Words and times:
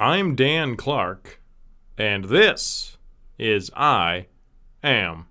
I'm 0.00 0.36
Dan 0.36 0.76
Clark, 0.76 1.40
and 1.96 2.26
this 2.26 2.98
is 3.36 3.68
I 3.76 4.26
Am 4.80 5.26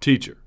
Teacher. 0.00 0.38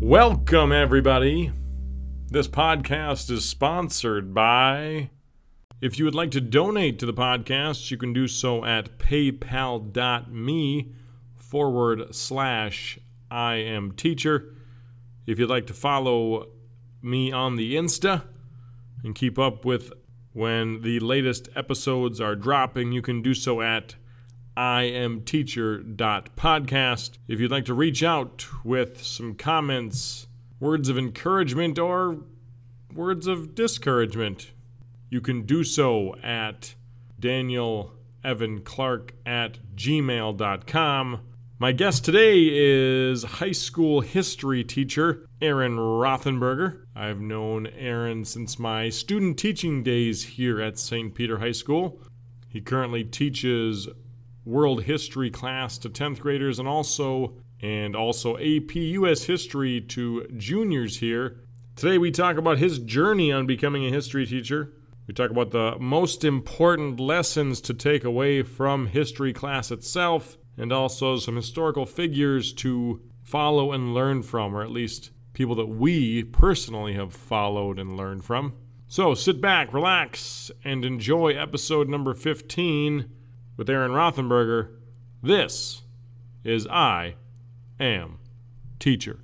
Welcome, 0.00 0.70
everybody. 0.70 1.50
This 2.30 2.46
podcast 2.46 3.30
is 3.30 3.46
sponsored 3.46 4.34
by. 4.34 5.08
If 5.80 5.98
you 5.98 6.04
would 6.04 6.14
like 6.14 6.30
to 6.32 6.42
donate 6.42 6.98
to 6.98 7.06
the 7.06 7.14
podcast, 7.14 7.90
you 7.90 7.96
can 7.96 8.12
do 8.12 8.28
so 8.28 8.66
at 8.66 8.98
paypal.me 8.98 10.92
forward 11.36 12.14
slash 12.14 12.98
I 13.30 13.54
am 13.54 13.92
teacher. 13.92 14.54
If 15.26 15.38
you'd 15.38 15.48
like 15.48 15.68
to 15.68 15.72
follow 15.72 16.48
me 17.00 17.32
on 17.32 17.56
the 17.56 17.76
Insta 17.76 18.24
and 19.02 19.14
keep 19.14 19.38
up 19.38 19.64
with 19.64 19.90
when 20.34 20.82
the 20.82 21.00
latest 21.00 21.48
episodes 21.56 22.20
are 22.20 22.36
dropping, 22.36 22.92
you 22.92 23.00
can 23.00 23.22
do 23.22 23.32
so 23.32 23.62
at 23.62 23.94
iamteacher.podcast. 24.54 27.10
If 27.26 27.40
you'd 27.40 27.50
like 27.50 27.64
to 27.64 27.72
reach 27.72 28.02
out 28.02 28.44
with 28.62 29.02
some 29.02 29.34
comments, 29.34 30.27
words 30.60 30.88
of 30.88 30.98
encouragement, 30.98 31.78
or 31.78 32.18
words 32.92 33.26
of 33.26 33.54
discouragement, 33.54 34.52
you 35.10 35.20
can 35.20 35.42
do 35.42 35.64
so 35.64 36.14
at 36.22 36.74
Daniel 37.18 37.92
Evan 38.24 38.60
Clark 38.60 39.14
at 39.24 39.58
gmail.com. 39.74 41.20
My 41.60 41.72
guest 41.72 42.04
today 42.04 42.48
is 42.50 43.24
high 43.24 43.52
school 43.52 44.00
history 44.00 44.62
teacher 44.62 45.26
Aaron 45.40 45.76
Rothenberger. 45.76 46.84
I've 46.94 47.20
known 47.20 47.66
Aaron 47.66 48.24
since 48.24 48.58
my 48.58 48.90
student 48.90 49.38
teaching 49.38 49.82
days 49.82 50.22
here 50.22 50.60
at 50.60 50.78
St. 50.78 51.14
Peter 51.14 51.38
High 51.38 51.52
School. 51.52 52.00
He 52.48 52.60
currently 52.60 53.02
teaches 53.02 53.88
world 54.44 54.84
history 54.84 55.30
class 55.30 55.78
to 55.78 55.90
10th 55.90 56.20
graders 56.20 56.58
and 56.58 56.68
also 56.68 57.34
and 57.60 57.96
also 57.96 58.36
AP 58.36 58.74
US 58.74 59.24
history 59.24 59.80
to 59.80 60.26
juniors 60.36 60.98
here. 60.98 61.40
Today 61.76 61.98
we 61.98 62.10
talk 62.10 62.36
about 62.36 62.58
his 62.58 62.78
journey 62.78 63.32
on 63.32 63.46
becoming 63.46 63.86
a 63.86 63.90
history 63.90 64.26
teacher. 64.26 64.72
We 65.06 65.14
talk 65.14 65.30
about 65.30 65.50
the 65.50 65.76
most 65.78 66.24
important 66.24 67.00
lessons 67.00 67.60
to 67.62 67.74
take 67.74 68.04
away 68.04 68.42
from 68.42 68.86
history 68.86 69.32
class 69.32 69.70
itself 69.70 70.36
and 70.56 70.72
also 70.72 71.16
some 71.16 71.36
historical 71.36 71.86
figures 71.86 72.52
to 72.54 73.00
follow 73.22 73.72
and 73.72 73.94
learn 73.94 74.22
from 74.22 74.54
or 74.54 74.62
at 74.62 74.70
least 74.70 75.10
people 75.32 75.54
that 75.54 75.66
we 75.66 76.24
personally 76.24 76.94
have 76.94 77.12
followed 77.12 77.78
and 77.78 77.96
learned 77.96 78.24
from. 78.24 78.54
So 78.88 79.14
sit 79.14 79.40
back, 79.40 79.72
relax, 79.72 80.50
and 80.64 80.84
enjoy 80.84 81.34
episode 81.34 81.88
number 81.88 82.14
15 82.14 83.08
with 83.56 83.70
Aaron 83.70 83.92
Rothenberger. 83.92 84.74
This 85.22 85.82
is 86.42 86.66
I 86.66 87.16
Am 87.80 88.18
Teacher. 88.78 89.20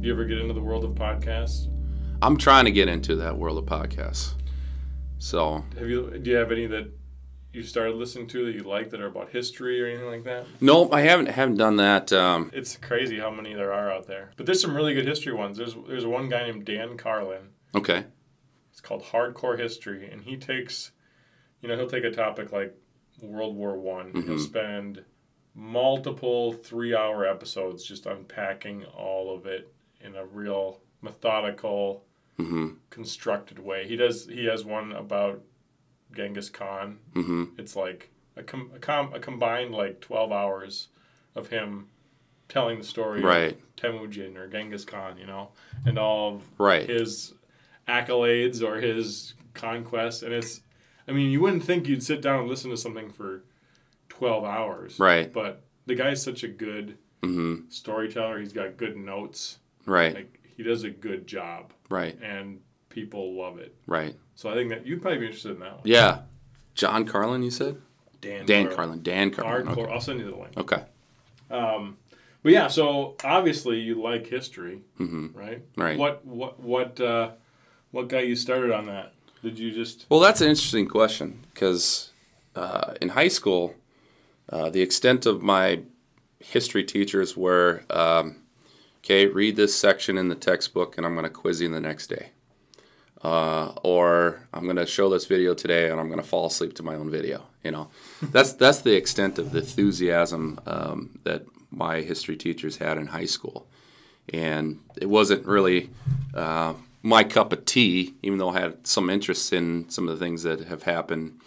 Do 0.00 0.08
you 0.08 0.14
ever 0.14 0.24
get 0.24 0.38
into 0.38 0.52
the 0.52 0.60
world 0.60 0.84
of 0.84 0.92
podcasts? 0.92 1.68
I'm 2.20 2.36
trying 2.36 2.64
to 2.64 2.72
get 2.72 2.88
into 2.88 3.14
that 3.16 3.36
world 3.36 3.56
of 3.58 3.64
podcasts. 3.66 4.34
So, 5.18 5.64
Have 5.78 5.88
you? 5.88 6.10
Do 6.18 6.28
you 6.30 6.36
have 6.36 6.50
any 6.50 6.66
that 6.66 6.90
you 7.52 7.62
started 7.62 7.94
listening 7.94 8.26
to 8.28 8.46
that 8.46 8.52
you 8.54 8.62
like 8.64 8.90
that 8.90 9.00
are 9.00 9.06
about 9.06 9.30
history 9.30 9.80
or 9.80 9.86
anything 9.86 10.08
like 10.08 10.24
that? 10.24 10.46
nope, 10.60 10.92
I 10.92 11.02
haven't 11.02 11.26
haven't 11.26 11.56
done 11.58 11.76
that. 11.76 12.12
Um, 12.12 12.50
It's 12.52 12.76
crazy 12.76 13.20
how 13.20 13.30
many 13.30 13.54
there 13.54 13.72
are 13.72 13.92
out 13.92 14.08
there. 14.08 14.32
But 14.36 14.46
there's 14.46 14.60
some 14.60 14.74
really 14.74 14.94
good 14.94 15.06
history 15.06 15.32
ones. 15.32 15.56
There's 15.56 15.76
there's 15.86 16.06
one 16.06 16.28
guy 16.28 16.44
named 16.46 16.64
Dan 16.64 16.96
Carlin. 16.96 17.50
okay, 17.74 18.06
It's 18.72 18.80
called 18.80 19.04
Hardcore 19.04 19.56
History, 19.58 20.10
and 20.10 20.22
he 20.24 20.36
takes, 20.36 20.90
you 21.62 21.68
know, 21.68 21.76
he'll 21.76 21.88
take 21.88 22.04
a 22.04 22.10
topic 22.10 22.52
like 22.52 22.76
World 23.22 23.56
War 23.56 23.78
One. 23.78 24.12
He'll 24.12 24.34
Mhm. 24.34 24.40
spend 24.40 25.04
multiple 25.54 26.52
three-hour 26.52 27.24
episodes 27.26 27.84
just 27.84 28.06
unpacking 28.06 28.84
all 28.86 29.34
of 29.34 29.46
it 29.46 29.72
in 30.00 30.16
a 30.16 30.24
real 30.26 30.80
methodical, 31.00 32.04
hmm 32.36 32.70
constructed 32.90 33.58
way. 33.58 33.86
He 33.86 33.96
does. 33.96 34.26
He 34.26 34.46
has 34.46 34.64
one 34.64 34.92
about 34.92 35.42
Genghis 36.12 36.48
Khan. 36.50 36.98
hmm 37.14 37.44
It's 37.58 37.76
like 37.76 38.10
a 38.36 38.42
com- 38.42 38.70
a, 38.74 38.78
com- 38.78 39.12
a 39.14 39.20
combined 39.20 39.72
like 39.74 40.00
twelve 40.00 40.32
hours 40.32 40.88
of 41.34 41.48
him 41.48 41.88
telling 42.48 42.78
the 42.78 42.84
story 42.84 43.22
right, 43.22 43.52
of 43.52 43.76
Temujin 43.76 44.36
or 44.36 44.46
Genghis 44.48 44.84
Khan, 44.84 45.16
you 45.18 45.26
know, 45.26 45.52
and 45.86 45.98
all 45.98 46.42
right, 46.58 46.86
his 46.88 47.34
accolades 47.88 48.62
or 48.62 48.76
his 48.80 49.34
conquests. 49.54 50.22
And 50.22 50.32
it's, 50.34 50.60
I 51.08 51.12
mean, 51.12 51.30
you 51.30 51.40
wouldn't 51.40 51.64
think 51.64 51.88
you'd 51.88 52.02
sit 52.02 52.20
down 52.22 52.40
and 52.40 52.48
listen 52.48 52.70
to 52.70 52.76
something 52.76 53.10
for 53.10 53.42
12 54.08 54.44
hours. 54.44 54.98
right, 54.98 55.32
But 55.32 55.62
the 55.86 55.94
guy's 55.94 56.22
such 56.22 56.42
a 56.44 56.48
good 56.48 56.96
hmm 57.22 57.60
storyteller. 57.68 58.38
He's 58.40 58.52
got 58.52 58.76
good 58.76 58.96
notes. 58.96 59.58
right, 59.86 60.14
Like, 60.14 60.38
he 60.56 60.62
does 60.62 60.84
a 60.84 60.90
good 60.90 61.26
job, 61.26 61.72
right, 61.88 62.16
and 62.22 62.60
people 62.88 63.34
love 63.36 63.58
it. 63.58 63.74
right. 63.86 64.14
So 64.34 64.50
I 64.50 64.54
think 64.54 64.70
that 64.70 64.86
you'd 64.86 65.00
probably 65.02 65.20
be 65.20 65.26
interested 65.26 65.52
in 65.52 65.60
that 65.60 65.72
one. 65.72 65.80
Yeah, 65.84 66.20
John 66.74 67.04
Carlin, 67.06 67.42
you 67.42 67.50
said 67.50 67.76
Dan, 68.20 68.44
Dan 68.46 68.64
Carlin. 68.64 68.76
Carlin, 68.76 69.02
Dan 69.02 69.30
Carlin. 69.30 69.66
Hardcore. 69.66 69.78
Okay. 69.84 69.92
I'll 69.92 70.00
send 70.00 70.20
you 70.20 70.30
the 70.30 70.36
link. 70.36 70.56
okay. 70.56 70.82
Um, 71.50 71.96
but 72.42 72.52
yeah, 72.52 72.68
so 72.68 73.16
obviously 73.24 73.78
you 73.80 74.00
like 74.02 74.26
history, 74.26 74.80
hmm 74.98 75.28
right? 75.34 75.62
Right. 75.76 75.98
What 75.98 76.24
what 76.24 76.60
what 76.60 77.00
uh, 77.00 77.30
what 77.92 78.08
got 78.08 78.26
you 78.26 78.36
started 78.36 78.72
on 78.72 78.86
that? 78.86 79.12
Did 79.42 79.58
you 79.58 79.72
just 79.72 80.06
Well, 80.08 80.20
that's 80.20 80.40
an 80.40 80.48
interesting 80.48 80.86
question 80.86 81.40
because 81.52 82.10
uh, 82.54 82.94
in 83.00 83.10
high 83.10 83.28
school, 83.28 83.74
uh, 84.48 84.70
the 84.70 84.82
extent 84.82 85.26
of 85.26 85.42
my 85.42 85.80
history 86.38 86.84
teachers 86.84 87.36
were, 87.36 87.82
um, 87.90 88.36
okay, 88.98 89.26
read 89.26 89.56
this 89.56 89.76
section 89.76 90.16
in 90.16 90.28
the 90.28 90.34
textbook, 90.34 90.96
and 90.96 91.06
I'm 91.06 91.14
going 91.14 91.24
to 91.24 91.30
quiz 91.30 91.60
you 91.60 91.68
the 91.68 91.80
next 91.80 92.08
day. 92.08 92.30
Uh, 93.22 93.72
or 93.84 94.48
I'm 94.52 94.64
going 94.64 94.76
to 94.76 94.86
show 94.86 95.08
this 95.08 95.26
video 95.26 95.54
today, 95.54 95.90
and 95.90 96.00
I'm 96.00 96.08
going 96.08 96.20
to 96.20 96.26
fall 96.26 96.46
asleep 96.46 96.74
to 96.74 96.82
my 96.82 96.94
own 96.94 97.08
video. 97.08 97.44
You 97.62 97.70
know, 97.70 97.88
that's 98.22 98.52
that's 98.52 98.80
the 98.80 98.94
extent 98.94 99.38
of 99.38 99.52
the 99.52 99.60
enthusiasm 99.60 100.60
um, 100.66 101.18
that 101.24 101.44
my 101.70 102.00
history 102.00 102.36
teachers 102.36 102.76
had 102.76 102.98
in 102.98 103.08
high 103.08 103.26
school, 103.26 103.66
and 104.32 104.80
it 105.00 105.08
wasn't 105.08 105.46
really 105.46 105.90
uh, 106.34 106.74
my 107.02 107.24
cup 107.24 107.52
of 107.52 107.64
tea. 107.64 108.14
Even 108.22 108.38
though 108.38 108.50
I 108.50 108.60
had 108.60 108.86
some 108.86 109.10
interest 109.10 109.52
in 109.52 109.88
some 109.88 110.08
of 110.08 110.18
the 110.18 110.24
things 110.24 110.42
that 110.44 110.60
have 110.66 110.84
happened, 110.84 111.40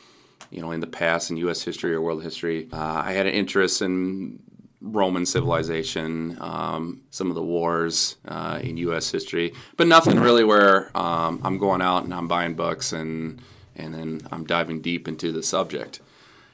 you 0.52 0.62
know, 0.62 0.72
in 0.72 0.80
the 0.80 0.88
past 0.88 1.32
in 1.32 1.38
U.S. 1.38 1.64
history 1.64 1.94
or 1.94 2.02
world 2.02 2.24
history, 2.24 2.68
uh, 2.72 3.02
I 3.06 3.14
had 3.14 3.26
an 3.26 3.34
interest 3.34 3.82
in 3.82 4.40
Roman 4.82 5.26
civilization, 5.26 6.38
um, 6.40 7.02
some 7.10 7.30
of 7.30 7.36
the 7.36 7.44
wars 7.44 8.18
uh, 8.28 8.60
in 8.62 8.78
U.S. 8.78 9.10
history, 9.10 9.54
but 9.78 9.88
nothing 9.88 10.20
really 10.20 10.44
where 10.44 10.96
um, 10.96 11.42
I'm 11.44 11.58
going 11.58 11.82
out 11.82 12.04
and 12.04 12.14
I'm 12.14 12.28
buying 12.28 12.54
books 12.54 12.94
and 12.94 13.42
and 13.78 13.94
then 13.94 14.22
I'm 14.32 14.46
diving 14.46 14.82
deep 14.82 15.06
into 15.06 15.34
the 15.34 15.44
subject. 15.44 16.00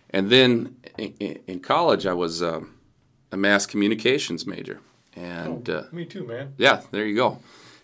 And 0.10 0.32
then 0.32 0.76
in, 0.98 1.40
in 1.46 1.60
college, 1.60 2.08
I 2.08 2.14
was 2.14 2.42
uh, 2.42 2.62
a 3.32 3.38
mass 3.38 3.66
communications 3.66 4.48
major, 4.48 4.80
and 5.16 5.70
uh, 5.70 5.84
me 5.92 6.06
too, 6.06 6.26
man? 6.26 6.54
yeah, 6.58 6.82
there 6.92 7.06
you 7.06 7.16
go. 7.16 7.40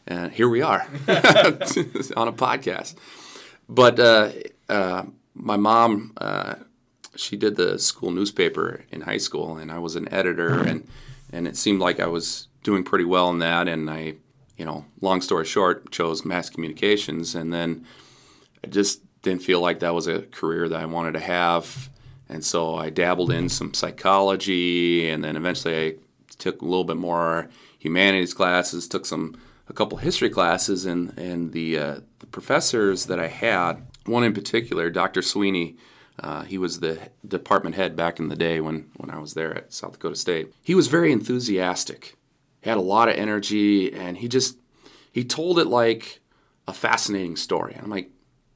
And 0.07 0.31
here 0.31 0.47
we 0.47 0.61
are 0.61 0.81
on 1.07 2.27
a 2.27 2.33
podcast. 2.33 2.95
But 3.67 3.99
uh, 3.99 4.31
uh, 4.69 5.03
my 5.33 5.57
mom, 5.57 6.13
uh, 6.15 6.55
she 7.15 7.35
did 7.35 7.57
the 7.57 7.77
school 7.77 8.11
newspaper 8.11 8.85
in 8.89 9.01
high 9.01 9.17
school, 9.17 9.57
and 9.57 9.69
I 9.69 9.79
was 9.79 9.95
an 9.95 10.11
editor, 10.13 10.61
and 10.61 10.87
and 11.33 11.45
it 11.45 11.57
seemed 11.57 11.81
like 11.81 11.99
I 11.99 12.07
was 12.07 12.47
doing 12.63 12.83
pretty 12.83 13.03
well 13.03 13.29
in 13.29 13.39
that. 13.39 13.67
And 13.67 13.89
I, 13.89 14.13
you 14.55 14.63
know, 14.63 14.85
long 15.01 15.21
story 15.21 15.43
short, 15.43 15.91
chose 15.91 16.23
mass 16.23 16.49
communications, 16.49 17.35
and 17.35 17.51
then 17.53 17.85
I 18.63 18.67
just 18.67 19.01
didn't 19.23 19.41
feel 19.41 19.59
like 19.59 19.79
that 19.79 19.93
was 19.93 20.07
a 20.07 20.21
career 20.21 20.69
that 20.69 20.79
I 20.79 20.85
wanted 20.85 21.13
to 21.13 21.19
have. 21.19 21.89
And 22.29 22.43
so 22.43 22.75
I 22.75 22.89
dabbled 22.89 23.31
in 23.31 23.49
some 23.49 23.73
psychology, 23.73 25.09
and 25.09 25.21
then 25.21 25.35
eventually 25.35 25.87
I 25.87 25.95
took 26.37 26.61
a 26.61 26.65
little 26.65 26.85
bit 26.85 26.97
more 26.97 27.49
humanities 27.77 28.33
classes, 28.33 28.87
took 28.87 29.05
some 29.05 29.35
a 29.69 29.73
couple 29.73 29.97
history 29.97 30.29
classes, 30.29 30.85
and 30.85 31.17
and 31.17 31.51
the, 31.51 31.77
uh, 31.77 31.95
the 32.19 32.27
professors 32.27 33.05
that 33.07 33.19
I 33.19 33.27
had, 33.27 33.85
one 34.05 34.23
in 34.23 34.33
particular, 34.33 34.89
Dr. 34.89 35.21
Sweeney, 35.21 35.75
Uh, 36.19 36.41
he 36.43 36.57
was 36.57 36.79
the 36.79 36.97
department 37.27 37.75
head 37.75 37.95
back 37.95 38.19
in 38.19 38.27
the 38.27 38.35
day 38.35 38.59
when, 38.59 38.89
when 38.97 39.11
I 39.11 39.19
was 39.19 39.33
there 39.33 39.53
at 39.55 39.71
South 39.71 39.91
Dakota 39.93 40.15
State. 40.15 40.51
He 40.63 40.73
was 40.73 40.87
very 40.87 41.11
enthusiastic. 41.11 42.17
He 42.61 42.69
had 42.69 42.79
a 42.79 42.81
lot 42.95 43.07
of 43.07 43.15
energy, 43.15 43.93
and 43.93 44.17
he 44.17 44.27
just 44.27 44.57
he 45.11 45.23
told 45.23 45.59
it 45.59 45.67
like 45.67 46.21
a 46.67 46.73
fascinating 46.73 47.35
story. 47.37 47.73
And 47.75 47.83
I'm 47.83 47.91
like, 47.97 48.09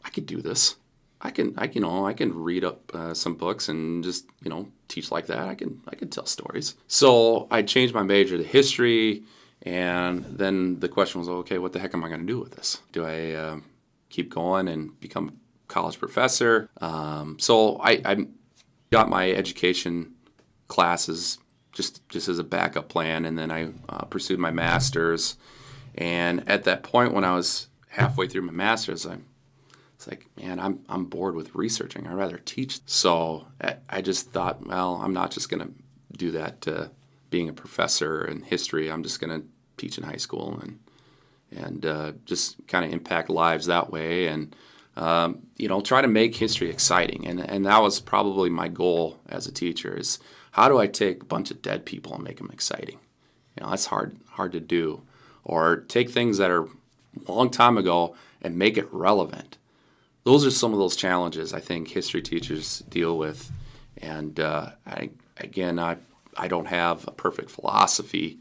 I 0.04 0.10
could 0.10 0.26
do 0.26 0.42
this. 0.42 0.76
I 1.22 1.30
can, 1.30 1.54
I 1.56 1.66
you 1.72 1.82
know, 1.82 2.08
I 2.08 2.14
can 2.14 2.34
read 2.34 2.64
up 2.64 2.80
uh, 2.96 3.14
some 3.14 3.36
books 3.36 3.70
and 3.70 4.04
just 4.04 4.26
you 4.44 4.50
know 4.50 4.68
teach 4.88 5.12
like 5.12 5.28
that. 5.28 5.48
I 5.48 5.56
can, 5.56 5.82
I 5.88 5.96
can 5.96 6.10
tell 6.10 6.26
stories. 6.26 6.76
So 6.88 7.48
I 7.52 7.62
changed 7.62 7.94
my 7.94 8.04
major 8.04 8.38
to 8.38 8.44
history, 8.44 9.22
and 9.64 10.26
then 10.26 10.80
the 10.80 10.90
question 10.90 11.20
was, 11.20 11.30
okay, 11.30 11.58
what 11.58 11.74
the 11.74 11.80
heck 11.80 11.94
am 11.94 12.04
I 12.04 12.08
going 12.08 12.22
to 12.22 12.26
do 12.26 12.40
with 12.40 12.52
this? 12.52 12.80
Do 12.92 13.06
I 13.06 13.32
uh, 13.32 13.58
keep 14.12 14.30
going 14.30 14.68
and 14.68 15.00
become 15.00 15.30
a 15.30 15.68
college 15.68 15.98
professor. 15.98 16.70
Um, 16.80 17.40
so 17.40 17.78
I, 17.78 18.02
I 18.06 18.28
got 18.92 19.10
my 19.10 19.32
education 19.32 20.14
classes 20.68 21.40
just 21.72 22.08
just 22.10 22.28
as 22.28 22.38
a 22.38 22.44
backup 22.44 22.90
plan, 22.90 23.26
and 23.26 23.38
then 23.38 23.50
I 23.50 23.70
uh, 23.90 24.04
pursued 24.06 24.40
my 24.40 24.52
master's. 24.52 25.38
And 25.96 26.48
at 26.48 26.66
that 26.66 26.84
point, 26.84 27.14
when 27.14 27.24
I 27.24 27.34
was 27.34 27.68
halfway 27.90 28.28
through 28.28 28.44
my 28.44 28.52
master's, 28.52 29.06
I 29.06 29.18
it's 29.96 30.08
like, 30.08 30.28
man, 30.36 30.60
I'm 30.60 30.84
I'm 30.90 31.06
bored 31.06 31.36
with 31.36 31.56
researching. 31.56 32.06
I'd 32.06 32.14
rather 32.14 32.38
teach. 32.38 32.82
So 32.86 33.48
I, 33.90 34.02
just 34.02 34.32
thought, 34.32 34.66
well, 34.66 34.96
I'm 35.02 35.14
not 35.14 35.32
just 35.32 35.50
going 35.50 35.62
to 35.62 36.18
do 36.18 36.32
that. 36.32 36.68
Being 37.32 37.50
a 37.50 37.54
professor 37.54 38.24
in 38.24 38.44
history, 38.44 38.92
I'm 38.92 39.02
just 39.02 39.20
going 39.20 39.42
to 39.42 39.48
teach 39.78 39.98
in 39.98 40.04
high 40.04 40.18
school 40.18 40.60
and 40.62 40.80
and 41.54 41.86
uh, 41.86 42.14
just 42.26 42.56
kind 42.68 42.86
of 42.86 42.94
impact 42.94 43.30
lives 43.30 43.66
that 43.66 43.92
way. 43.92 44.28
And 44.28 44.56
um, 44.96 45.48
you 45.58 45.68
know, 45.68 45.82
try 45.82 46.02
to 46.02 46.08
make 46.08 46.36
history 46.36 46.70
exciting. 46.70 47.28
And, 47.28 47.40
and 47.40 47.66
that 47.66 47.82
was 47.82 48.00
probably 48.00 48.50
my 48.50 48.68
goal 48.68 49.20
as 49.28 49.48
a 49.48 49.52
teacher 49.52 49.98
is 49.98 50.20
how 50.52 50.68
do 50.68 50.78
I 50.78 50.88
take 50.88 51.24
a 51.24 51.26
bunch 51.26 51.52
of 51.52 51.62
dead 51.62 51.86
people 51.86 52.14
and 52.14 52.24
make 52.24 52.38
them 52.38 52.52
exciting? 52.52 53.00
You 53.56 53.64
know, 53.64 53.70
that's 53.70 53.86
hard, 53.86 54.18
hard 54.30 54.52
to 54.52 54.60
do. 54.60 55.02
Or 55.44 55.78
take 55.78 56.10
things 56.10 56.38
that 56.38 56.52
are 56.52 56.66
a 57.28 57.32
long 57.32 57.50
time 57.50 57.78
ago 57.78 58.16
and 58.42 58.58
make 58.58 58.78
it 58.78 58.88
relevant. 58.92 59.58
Those 60.24 60.46
are 60.46 60.52
some 60.52 60.74
of 60.74 60.80
those 60.80 60.96
challenges 60.96 61.54
I 61.54 61.60
think 61.60 61.88
history 61.88 62.22
teachers 62.22 62.80
deal 62.90 63.18
with. 63.18 63.52
And 63.98 64.40
uh, 64.40 64.72
I, 64.86 65.10
again, 65.38 65.80
I, 65.80 65.98
I 66.38 66.48
don't 66.48 66.68
have 66.68 67.08
a 67.08 67.12
perfect 67.12 67.50
philosophy, 67.50 68.40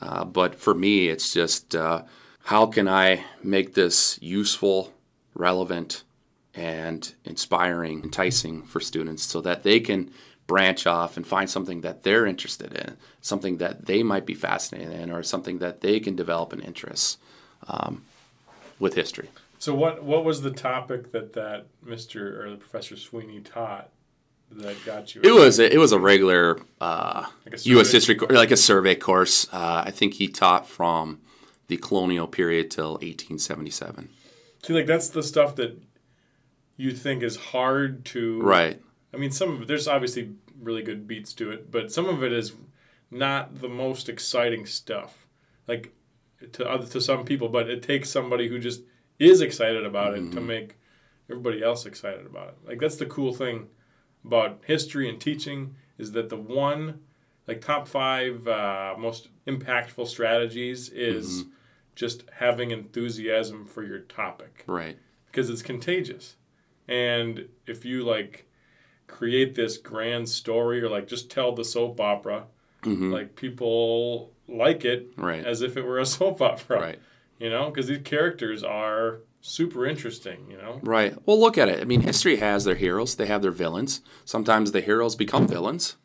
uh, 0.00 0.24
but 0.24 0.54
for 0.54 0.74
me, 0.74 1.08
it's 1.08 1.32
just 1.32 1.74
uh, 1.74 2.02
how 2.44 2.66
can 2.66 2.88
I 2.88 3.24
make 3.42 3.74
this 3.74 4.18
useful 4.20 4.92
relevant 5.34 6.02
and 6.54 7.14
inspiring, 7.24 8.02
enticing 8.02 8.62
for 8.62 8.80
students 8.80 9.22
so 9.22 9.40
that 9.40 9.62
they 9.62 9.80
can 9.80 10.10
branch 10.46 10.84
off 10.86 11.16
and 11.16 11.24
find 11.24 11.48
something 11.48 11.82
that 11.82 12.02
they're 12.02 12.26
interested 12.26 12.72
in, 12.72 12.96
something 13.20 13.58
that 13.58 13.86
they 13.86 14.02
might 14.02 14.26
be 14.26 14.34
fascinated 14.34 14.92
in, 14.92 15.10
or 15.10 15.22
something 15.22 15.58
that 15.58 15.80
they 15.80 16.00
can 16.00 16.16
develop 16.16 16.52
an 16.52 16.60
interest 16.60 17.18
um, 17.68 18.02
with 18.80 18.94
history. 18.94 19.28
So, 19.60 19.74
what 19.74 20.02
what 20.02 20.24
was 20.24 20.42
the 20.42 20.50
topic 20.50 21.12
that 21.12 21.34
that 21.34 21.66
Mr. 21.86 22.42
or 22.42 22.50
the 22.50 22.56
Professor 22.56 22.96
Sweeney 22.96 23.40
taught 23.40 23.90
that 24.50 24.84
got 24.84 25.14
you? 25.14 25.20
It 25.22 25.32
was 25.32 25.58
a, 25.58 25.72
it 25.72 25.78
was 25.78 25.92
a 25.92 25.98
regular 25.98 26.58
uh, 26.80 27.26
like 27.44 27.54
a 27.54 27.68
U.S. 27.70 27.92
history, 27.92 28.16
like 28.16 28.50
a 28.50 28.56
survey 28.56 28.94
course. 28.94 29.46
Uh, 29.52 29.84
I 29.86 29.90
think 29.90 30.14
he 30.14 30.28
taught 30.28 30.66
from 30.66 31.20
the 31.68 31.76
colonial 31.76 32.26
period 32.26 32.70
till 32.70 32.92
1877. 32.94 34.08
See, 34.62 34.72
like 34.72 34.86
that's 34.86 35.08
the 35.08 35.22
stuff 35.22 35.56
that 35.56 35.80
you 36.76 36.92
think 36.92 37.22
is 37.22 37.36
hard 37.36 38.04
to. 38.06 38.42
Right. 38.42 38.80
I 39.14 39.16
mean, 39.16 39.30
some 39.30 39.54
of 39.54 39.62
it, 39.62 39.68
there's 39.68 39.88
obviously 39.88 40.30
really 40.60 40.82
good 40.82 41.06
beats 41.06 41.32
to 41.34 41.50
it, 41.50 41.70
but 41.70 41.92
some 41.92 42.06
of 42.06 42.22
it 42.22 42.32
is 42.32 42.52
not 43.10 43.60
the 43.60 43.68
most 43.68 44.08
exciting 44.08 44.66
stuff. 44.66 45.26
Like 45.66 45.92
to 46.52 46.68
other 46.68 46.86
to 46.86 47.00
some 47.00 47.24
people, 47.24 47.48
but 47.48 47.68
it 47.68 47.82
takes 47.82 48.10
somebody 48.10 48.48
who 48.48 48.58
just 48.58 48.82
is 49.18 49.40
excited 49.40 49.84
about 49.84 50.14
mm-hmm. 50.14 50.28
it 50.28 50.30
to 50.32 50.36
mm-hmm. 50.38 50.46
make 50.46 50.78
everybody 51.30 51.62
else 51.62 51.86
excited 51.86 52.26
about 52.26 52.48
it. 52.48 52.56
Like 52.66 52.80
that's 52.80 52.96
the 52.96 53.06
cool 53.06 53.32
thing 53.32 53.68
about 54.24 54.60
history 54.66 55.08
and 55.08 55.20
teaching 55.20 55.74
is 55.98 56.12
that 56.12 56.28
the 56.28 56.36
one 56.36 57.00
like 57.46 57.60
top 57.60 57.88
five 57.88 58.46
uh, 58.46 58.94
most 58.98 59.28
impactful 59.46 60.06
strategies 60.06 60.88
is 60.88 61.42
mm-hmm 61.42 61.50
just 62.00 62.24
having 62.32 62.70
enthusiasm 62.70 63.66
for 63.66 63.82
your 63.82 63.98
topic. 63.98 64.64
Right. 64.66 64.98
Because 65.26 65.50
it's 65.50 65.60
contagious. 65.60 66.36
And 66.88 67.48
if 67.66 67.84
you 67.84 68.04
like 68.04 68.48
create 69.06 69.54
this 69.54 69.76
grand 69.76 70.26
story 70.26 70.82
or 70.82 70.88
like 70.88 71.06
just 71.06 71.30
tell 71.30 71.52
the 71.52 71.62
soap 71.62 72.00
opera, 72.00 72.46
mm-hmm. 72.82 73.12
like 73.12 73.36
people 73.36 74.32
like 74.48 74.86
it 74.86 75.12
right. 75.18 75.44
as 75.44 75.60
if 75.60 75.76
it 75.76 75.82
were 75.82 75.98
a 75.98 76.06
soap 76.16 76.40
opera. 76.40 76.80
Right. 76.80 76.98
You 77.38 77.50
know, 77.50 77.70
because 77.70 77.88
these 77.88 78.00
characters 78.02 78.64
are 78.64 79.20
super 79.40 79.86
interesting, 79.86 80.46
you 80.50 80.56
know? 80.56 80.80
Right. 80.82 81.14
Well, 81.26 81.40
look 81.40 81.58
at 81.58 81.68
it. 81.68 81.80
I 81.80 81.84
mean, 81.84 82.02
history 82.02 82.36
has 82.36 82.64
their 82.64 82.74
heroes, 82.74 83.16
they 83.16 83.26
have 83.26 83.42
their 83.42 83.50
villains. 83.50 84.00
Sometimes 84.24 84.72
the 84.72 84.80
heroes 84.80 85.16
become 85.16 85.46
villains 85.48 85.96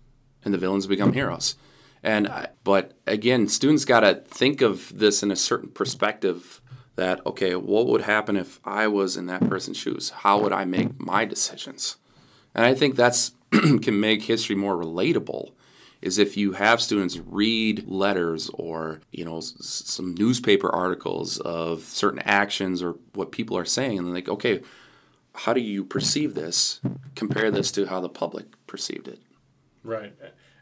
and 0.43 0.53
the 0.53 0.57
villains 0.57 0.87
become 0.87 1.13
heroes. 1.13 1.55
And 2.03 2.27
uh, 2.27 2.47
but 2.63 2.93
again, 3.07 3.47
students 3.47 3.83
got 3.83 4.01
to 4.01 4.15
think 4.15 4.61
of 4.61 4.95
this 4.97 5.23
in 5.23 5.31
a 5.31 5.35
certain 5.35 5.69
perspective. 5.69 6.61
That 6.97 7.25
okay, 7.25 7.55
what 7.55 7.87
would 7.87 8.03
happen 8.03 8.37
if 8.37 8.61
I 8.63 8.87
was 8.87 9.17
in 9.17 9.25
that 9.25 9.49
person's 9.49 9.75
shoes? 9.75 10.11
How 10.11 10.39
would 10.39 10.53
I 10.53 10.63
make 10.63 10.97
my 10.97 11.25
decisions? 11.25 11.97
And 12.53 12.63
I 12.63 12.73
think 12.73 12.95
that's 12.95 13.31
can 13.51 13.99
make 13.99 14.21
history 14.21 14.55
more 14.55 14.77
relatable. 14.77 15.51
Is 16.05 16.19
if 16.19 16.37
you 16.37 16.51
have 16.51 16.81
students 16.81 17.17
read 17.17 17.87
letters 17.87 18.49
or 18.53 19.01
you 19.11 19.25
know 19.25 19.37
s- 19.37 19.55
some 19.59 20.13
newspaper 20.13 20.69
articles 20.69 21.39
of 21.39 21.81
certain 21.81 22.19
actions 22.19 22.83
or 22.83 22.95
what 23.13 23.31
people 23.31 23.57
are 23.57 23.65
saying, 23.65 23.97
and 23.97 24.13
like, 24.13 24.29
okay, 24.29 24.61
how 25.33 25.53
do 25.53 25.61
you 25.61 25.83
perceive 25.83 26.35
this? 26.35 26.79
Compare 27.15 27.49
this 27.51 27.71
to 27.71 27.85
how 27.85 27.99
the 28.01 28.09
public 28.09 28.45
perceived 28.67 29.07
it. 29.07 29.19
Right. 29.83 30.13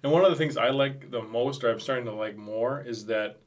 And 0.02 0.12
one 0.12 0.26
of 0.26 0.32
the 0.32 0.38
things 0.38 0.58
I 0.58 0.70
like 0.70 1.12
the 1.12 1.22
most, 1.22 1.64
or 1.64 1.72
I'm 1.72 1.80
starting 1.80 2.06
to 2.06 2.14
like 2.14 2.36
more, 2.36 2.82
is 2.82 3.06
that 3.06 3.38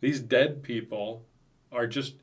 these 0.00 0.20
dead 0.20 0.62
people 0.62 1.24
are 1.72 1.86
just 1.86 2.14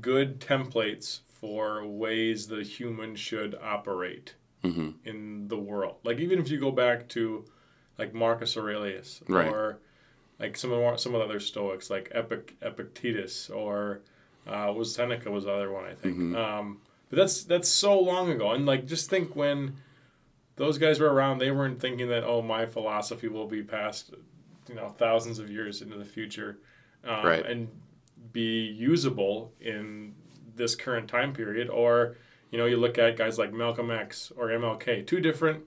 good 0.00 0.40
templates 0.40 1.20
for 1.26 1.86
ways 1.86 2.46
the 2.46 2.62
human 2.62 3.16
should 3.16 3.56
operate 3.62 4.34
mm-hmm. 4.62 4.90
in 5.04 5.48
the 5.48 5.56
world. 5.56 5.96
Like 6.04 6.18
even 6.18 6.38
if 6.38 6.50
you 6.50 6.60
go 6.60 6.70
back 6.70 7.08
to 7.10 7.44
like 8.00 8.14
Marcus 8.14 8.56
Aurelius 8.56 9.20
right. 9.28 9.46
or 9.46 9.78
like 10.38 10.56
some 10.56 10.72
of 10.72 10.98
some 10.98 11.14
of 11.14 11.20
the 11.20 11.24
other 11.26 11.38
Stoics 11.38 11.90
like 11.90 12.10
Epic 12.12 12.56
Epictetus 12.62 13.50
or 13.50 14.00
uh, 14.46 14.72
was 14.74 14.94
Seneca 14.94 15.30
was 15.30 15.44
the 15.44 15.52
other 15.52 15.70
one 15.70 15.84
I 15.84 15.94
think. 15.94 16.16
Mm-hmm. 16.16 16.36
Um, 16.36 16.80
but 17.10 17.16
that's 17.16 17.44
that's 17.44 17.68
so 17.68 18.00
long 18.00 18.30
ago, 18.30 18.52
and 18.52 18.64
like 18.64 18.86
just 18.86 19.10
think 19.10 19.36
when 19.36 19.76
those 20.56 20.78
guys 20.78 21.00
were 21.00 21.12
around. 21.12 21.38
They 21.38 21.50
weren't 21.50 21.80
thinking 21.80 22.08
that 22.08 22.24
oh, 22.24 22.42
my 22.42 22.66
philosophy 22.66 23.28
will 23.28 23.46
be 23.46 23.62
passed, 23.62 24.14
you 24.68 24.74
know, 24.74 24.88
thousands 24.88 25.38
of 25.38 25.50
years 25.50 25.82
into 25.82 25.96
the 25.96 26.04
future, 26.04 26.58
um, 27.04 27.24
right. 27.24 27.46
and 27.46 27.68
be 28.32 28.66
usable 28.66 29.52
in 29.60 30.14
this 30.56 30.74
current 30.74 31.08
time 31.08 31.32
period. 31.32 31.68
Or 31.68 32.16
you 32.50 32.58
know, 32.58 32.66
you 32.66 32.76
look 32.76 32.98
at 32.98 33.16
guys 33.16 33.38
like 33.38 33.52
Malcolm 33.52 33.90
X 33.90 34.32
or 34.36 34.48
MLK, 34.48 35.06
two 35.06 35.20
different 35.20 35.64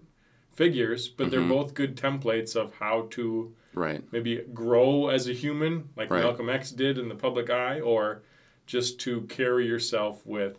figures, 0.54 1.08
but 1.08 1.28
mm-hmm. 1.28 1.32
they're 1.32 1.50
both 1.50 1.74
good 1.74 1.98
templates 1.98 2.56
of 2.56 2.74
how 2.76 3.08
to 3.12 3.54
right 3.74 4.04
maybe 4.12 4.44
grow 4.54 5.10
as 5.10 5.28
a 5.28 5.34
human, 5.34 5.90
like 5.96 6.10
right. 6.12 6.24
Malcolm 6.24 6.50
X 6.50 6.72
did 6.72 6.98
in 6.98 7.10
the 7.10 7.16
public 7.16 7.50
eye, 7.50 7.80
or 7.80 8.24
just 8.66 9.00
to 9.02 9.22
carry 9.22 9.68
yourself 9.68 10.26
with 10.26 10.58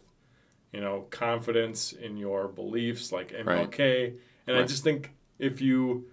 you 0.74 0.80
know, 0.80 1.06
confidence 1.10 1.92
in 1.92 2.16
your 2.16 2.48
beliefs, 2.48 3.12
like 3.12 3.30
MLK. 3.30 3.46
Right. 3.46 4.14
And 4.48 4.56
right. 4.56 4.64
I 4.64 4.66
just 4.66 4.82
think 4.82 5.12
if 5.38 5.60
you 5.60 6.06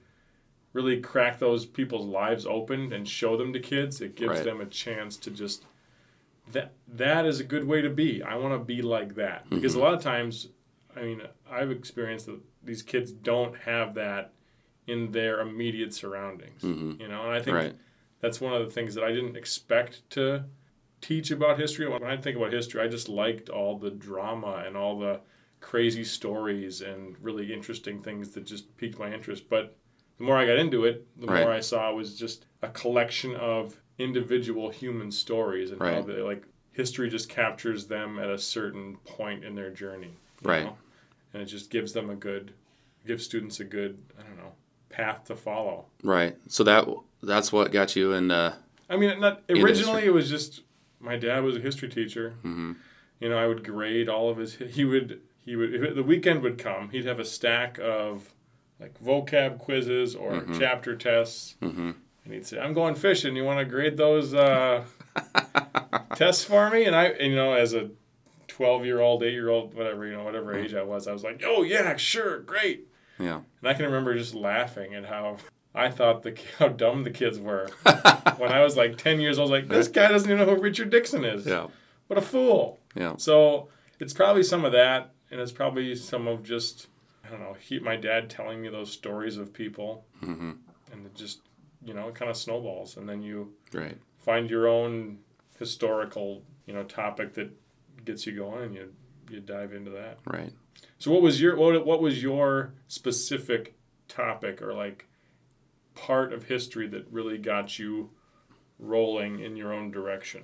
really 0.73 1.01
crack 1.01 1.39
those 1.39 1.65
people's 1.65 2.05
lives 2.05 2.45
open 2.45 2.93
and 2.93 3.09
show 3.09 3.35
them 3.35 3.53
to 3.53 3.59
kids, 3.59 4.01
it 4.01 4.15
gives 4.15 4.43
them 4.43 4.61
a 4.61 4.67
chance 4.67 5.17
to 5.17 5.31
just 5.31 5.65
that 6.51 6.73
that 6.87 7.25
is 7.25 7.39
a 7.39 7.43
good 7.43 7.67
way 7.67 7.81
to 7.81 7.89
be. 7.89 8.21
I 8.21 8.35
want 8.35 8.53
to 8.53 8.63
be 8.63 8.83
like 8.83 9.15
that 9.15 9.49
because 9.49 9.71
mm-hmm. 9.71 9.81
a 9.81 9.83
lot 9.83 9.93
of 9.95 10.03
times, 10.03 10.49
I 10.95 11.01
mean, 11.01 11.21
I've 11.51 11.71
experienced 11.71 12.27
that 12.27 12.39
these 12.63 12.81
kids 12.81 13.11
don't 13.11 13.57
have 13.59 13.95
that 13.95 14.33
in 14.87 15.11
their 15.11 15.41
immediate 15.41 15.93
surroundings. 15.93 16.61
Mm-hmm. 16.61 17.01
You 17.01 17.07
know, 17.07 17.23
and 17.23 17.33
I 17.33 17.41
think 17.41 17.57
right. 17.57 17.75
that's 18.19 18.41
one 18.41 18.53
of 18.53 18.63
the 18.65 18.71
things 18.71 18.95
that 18.95 19.03
I 19.03 19.11
didn't 19.11 19.35
expect 19.35 20.09
to 20.11 20.45
teach 21.01 21.31
about 21.31 21.59
history. 21.59 21.87
When 21.87 22.03
I 22.03 22.17
think 22.17 22.37
about 22.37 22.53
history, 22.53 22.81
I 22.81 22.87
just 22.87 23.09
liked 23.09 23.49
all 23.49 23.77
the 23.77 23.91
drama 23.91 24.63
and 24.65 24.77
all 24.77 24.99
the 24.99 25.19
crazy 25.59 26.03
stories 26.03 26.81
and 26.81 27.15
really 27.21 27.53
interesting 27.53 28.01
things 28.01 28.31
that 28.31 28.45
just 28.45 28.75
piqued 28.77 28.99
my 28.99 29.13
interest. 29.13 29.49
But 29.49 29.77
the 30.17 30.23
more 30.23 30.37
I 30.37 30.45
got 30.45 30.57
into 30.57 30.85
it, 30.85 31.07
the 31.19 31.27
right. 31.27 31.43
more 31.43 31.53
I 31.53 31.59
saw 31.59 31.91
it 31.91 31.95
was 31.95 32.17
just 32.17 32.45
a 32.61 32.69
collection 32.69 33.35
of 33.35 33.79
individual 33.97 34.69
human 34.69 35.11
stories 35.11 35.71
and 35.71 35.79
right. 35.79 35.95
how 35.95 36.01
they 36.01 36.21
like 36.21 36.45
history 36.71 37.09
just 37.09 37.29
captures 37.29 37.87
them 37.87 38.17
at 38.17 38.29
a 38.29 38.37
certain 38.37 38.97
point 39.05 39.43
in 39.43 39.55
their 39.55 39.69
journey. 39.69 40.17
Right. 40.41 40.65
Know? 40.65 40.77
And 41.33 41.41
it 41.41 41.45
just 41.45 41.69
gives 41.69 41.93
them 41.93 42.09
a 42.09 42.15
good, 42.15 42.53
gives 43.05 43.23
students 43.25 43.59
a 43.59 43.63
good, 43.63 43.97
I 44.19 44.23
don't 44.23 44.37
know, 44.37 44.53
path 44.89 45.25
to 45.25 45.35
follow. 45.35 45.85
Right. 46.03 46.35
So 46.47 46.63
that 46.65 46.87
that's 47.23 47.51
what 47.51 47.71
got 47.71 47.95
you 47.95 48.13
in. 48.13 48.31
Uh, 48.31 48.55
I 48.89 48.97
mean, 48.97 49.19
not 49.19 49.41
originally 49.49 50.03
it 50.05 50.13
was 50.13 50.29
just 50.29 50.61
my 50.99 51.15
dad 51.17 51.43
was 51.43 51.55
a 51.55 51.59
history 51.59 51.89
teacher. 51.89 52.33
mhm. 52.43 52.75
You 53.19 53.29
know, 53.29 53.37
I 53.37 53.45
would 53.47 53.63
grade 53.63 54.09
all 54.09 54.29
of 54.29 54.37
his. 54.37 54.55
He 54.55 54.83
would 54.83 55.21
he 55.45 55.55
would 55.55 55.73
if 55.73 55.95
the 55.95 56.03
weekend 56.03 56.41
would 56.41 56.57
come. 56.57 56.89
He'd 56.89 57.05
have 57.05 57.19
a 57.19 57.25
stack 57.25 57.79
of 57.81 58.33
like 58.79 58.99
vocab 58.99 59.59
quizzes 59.59 60.15
or 60.15 60.31
Mhm. 60.41 60.57
chapter 60.59 60.95
tests, 60.95 61.55
Mhm. 61.61 61.93
and 62.25 62.33
he'd 62.33 62.45
say, 62.47 62.59
"I'm 62.59 62.73
going 62.73 62.95
fishing. 62.95 63.35
You 63.35 63.43
want 63.45 63.59
to 63.59 63.65
grade 63.65 63.95
those 63.97 64.33
uh, 64.33 64.83
tests 66.15 66.43
for 66.43 66.69
me?" 66.69 66.85
And 66.85 66.95
I, 66.95 67.05
and, 67.05 67.29
you 67.31 67.35
know, 67.35 67.53
as 67.53 67.73
a 67.73 67.89
twelve 68.61 68.85
year 68.85 68.99
old, 68.99 69.23
eight 69.23 69.33
year 69.33 69.49
old, 69.49 69.73
whatever 69.73 70.05
you 70.05 70.13
know, 70.13 70.23
whatever 70.23 70.55
age 70.55 70.75
I 70.75 70.83
was, 70.83 71.07
I 71.07 71.13
was 71.13 71.23
like, 71.23 71.41
"Oh 71.45 71.63
yeah, 71.63 71.95
sure, 71.95 72.39
great." 72.39 72.87
Yeah. 73.17 73.41
And 73.61 73.67
I 73.69 73.73
can 73.73 73.85
remember 73.85 74.15
just 74.15 74.35
laughing 74.35 74.93
at 74.93 75.05
how 75.05 75.37
I 75.73 75.89
thought 75.89 76.21
the 76.23 76.37
how 76.59 76.67
dumb 76.67 77.03
the 77.03 77.09
kids 77.09 77.39
were 77.39 77.69
when 78.37 78.51
I 78.51 78.61
was 78.63 78.77
like 78.77 78.97
ten 78.97 79.19
years 79.19 79.39
old. 79.39 79.49
I 79.51 79.53
was 79.53 79.61
like, 79.63 79.69
this 79.69 79.87
guy 79.87 80.09
doesn't 80.09 80.29
even 80.29 80.45
know 80.45 80.55
who 80.55 80.61
Richard 80.61 80.91
Nixon 80.91 81.25
is. 81.25 81.45
Yeah. 81.47 81.67
What 82.07 82.19
a 82.19 82.21
fool. 82.21 82.79
Yeah. 82.95 83.15
So 83.17 83.69
it's 83.99 84.13
probably 84.13 84.43
some 84.43 84.63
of 84.65 84.73
that, 84.73 85.11
and 85.31 85.39
it's 85.41 85.51
probably 85.51 85.95
some 85.95 86.27
of 86.27 86.43
just 86.43 86.87
I 87.25 87.29
don't 87.31 87.39
know. 87.39 87.55
He, 87.59 87.79
my 87.79 87.95
dad 87.95 88.29
telling 88.29 88.61
me 88.61 88.69
those 88.69 88.91
stories 88.91 89.37
of 89.37 89.53
people, 89.53 90.05
hmm 90.19 90.51
and 90.91 91.05
it 91.05 91.15
just 91.15 91.39
you 91.83 91.93
know 91.95 92.09
it 92.09 92.15
kind 92.15 92.29
of 92.29 92.37
snowballs, 92.37 92.97
and 92.97 93.09
then 93.09 93.23
you 93.23 93.53
Right. 93.73 93.97
find 94.19 94.49
your 94.51 94.67
own 94.67 95.17
historical 95.57 96.43
you 96.67 96.73
know 96.73 96.83
topic 96.83 97.33
that 97.35 97.49
gets 98.05 98.25
you 98.25 98.35
going, 98.35 98.63
and 98.63 98.75
you 98.75 98.93
you 99.29 99.39
dive 99.39 99.73
into 99.73 99.91
that. 99.91 100.19
Right. 100.25 100.51
So 100.99 101.11
what 101.11 101.21
was 101.21 101.41
your 101.41 101.55
what, 101.55 101.85
what 101.85 102.01
was 102.01 102.21
your 102.21 102.73
specific 102.87 103.75
topic 104.07 104.61
or 104.61 104.73
like 104.73 105.07
part 105.95 106.33
of 106.33 106.43
history 106.43 106.87
that 106.87 107.05
really 107.11 107.37
got 107.37 107.79
you 107.79 108.09
rolling 108.79 109.39
in 109.39 109.55
your 109.55 109.73
own 109.73 109.91
direction? 109.91 110.43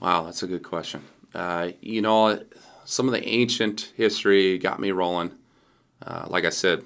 Wow, 0.00 0.24
that's 0.24 0.42
a 0.42 0.46
good 0.46 0.62
question. 0.62 1.04
Uh, 1.34 1.70
you 1.80 2.00
know, 2.00 2.42
some 2.84 3.06
of 3.06 3.12
the 3.12 3.26
ancient 3.26 3.92
history 3.96 4.58
got 4.58 4.80
me 4.80 4.90
rolling. 4.90 5.32
Uh, 6.04 6.26
like 6.28 6.44
I 6.44 6.50
said, 6.50 6.82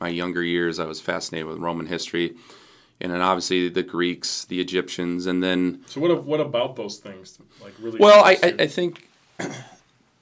my 0.00 0.08
younger 0.08 0.42
years, 0.42 0.78
I 0.78 0.84
was 0.84 1.00
fascinated 1.00 1.46
with 1.46 1.58
Roman 1.58 1.86
history, 1.86 2.36
and 3.00 3.12
then 3.12 3.20
obviously 3.20 3.68
the 3.68 3.82
Greeks, 3.82 4.44
the 4.44 4.60
Egyptians, 4.60 5.26
and 5.26 5.42
then 5.42 5.82
So 5.86 6.00
what 6.00 6.24
what 6.24 6.40
about 6.40 6.76
those 6.76 6.98
things 6.98 7.38
like 7.62 7.74
really? 7.80 7.98
Well, 7.98 8.24
I, 8.24 8.38
I. 8.42 8.54
I 8.60 8.66
think 8.66 9.08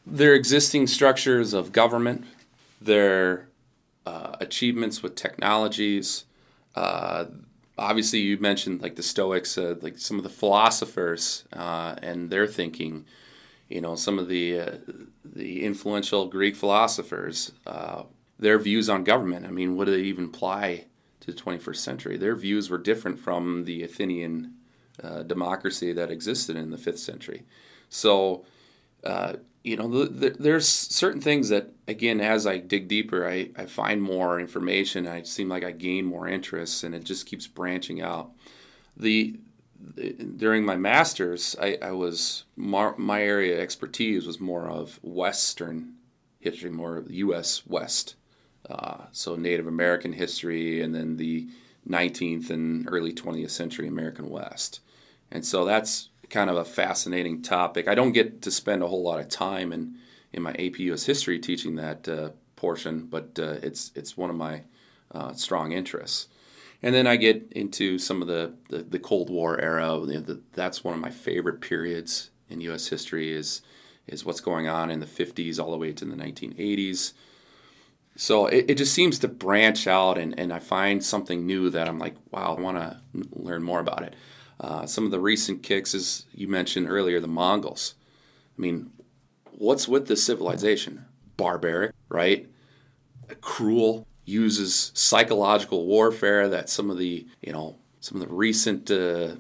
their 0.06 0.34
existing 0.34 0.86
structures 0.88 1.52
of 1.54 1.72
government, 1.72 2.24
their 2.80 3.48
uh, 4.06 4.36
achievements 4.40 5.02
with 5.02 5.14
technologies. 5.14 6.24
Uh, 6.74 7.26
obviously, 7.78 8.18
you 8.20 8.38
mentioned 8.38 8.82
like 8.82 8.96
the 8.96 9.02
Stoics, 9.02 9.56
uh, 9.56 9.76
like 9.80 9.98
some 9.98 10.18
of 10.18 10.24
the 10.24 10.30
philosophers 10.30 11.44
uh, 11.52 11.94
and 12.02 12.30
their 12.30 12.46
thinking. 12.46 13.04
You 13.68 13.80
know, 13.80 13.94
some 13.94 14.18
of 14.18 14.28
the 14.28 14.60
uh, 14.60 14.70
the 15.24 15.64
influential 15.64 16.26
Greek 16.26 16.56
philosophers, 16.56 17.52
uh, 17.66 18.02
their 18.38 18.58
views 18.58 18.90
on 18.90 19.04
government. 19.04 19.46
I 19.46 19.50
mean, 19.50 19.76
what 19.76 19.86
do 19.86 19.92
they 19.92 20.02
even 20.02 20.26
apply 20.26 20.84
to 21.24 21.32
the 21.32 21.40
21st 21.40 21.76
century? 21.76 22.16
Their 22.16 22.36
views 22.36 22.70
were 22.70 22.78
different 22.78 23.18
from 23.18 23.64
the 23.64 23.82
Athenian 23.82 24.54
uh, 25.02 25.22
democracy 25.22 25.92
that 25.92 26.10
existed 26.10 26.56
in 26.56 26.70
the 26.70 26.78
fifth 26.78 27.00
century. 27.00 27.44
So, 27.88 28.44
uh, 29.02 29.34
you 29.62 29.76
know, 29.76 29.88
the, 29.88 30.04
the, 30.06 30.30
there's 30.38 30.68
certain 30.68 31.20
things 31.20 31.48
that, 31.48 31.70
again, 31.88 32.20
as 32.20 32.46
I 32.46 32.58
dig 32.58 32.86
deeper, 32.86 33.28
I, 33.28 33.50
I 33.56 33.66
find 33.66 34.02
more 34.02 34.38
information. 34.38 35.06
I 35.06 35.22
seem 35.22 35.48
like 35.48 35.64
I 35.64 35.72
gain 35.72 36.04
more 36.04 36.28
interest, 36.28 36.84
and 36.84 36.94
it 36.94 37.04
just 37.04 37.26
keeps 37.26 37.46
branching 37.46 38.02
out. 38.02 38.30
The, 38.96 39.38
the 39.80 40.12
during 40.12 40.64
my 40.64 40.76
master's, 40.76 41.56
I, 41.60 41.78
I 41.80 41.92
was 41.92 42.44
mar, 42.56 42.94
my 42.98 43.22
area 43.22 43.54
of 43.54 43.60
expertise 43.60 44.26
was 44.26 44.38
more 44.38 44.68
of 44.68 45.00
Western 45.02 45.94
history, 46.40 46.70
more 46.70 47.04
U.S. 47.08 47.66
West. 47.66 48.16
Uh, 48.68 49.04
so 49.12 49.37
Native 49.37 49.66
American 49.66 50.12
history, 50.12 50.80
and 50.80 50.94
then 50.94 51.16
the 51.16 51.49
19th 51.88 52.50
and 52.50 52.88
early 52.90 53.12
20th 53.12 53.50
century 53.50 53.87
American 53.87 54.30
West. 54.30 54.80
And 55.30 55.44
so 55.44 55.64
that's 55.64 56.09
kind 56.30 56.49
of 56.49 56.56
a 56.56 56.64
fascinating 56.64 57.42
topic. 57.42 57.88
I 57.88 57.94
don't 57.94 58.12
get 58.12 58.42
to 58.42 58.50
spend 58.50 58.83
a 58.83 58.87
whole 58.87 59.02
lot 59.02 59.21
of 59.21 59.28
time 59.28 59.73
in, 59.73 59.97
in 60.33 60.42
my 60.42 60.52
AP 60.52 60.78
US 60.78 61.04
history 61.04 61.38
teaching 61.38 61.76
that 61.76 62.09
uh, 62.09 62.30
portion, 62.56 63.06
but 63.06 63.38
uh, 63.38 63.56
it's 63.62 63.92
it's 63.94 64.16
one 64.16 64.30
of 64.30 64.37
my 64.37 64.62
uh, 65.12 65.33
strong 65.35 65.73
interests. 65.73 66.28
And 66.83 66.94
then 66.94 67.06
I 67.06 67.16
get 67.16 67.50
into 67.52 67.99
some 67.99 68.21
of 68.21 68.28
the, 68.28 68.52
the, 68.68 68.78
the 68.83 68.99
Cold 68.99 69.30
War 69.30 69.59
era. 69.59 69.99
You 70.00 70.14
know, 70.14 70.21
the, 70.21 70.40
that's 70.52 70.85
one 70.85 70.92
of 70.92 71.00
my 71.00 71.11
favorite 71.11 71.61
periods 71.62 72.30
in 72.50 72.61
U.S. 72.62 72.88
history 72.88 73.33
is 73.33 73.62
is 74.06 74.23
what's 74.23 74.40
going 74.40 74.68
on 74.68 74.90
in 74.90 75.00
the 75.00 75.06
50s 75.06 75.59
all 75.59 75.71
the 75.71 75.78
way 75.78 75.90
to 75.90 76.04
the 76.04 76.14
1980s. 76.14 77.14
So 78.16 78.47
it, 78.47 78.66
it 78.71 78.75
just 78.78 78.94
seems 78.94 79.18
to 79.21 79.28
branch 79.28 79.87
out, 79.87 80.18
and, 80.18 80.38
and 80.38 80.52
I 80.52 80.61
find 80.61 81.04
something 81.04 81.47
new 81.47 81.71
that 81.71 81.88
I'm 81.88 81.99
like, 81.99 82.14
wow, 82.30 82.54
I 82.56 82.61
want 82.61 82.78
to 82.78 83.00
learn 83.33 83.62
more 83.62 83.80
about 83.80 84.02
it. 84.02 84.14
Uh, 84.61 84.87
some 84.87 85.04
of 85.04 85.11
the 85.11 85.21
recent 85.21 85.62
kicks, 85.62 85.94
as 85.94 86.26
you 86.33 86.47
mentioned 86.47 86.88
earlier, 86.88 87.18
the 87.18 87.26
Mongols. 87.26 87.94
I 88.56 88.61
mean, 88.61 88.92
what's 89.50 89.88
with 89.88 90.06
this 90.06 90.25
civilization? 90.25 91.06
Barbaric, 91.37 91.92
right? 92.09 92.49
Cruel, 93.40 94.06
uses 94.25 94.90
psychological 94.94 95.87
warfare 95.87 96.49
that 96.49 96.68
some 96.71 96.90
of 96.90 96.99
the, 96.99 97.26
you 97.42 97.52
know, 97.52 97.76
some 98.00 98.21
of 98.21 98.26
the 98.26 98.35
recent 98.35 98.90
uh, 98.90 99.37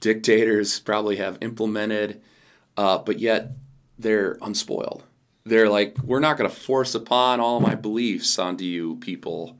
dictators 0.00 0.80
probably 0.80 1.16
have 1.16 1.38
implemented, 1.40 2.20
uh, 2.76 2.98
but 2.98 3.18
yet 3.18 3.52
they're 3.98 4.38
unspoiled. 4.42 5.02
They're 5.48 5.68
like, 5.68 5.96
we're 6.04 6.20
not 6.20 6.36
going 6.36 6.48
to 6.50 6.54
force 6.56 6.94
upon 6.94 7.40
all 7.40 7.60
my 7.60 7.74
beliefs 7.74 8.38
onto 8.38 8.64
you 8.64 8.96
people. 8.96 9.56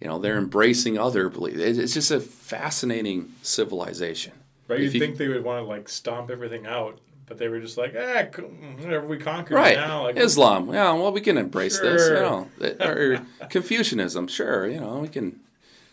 You 0.00 0.08
know, 0.08 0.18
they're 0.18 0.38
embracing 0.38 0.98
other 0.98 1.28
beliefs. 1.28 1.58
It's 1.78 1.94
just 1.94 2.10
a 2.10 2.20
fascinating 2.20 3.32
civilization. 3.42 4.32
right? 4.68 4.80
You'd 4.80 4.94
you- 4.94 5.00
think 5.00 5.16
they 5.16 5.28
would 5.28 5.44
want 5.44 5.62
to 5.64 5.68
like 5.68 5.88
stomp 5.88 6.30
everything 6.30 6.66
out, 6.66 6.98
but 7.26 7.38
they 7.38 7.48
were 7.48 7.60
just 7.60 7.76
like, 7.78 7.94
eh, 7.94 8.24
whatever 8.80 9.06
we 9.06 9.18
conquered 9.18 9.54
Right. 9.54 9.76
now, 9.76 10.04
like 10.04 10.16
Islam. 10.16 10.72
Yeah, 10.72 10.92
well, 10.94 11.12
we 11.12 11.20
can 11.20 11.38
embrace 11.38 11.78
this, 11.78 12.02
you 12.02 12.16
Sure. 12.16 12.20
know. 12.20 12.48
Or 12.80 13.20
Confucianism, 13.48 14.28
sure, 14.28 14.68
you 14.68 14.80
know, 14.80 14.98
we 14.98 15.08
can. 15.08 15.38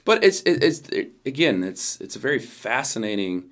But 0.05 0.23
it's 0.23 0.41
it, 0.41 0.63
it's 0.63 0.79
it, 0.89 1.11
again, 1.25 1.63
it's 1.63 1.99
it's 2.01 2.15
a 2.15 2.19
very 2.19 2.39
fascinating 2.39 3.49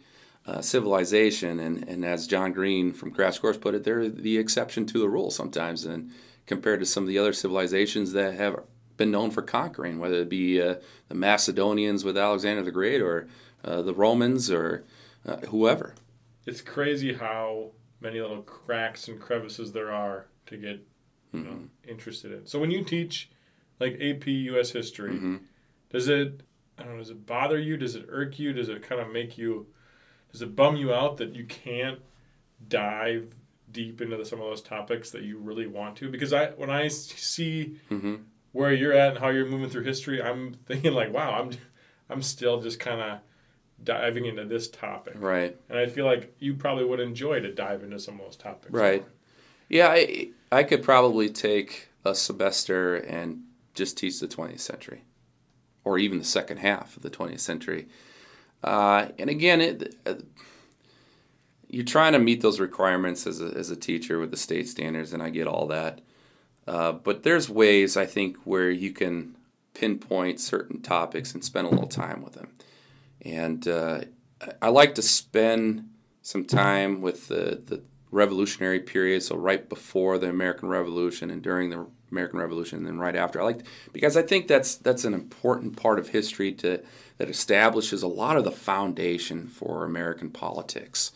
uh, 0.47 0.61
civilization, 0.61 1.59
and 1.59 1.87
and 1.87 2.05
as 2.05 2.25
John 2.27 2.53
Green 2.53 2.93
from 2.93 3.11
Crash 3.11 3.37
Course 3.39 3.57
put 3.57 3.75
it, 3.75 3.83
they're 3.83 4.07
the 4.09 4.37
exception 4.37 4.85
to 4.87 4.99
the 4.99 5.09
rule 5.09 5.29
sometimes, 5.29 5.85
and 5.85 6.11
compared 6.45 6.79
to 6.79 6.85
some 6.85 7.03
of 7.03 7.09
the 7.09 7.19
other 7.19 7.33
civilizations 7.33 8.13
that 8.13 8.33
have 8.35 8.61
been 8.95 9.11
known 9.11 9.29
for 9.31 9.41
conquering, 9.41 9.99
whether 9.99 10.21
it 10.21 10.29
be 10.29 10.61
uh, 10.61 10.75
the 11.09 11.15
Macedonians 11.15 12.03
with 12.03 12.17
Alexander 12.17 12.63
the 12.63 12.71
Great, 12.71 13.01
or 13.01 13.27
uh, 13.65 13.81
the 13.81 13.93
Romans, 13.93 14.49
or 14.49 14.83
uh, 15.25 15.37
whoever. 15.47 15.93
it's 16.45 16.61
crazy 16.61 17.13
how 17.13 17.71
many 17.99 18.21
little 18.21 18.41
cracks 18.43 19.07
and 19.09 19.19
crevices 19.19 19.71
there 19.73 19.91
are 19.91 20.27
to 20.45 20.57
get 20.57 20.79
you 21.33 21.41
know 21.41 21.49
Mm-hmm. 21.51 21.89
interested 21.89 22.31
in. 22.31 22.45
So 22.47 22.57
when 22.57 22.71
you 22.71 22.83
teach 22.85 23.29
like 23.81 23.95
AP 24.01 24.27
US 24.27 24.71
history, 24.71 25.11
Mm-hmm. 25.11 25.37
does 25.91 26.07
it 26.07 26.41
I 26.79 26.83
don't 26.83 26.93
know, 26.93 26.99
does 26.99 27.09
it 27.09 27.25
bother 27.25 27.59
you? 27.59 27.75
Does 27.75 27.95
it 27.95 28.05
irk 28.07 28.39
you? 28.39 28.53
Does 28.53 28.69
it 28.69 28.81
kind 28.83 29.01
of 29.01 29.11
make 29.11 29.37
you 29.37 29.67
does 30.37 30.43
it 30.43 30.55
bum 30.55 30.75
you 30.75 30.93
out 30.93 31.17
that 31.17 31.33
you 31.35 31.45
can't 31.45 31.99
dive 32.67 33.33
deep 33.71 34.01
into 34.01 34.17
the, 34.17 34.25
some 34.25 34.39
of 34.39 34.45
those 34.45 34.61
topics 34.61 35.09
that 35.11 35.23
you 35.23 35.39
really 35.39 35.65
want 35.65 35.95
to? 35.97 36.09
Because 36.09 36.31
I 36.31 36.47
when 36.51 36.69
I 36.69 36.75
when 36.77 36.83
I 36.83 36.85
s- 36.85 37.07
see 37.07 37.79
hmm 37.89 38.15
where 38.53 38.73
you're 38.73 38.93
at 38.93 39.09
and 39.09 39.17
how 39.19 39.29
you're 39.29 39.45
moving 39.45 39.69
through 39.69 39.83
history, 39.83 40.21
I'm 40.21 40.53
thinking 40.53 40.93
like, 40.93 41.11
wow, 41.13 41.39
I'm 41.41 41.51
I'm 42.09 42.21
still 42.21 42.61
just 42.61 42.79
kind 42.79 43.01
of 43.01 43.19
diving 43.83 44.25
into 44.25 44.45
this 44.45 44.69
topic. 44.69 45.15
Right. 45.17 45.55
And 45.69 45.77
I 45.77 45.87
feel 45.87 46.05
like 46.05 46.35
you 46.39 46.53
probably 46.53 46.85
would 46.85 46.99
enjoy 46.99 47.39
to 47.39 47.51
dive 47.51 47.83
into 47.83 47.99
some 47.99 48.15
of 48.19 48.25
those 48.25 48.35
topics. 48.35 48.73
Right. 48.73 49.03
Yeah, 49.69 49.89
I, 49.89 50.29
I 50.51 50.63
could 50.63 50.81
probably 50.83 51.29
take 51.29 51.89
a 52.05 52.15
semester 52.15 52.95
and 52.95 53.43
just 53.73 53.97
teach 53.97 54.19
the 54.19 54.27
20th 54.27 54.61
century, 54.61 55.03
or 55.83 55.97
even 55.99 56.19
the 56.19 56.25
second 56.25 56.57
half 56.57 56.95
of 56.95 57.03
the 57.03 57.09
20th 57.09 57.41
century. 57.41 57.87
Uh, 58.63 59.09
and 59.19 59.29
again, 59.29 59.61
it, 59.61 59.95
uh, 60.05 60.15
you're 61.69 61.85
trying 61.85 62.13
to 62.13 62.19
meet 62.19 62.41
those 62.41 62.59
requirements 62.59 63.27
as 63.27 63.41
a, 63.41 63.47
as 63.47 63.69
a 63.69 63.75
teacher 63.75 64.19
with 64.19 64.31
the 64.31 64.37
state 64.37 64.67
standards, 64.67 65.13
and 65.13 65.21
I 65.21 65.29
get 65.29 65.47
all 65.47 65.67
that. 65.67 66.01
Uh, 66.65 66.91
but 66.91 67.23
there's 67.23 67.49
ways 67.49 67.95
I 67.95 68.05
think 68.05 68.37
where 68.43 68.69
you 68.69 68.91
can 68.91 69.35
pinpoint 69.73 70.39
certain 70.39 70.81
topics 70.81 71.33
and 71.33 71.43
spend 71.43 71.67
a 71.67 71.69
little 71.69 71.87
time 71.87 72.21
with 72.21 72.33
them. 72.33 72.49
And 73.21 73.67
uh, 73.67 74.01
I- 74.61 74.69
like 74.69 74.95
to 74.95 75.01
spend 75.01 75.89
some 76.21 76.45
time 76.45 77.01
with 77.01 77.27
the, 77.27 77.61
the, 77.65 77.81
revolutionary 78.09 78.79
period, 78.79 79.21
so 79.21 79.35
right 79.35 79.67
before 79.67 80.17
the 80.17 80.29
American 80.29 80.69
Revolution 80.69 81.29
and 81.29 81.41
during 81.41 81.69
the 81.69 81.85
American 82.09 82.39
Revolution 82.39 82.77
and 82.79 82.87
then 82.87 82.97
right 82.97 83.17
after. 83.17 83.41
I 83.41 83.43
like 83.43 83.65
because 83.91 84.15
I 84.15 84.21
think 84.21 84.47
that's 84.47 84.75
that's 84.75 85.03
an 85.03 85.13
important 85.13 85.75
part 85.75 85.99
of 85.99 86.07
history 86.07 86.53
to 86.53 86.81
that 87.17 87.29
establishes 87.29 88.03
a 88.03 88.07
lot 88.07 88.37
of 88.37 88.43
the 88.43 88.51
foundation 88.51 89.47
for 89.47 89.83
American 89.83 90.29
politics, 90.29 91.11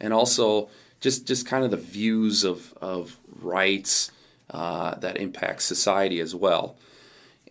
and 0.00 0.12
also 0.12 0.68
just 1.00 1.26
just 1.26 1.46
kind 1.46 1.64
of 1.64 1.70
the 1.70 1.76
views 1.76 2.44
of 2.44 2.74
of 2.80 3.16
rights 3.40 4.10
uh, 4.50 4.94
that 4.96 5.16
impact 5.16 5.62
society 5.62 6.20
as 6.20 6.34
well. 6.34 6.76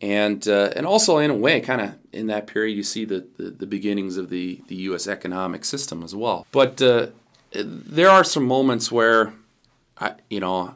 And, 0.01 0.45
uh, 0.47 0.71
and 0.75 0.85
also 0.85 1.17
in 1.19 1.29
a 1.29 1.35
way, 1.35 1.62
kind 1.62 1.81
of 1.81 1.95
in 2.12 2.27
that 2.27 2.47
period, 2.47 2.75
you 2.75 2.83
see 2.83 3.05
the, 3.05 3.25
the, 3.38 3.50
the, 3.51 3.65
beginnings 3.65 4.17
of 4.17 4.29
the, 4.29 4.62
the 4.67 4.75
U.S. 4.75 5.07
economic 5.07 5.63
system 5.63 6.03
as 6.03 6.13
well. 6.13 6.45
But 6.51 6.81
uh, 6.81 7.07
there 7.53 8.09
are 8.09 8.25
some 8.25 8.45
moments 8.45 8.91
where, 8.91 9.33
I, 9.97 10.15
you 10.29 10.41
know, 10.41 10.75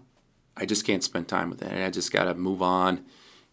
I 0.55 0.65
just 0.65 0.85
can't 0.85 1.03
spend 1.03 1.27
time 1.27 1.49
with 1.49 1.61
it. 1.61 1.71
I 1.71 1.89
just 1.89 2.13
got 2.13 2.25
to 2.25 2.33
move 2.33 2.61
on 2.61 3.03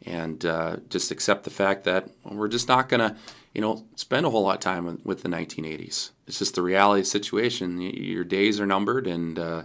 and 0.04 0.44
uh, 0.44 0.76
just 0.88 1.10
accept 1.10 1.44
the 1.44 1.50
fact 1.50 1.84
that 1.84 2.08
we're 2.24 2.48
just 2.48 2.68
not 2.68 2.88
going 2.88 3.00
to, 3.00 3.16
you 3.54 3.60
know, 3.60 3.84
spend 3.96 4.26
a 4.26 4.30
whole 4.30 4.42
lot 4.42 4.56
of 4.56 4.60
time 4.60 5.00
with 5.04 5.22
the 5.22 5.28
1980s. 5.28 6.10
It's 6.26 6.38
just 6.38 6.54
the 6.54 6.62
reality 6.62 7.00
of 7.00 7.06
the 7.06 7.10
situation. 7.10 7.80
Your 7.80 8.24
days 8.24 8.60
are 8.60 8.66
numbered, 8.66 9.06
and 9.06 9.38
uh, 9.38 9.62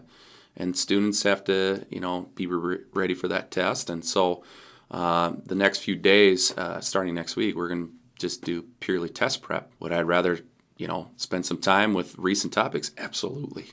and 0.56 0.78
students 0.78 1.24
have 1.24 1.44
to, 1.46 1.86
you 1.90 2.00
know, 2.00 2.30
be 2.36 2.46
re- 2.46 2.84
ready 2.94 3.14
for 3.14 3.28
that 3.28 3.52
test. 3.52 3.90
And 3.90 4.04
so, 4.06 4.44
uh, 4.90 5.34
the 5.46 5.56
next 5.56 5.80
few 5.80 5.96
days, 5.96 6.56
uh, 6.58 6.82
starting 6.82 7.16
next 7.16 7.36
week, 7.36 7.56
we're 7.56 7.70
going 7.70 7.88
to 7.88 7.94
just 8.20 8.44
do 8.44 8.64
purely 8.80 9.10
test 9.10 9.42
prep. 9.42 9.72
Would 9.80 9.92
I 9.92 10.02
rather, 10.02 10.40
you 10.78 10.88
know, 10.88 11.10
spend 11.18 11.46
some 11.46 11.58
time 11.58 11.94
with 11.94 12.18
recent 12.18 12.54
topics? 12.54 12.92
Absolutely. 12.98 13.72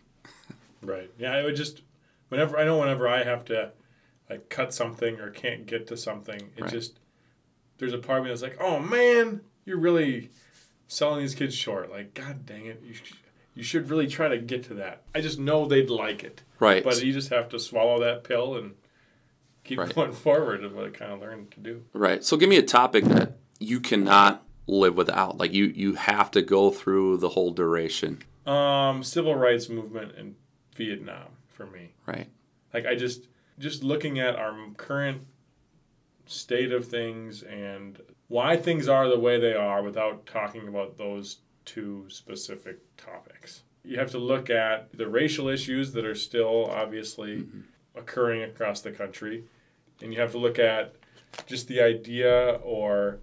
right. 0.83 1.11
Yeah, 1.19 1.33
I 1.33 1.45
would 1.45 1.57
just 1.57 1.83
whenever 2.29 2.59
I 2.59 2.65
know 2.65 2.79
whenever 2.79 3.09
I 3.09 3.25
have 3.25 3.45
to 3.47 3.73
like 4.29 4.49
cut 4.49 4.73
something 4.75 5.21
or 5.21 5.31
can't 5.31 5.67
get 5.67 5.87
to 5.89 5.97
something, 5.97 6.41
it 6.57 6.63
right. 6.63 6.71
just 6.71 6.99
there's 7.79 7.93
a 7.93 7.99
part 7.99 8.21
of 8.21 8.25
me 8.25 8.31
that's 8.31 8.43
like, 8.43 8.59
oh 8.61 8.79
man, 8.79 9.41
you're 9.65 9.79
really 9.79 10.31
selling 10.89 11.21
these 11.21 11.35
kids 11.35 11.55
short. 11.55 11.91
Like, 11.91 12.15
god 12.15 12.47
dang 12.47 12.67
it, 12.67 12.83
you 12.85 12.95
sh- 12.95 13.15
you 13.55 13.65
should 13.65 13.91
really 13.91 14.07
try 14.07 14.29
to 14.29 14.39
get 14.39 14.65
to 14.65 14.75
that. 14.75 15.03
I 15.15 15.21
just 15.21 15.39
know 15.39 15.67
they'd 15.67 15.91
like 15.91 16.23
it. 16.23 16.43
Right. 16.61 16.85
But 16.85 17.03
you 17.03 17.13
just 17.13 17.31
have 17.31 17.49
to 17.49 17.59
swallow 17.59 18.01
that 18.01 18.23
pill 18.23 18.57
and 18.57 18.75
keep 19.65 19.81
right. 19.81 19.93
going 19.93 20.13
forward 20.25 20.63
of 20.63 20.75
what 20.75 20.87
I 20.87 20.91
kind 20.91 21.13
of 21.13 21.21
learned 21.21 21.51
to 21.53 21.61
do. 21.61 21.85
Right. 21.93 22.23
So 22.25 22.37
give 22.37 22.49
me 22.49 22.57
a 22.57 22.63
topic 22.63 23.05
that 23.07 23.37
you 23.59 23.81
cannot 23.81 24.45
live 24.69 24.97
without. 24.97 25.39
Like 25.39 25.53
you 25.53 25.65
you 25.65 25.95
have 25.95 26.31
to 26.33 26.43
go 26.43 26.71
through 26.71 27.17
the 27.17 27.31
whole 27.31 27.51
duration. 27.51 28.23
Um, 28.47 29.03
civil 29.03 29.35
rights 29.35 29.69
movement 29.69 30.15
in 30.17 30.37
Vietnam 30.77 31.27
for 31.49 31.67
me. 31.67 31.93
Right. 32.07 32.29
Like 32.73 32.87
I 32.87 32.95
just 32.95 33.27
just 33.59 33.83
looking 33.83 34.19
at 34.19 34.37
our 34.37 34.55
current 34.77 35.23
state 36.27 36.73
of 36.73 36.87
things 36.87 37.43
and 37.43 38.01
why 38.29 38.57
things 38.57 38.89
are 38.89 39.09
the 39.09 39.19
way 39.19 39.41
they 39.41 39.55
are 39.55 39.83
without 39.83 40.27
talking 40.27 40.69
about 40.69 40.99
those 40.99 41.39
two 41.65 42.05
specific 42.09 42.79
topics. 42.97 43.63
You 43.85 43.99
have 43.99 44.11
to 44.11 44.19
look 44.19 44.51
at 44.51 44.97
the 44.97 45.09
racial 45.09 45.49
issues 45.49 45.93
that 45.93 46.05
are 46.05 46.15
still 46.15 46.67
obviously 46.67 47.39
mm-hmm. 47.39 47.61
occurring 47.95 48.43
across 48.43 48.83
the 48.83 48.91
country, 48.91 49.45
and 50.03 50.13
you 50.13 50.21
have 50.21 50.33
to 50.33 50.39
look 50.39 50.59
at 50.59 50.95
just 51.47 51.69
the 51.69 51.81
idea 51.81 52.61
or 52.63 53.21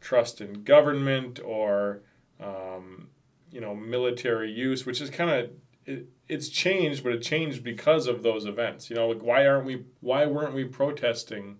trust 0.00 0.40
in 0.40 0.64
government 0.64 1.40
or 1.44 2.00
um, 2.40 3.08
you 3.52 3.60
know 3.60 3.74
military 3.74 4.50
use, 4.50 4.84
which 4.84 5.00
is 5.00 5.10
kind 5.10 5.30
of 5.30 5.98
it's 6.28 6.48
changed, 6.48 7.02
but 7.02 7.12
it 7.12 7.22
changed 7.22 7.64
because 7.64 8.06
of 8.06 8.22
those 8.22 8.44
events. 8.44 8.90
You 8.90 8.96
know, 8.96 9.08
like 9.08 9.22
why 9.22 9.46
aren't 9.46 9.66
we? 9.66 9.84
Why 10.00 10.26
weren't 10.26 10.54
we 10.54 10.64
protesting 10.64 11.58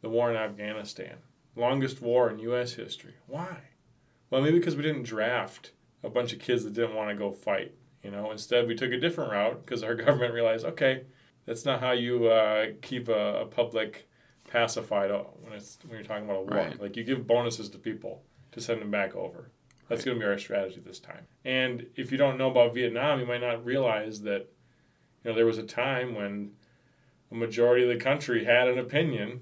the 0.00 0.08
war 0.08 0.30
in 0.30 0.36
Afghanistan? 0.36 1.16
Longest 1.56 2.00
war 2.00 2.30
in 2.30 2.38
U.S. 2.40 2.74
history. 2.74 3.14
Why? 3.26 3.58
Well, 4.30 4.42
maybe 4.42 4.58
because 4.58 4.76
we 4.76 4.82
didn't 4.82 5.04
draft 5.04 5.72
a 6.02 6.10
bunch 6.10 6.32
of 6.32 6.40
kids 6.40 6.64
that 6.64 6.74
didn't 6.74 6.94
want 6.94 7.10
to 7.10 7.16
go 7.16 7.32
fight. 7.32 7.72
You 8.02 8.10
know, 8.10 8.30
instead 8.30 8.66
we 8.66 8.74
took 8.74 8.92
a 8.92 8.98
different 8.98 9.32
route 9.32 9.64
because 9.64 9.82
our 9.82 9.94
government 9.94 10.34
realized, 10.34 10.64
okay, 10.64 11.04
that's 11.46 11.64
not 11.64 11.80
how 11.80 11.92
you 11.92 12.28
uh, 12.28 12.66
keep 12.82 13.08
a, 13.08 13.42
a, 13.42 13.46
public 13.46 14.08
pacified 14.48 15.10
when 15.10 15.52
it's 15.52 15.78
when 15.86 15.96
you're 15.96 16.06
talking 16.06 16.24
about 16.24 16.36
a 16.36 16.42
war. 16.42 16.58
Right. 16.58 16.80
Like 16.80 16.96
you 16.96 17.04
give 17.04 17.26
bonuses 17.26 17.68
to 17.70 17.78
people 17.78 18.22
to 18.52 18.60
send 18.60 18.80
them 18.80 18.90
back 18.90 19.14
over. 19.14 19.50
That's 19.96 20.06
right. 20.06 20.12
going 20.12 20.20
to 20.20 20.26
be 20.26 20.30
our 20.30 20.38
strategy 20.38 20.82
this 20.84 20.98
time. 20.98 21.26
And 21.44 21.86
if 21.96 22.12
you 22.12 22.18
don't 22.18 22.38
know 22.38 22.50
about 22.50 22.74
Vietnam, 22.74 23.20
you 23.20 23.26
might 23.26 23.40
not 23.40 23.64
realize 23.64 24.22
that 24.22 24.48
you 25.22 25.30
know 25.30 25.34
there 25.34 25.46
was 25.46 25.58
a 25.58 25.64
time 25.64 26.14
when 26.14 26.52
a 27.30 27.34
majority 27.34 27.82
of 27.82 27.88
the 27.88 28.02
country 28.02 28.44
had 28.44 28.68
an 28.68 28.78
opinion, 28.78 29.40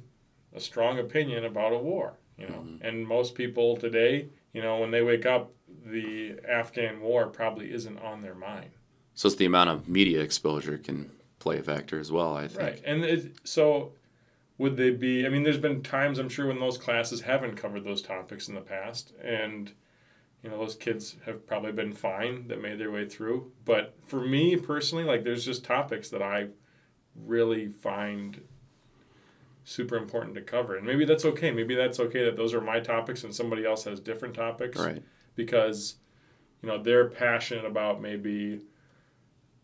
a 0.55 0.61
strong 0.61 0.99
opinion 0.99 1.45
about 1.45 1.73
a 1.73 1.79
war. 1.79 2.15
You 2.38 2.49
know, 2.49 2.55
mm-hmm. 2.55 2.85
and 2.85 3.07
most 3.07 3.35
people 3.35 3.77
today, 3.77 4.27
you 4.53 4.62
know, 4.62 4.79
when 4.79 4.91
they 4.91 5.03
wake 5.03 5.27
up, 5.27 5.53
the 5.85 6.37
Afghan 6.49 7.01
war 7.01 7.27
probably 7.27 7.73
isn't 7.73 7.99
on 7.99 8.23
their 8.23 8.35
mind. 8.35 8.71
So 9.15 9.27
it's 9.27 9.37
the 9.37 9.45
amount 9.45 9.71
of 9.71 9.88
media 9.88 10.21
exposure 10.21 10.79
can 10.79 11.11
play 11.38 11.59
a 11.59 11.62
factor 11.62 12.01
as 12.01 12.11
well. 12.11 12.37
I 12.37 12.49
think. 12.49 12.61
Right, 12.61 12.83
and 12.85 13.05
it, 13.05 13.37
so 13.45 13.93
would 14.59 14.77
they 14.77 14.91
be? 14.91 15.27
I 15.27 15.29
mean, 15.29 15.43
there's 15.43 15.59
been 15.59 15.83
times 15.83 16.19
I'm 16.19 16.29
sure 16.29 16.47
when 16.47 16.61
those 16.61 16.79
classes 16.79 17.21
haven't 17.23 17.57
covered 17.57 17.85
those 17.85 18.03
topics 18.03 18.49
in 18.49 18.55
the 18.55 18.61
past, 18.61 19.12
and 19.23 19.73
you 20.42 20.50
know 20.50 20.59
those 20.59 20.74
kids 20.74 21.16
have 21.24 21.46
probably 21.46 21.72
been 21.72 21.92
fine 21.92 22.48
that 22.48 22.61
made 22.61 22.78
their 22.78 22.90
way 22.90 23.09
through. 23.09 23.52
But 23.64 23.94
for 24.07 24.20
me 24.20 24.57
personally 24.57 25.05
like 25.05 25.24
there's 25.24 25.44
just 25.44 25.64
topics 25.64 26.09
that 26.11 26.22
i 26.22 26.48
really 27.14 27.68
find 27.68 28.40
super 29.64 29.96
important 29.96 30.35
to 30.35 30.40
cover. 30.40 30.76
And 30.76 30.87
maybe 30.87 31.05
that's 31.05 31.24
okay. 31.24 31.50
Maybe 31.50 31.74
that's 31.74 32.00
okay 32.00 32.24
that 32.24 32.37
those 32.37 32.52
are 32.52 32.61
my 32.61 32.81
topics 32.81 33.22
and 33.22 33.33
somebody 33.33 33.64
else 33.64 33.85
has 33.85 34.00
different 34.00 34.35
topics. 34.35 34.78
Right. 34.78 35.02
Because 35.37 35.96
you 36.62 36.68
know 36.68 36.83
they're 36.83 37.09
passionate 37.09 37.64
about 37.64 38.00
maybe 38.00 38.61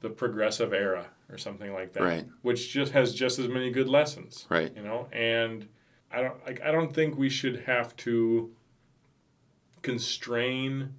the 0.00 0.10
progressive 0.10 0.72
era 0.72 1.06
or 1.30 1.38
something 1.38 1.72
like 1.72 1.92
that 1.92 2.02
right. 2.02 2.26
which 2.42 2.72
just 2.72 2.92
has 2.92 3.14
just 3.14 3.38
as 3.38 3.48
many 3.48 3.70
good 3.70 3.88
lessons 3.88 4.46
right. 4.48 4.74
you 4.76 4.82
know? 4.82 5.08
And 5.12 5.68
i 6.10 6.20
don't 6.20 6.44
like 6.46 6.60
i 6.62 6.70
don't 6.70 6.94
think 6.94 7.16
we 7.16 7.28
should 7.28 7.60
have 7.60 7.94
to 7.96 8.50
constrain 9.88 10.94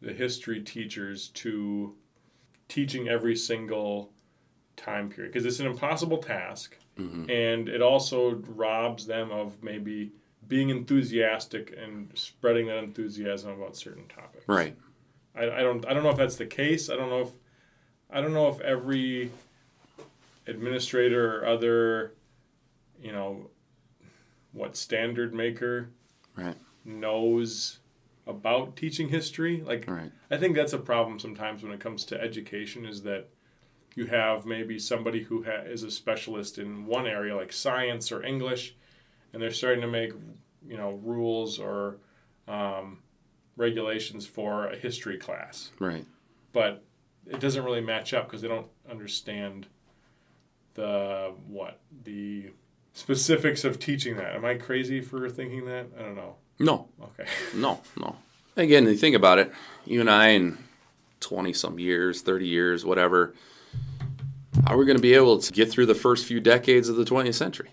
the 0.00 0.12
history 0.12 0.60
teachers 0.60 1.28
to 1.28 1.94
teaching 2.68 3.08
every 3.08 3.34
single 3.34 4.12
time 4.76 5.08
period 5.08 5.32
because 5.32 5.44
it's 5.44 5.58
an 5.58 5.66
impossible 5.66 6.18
task. 6.18 6.76
Mm-hmm. 6.96 7.30
and 7.30 7.68
it 7.68 7.80
also 7.80 8.42
robs 8.48 9.06
them 9.06 9.30
of 9.30 9.62
maybe 9.62 10.10
being 10.48 10.70
enthusiastic 10.70 11.72
and 11.80 12.10
spreading 12.14 12.66
that 12.66 12.78
enthusiasm 12.78 13.52
about 13.52 13.76
certain 13.76 14.08
topics. 14.08 14.42
Right. 14.48 14.74
I, 15.36 15.44
I 15.44 15.60
don't 15.60 15.86
i 15.86 15.94
don't 15.94 16.02
know 16.02 16.10
if 16.10 16.16
that's 16.16 16.36
the 16.36 16.46
case. 16.46 16.90
I 16.90 16.96
don't 16.96 17.08
know 17.08 17.20
if 17.20 17.30
i 18.10 18.20
don't 18.20 18.32
know 18.32 18.48
if 18.48 18.60
every 18.60 19.30
administrator 20.46 21.38
or 21.38 21.46
other 21.46 22.14
you 23.00 23.12
know 23.12 23.50
what 24.52 24.76
standard 24.76 25.34
maker 25.34 25.90
right. 26.36 26.56
knows 26.84 27.78
about 28.28 28.76
teaching 28.76 29.08
history. 29.08 29.62
Like, 29.66 29.86
right. 29.88 30.12
I 30.30 30.36
think 30.36 30.54
that's 30.54 30.74
a 30.74 30.78
problem 30.78 31.18
sometimes 31.18 31.62
when 31.62 31.72
it 31.72 31.80
comes 31.80 32.04
to 32.06 32.20
education 32.20 32.84
is 32.84 33.02
that 33.02 33.30
you 33.96 34.06
have 34.06 34.46
maybe 34.46 34.78
somebody 34.78 35.24
who 35.24 35.42
ha- 35.42 35.64
is 35.64 35.82
a 35.82 35.90
specialist 35.90 36.58
in 36.58 36.86
one 36.86 37.06
area, 37.06 37.34
like 37.34 37.52
science 37.52 38.12
or 38.12 38.22
English, 38.22 38.76
and 39.32 39.42
they're 39.42 39.50
starting 39.50 39.80
to 39.80 39.88
make, 39.88 40.12
you 40.68 40.76
know, 40.76 41.00
rules 41.02 41.58
or 41.58 41.96
um, 42.46 42.98
regulations 43.56 44.26
for 44.26 44.68
a 44.68 44.76
history 44.76 45.16
class. 45.16 45.72
Right. 45.80 46.04
But 46.52 46.84
it 47.26 47.40
doesn't 47.40 47.64
really 47.64 47.80
match 47.80 48.14
up 48.14 48.26
because 48.28 48.42
they 48.42 48.48
don't 48.48 48.68
understand 48.90 49.66
the 50.74 51.32
what 51.46 51.80
the 52.04 52.50
specifics 52.92 53.64
of 53.64 53.78
teaching 53.78 54.16
that. 54.16 54.34
Am 54.34 54.44
I 54.44 54.54
crazy 54.54 55.00
for 55.00 55.28
thinking 55.28 55.64
that? 55.66 55.86
I 55.98 56.02
don't 56.02 56.14
know. 56.14 56.36
No. 56.58 56.88
Okay. 57.02 57.28
no, 57.54 57.80
no. 57.96 58.16
Again, 58.56 58.84
you 58.84 58.96
think 58.96 59.14
about 59.14 59.38
it, 59.38 59.52
you 59.84 60.00
and 60.00 60.10
I 60.10 60.28
in 60.28 60.58
20 61.20 61.52
some 61.52 61.78
years, 61.78 62.22
30 62.22 62.46
years, 62.46 62.84
whatever, 62.84 63.34
how 64.66 64.74
are 64.74 64.76
we 64.76 64.84
going 64.84 64.96
to 64.96 65.02
be 65.02 65.14
able 65.14 65.38
to 65.38 65.52
get 65.52 65.70
through 65.70 65.86
the 65.86 65.94
first 65.94 66.26
few 66.26 66.40
decades 66.40 66.88
of 66.88 66.96
the 66.96 67.04
20th 67.04 67.34
century? 67.34 67.70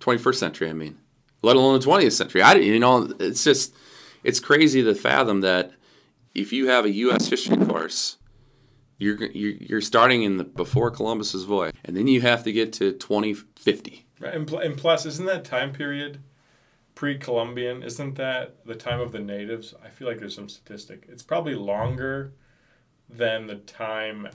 21st 0.00 0.34
century, 0.34 0.68
I 0.68 0.72
mean, 0.74 0.98
let 1.42 1.56
alone 1.56 1.78
the 1.78 1.86
20th 1.86 2.12
century. 2.12 2.42
I, 2.42 2.54
you 2.54 2.78
know, 2.78 3.12
it's 3.18 3.44
just, 3.44 3.74
it's 4.22 4.40
crazy 4.40 4.82
to 4.82 4.94
fathom 4.94 5.40
that 5.40 5.72
if 6.34 6.52
you 6.52 6.68
have 6.68 6.84
a 6.84 6.90
U.S. 6.90 7.28
history 7.28 7.56
course, 7.64 8.18
you're, 8.98 9.24
you're 9.32 9.80
starting 9.80 10.22
in 10.22 10.36
the 10.36 10.44
before 10.44 10.90
Columbus's 10.90 11.44
voyage, 11.44 11.74
and 11.84 11.96
then 11.96 12.06
you 12.06 12.20
have 12.20 12.44
to 12.44 12.52
get 12.52 12.74
to 12.74 12.92
2050. 12.92 14.06
Right, 14.20 14.34
and, 14.34 14.50
and 14.52 14.76
plus, 14.76 15.06
isn't 15.06 15.24
that 15.24 15.46
time 15.46 15.72
period 15.72 16.20
pre-Columbian, 16.94 17.82
isn't 17.82 18.14
that 18.16 18.64
the 18.66 18.74
time 18.74 19.00
of 19.00 19.12
the 19.12 19.18
natives? 19.20 19.74
I 19.84 19.88
feel 19.88 20.08
like 20.08 20.18
there's 20.18 20.34
some 20.34 20.48
statistic. 20.48 21.06
It's 21.08 21.22
probably 21.22 21.54
longer 21.54 22.32
than 23.08 23.46
the 23.46 23.56
time 23.56 24.28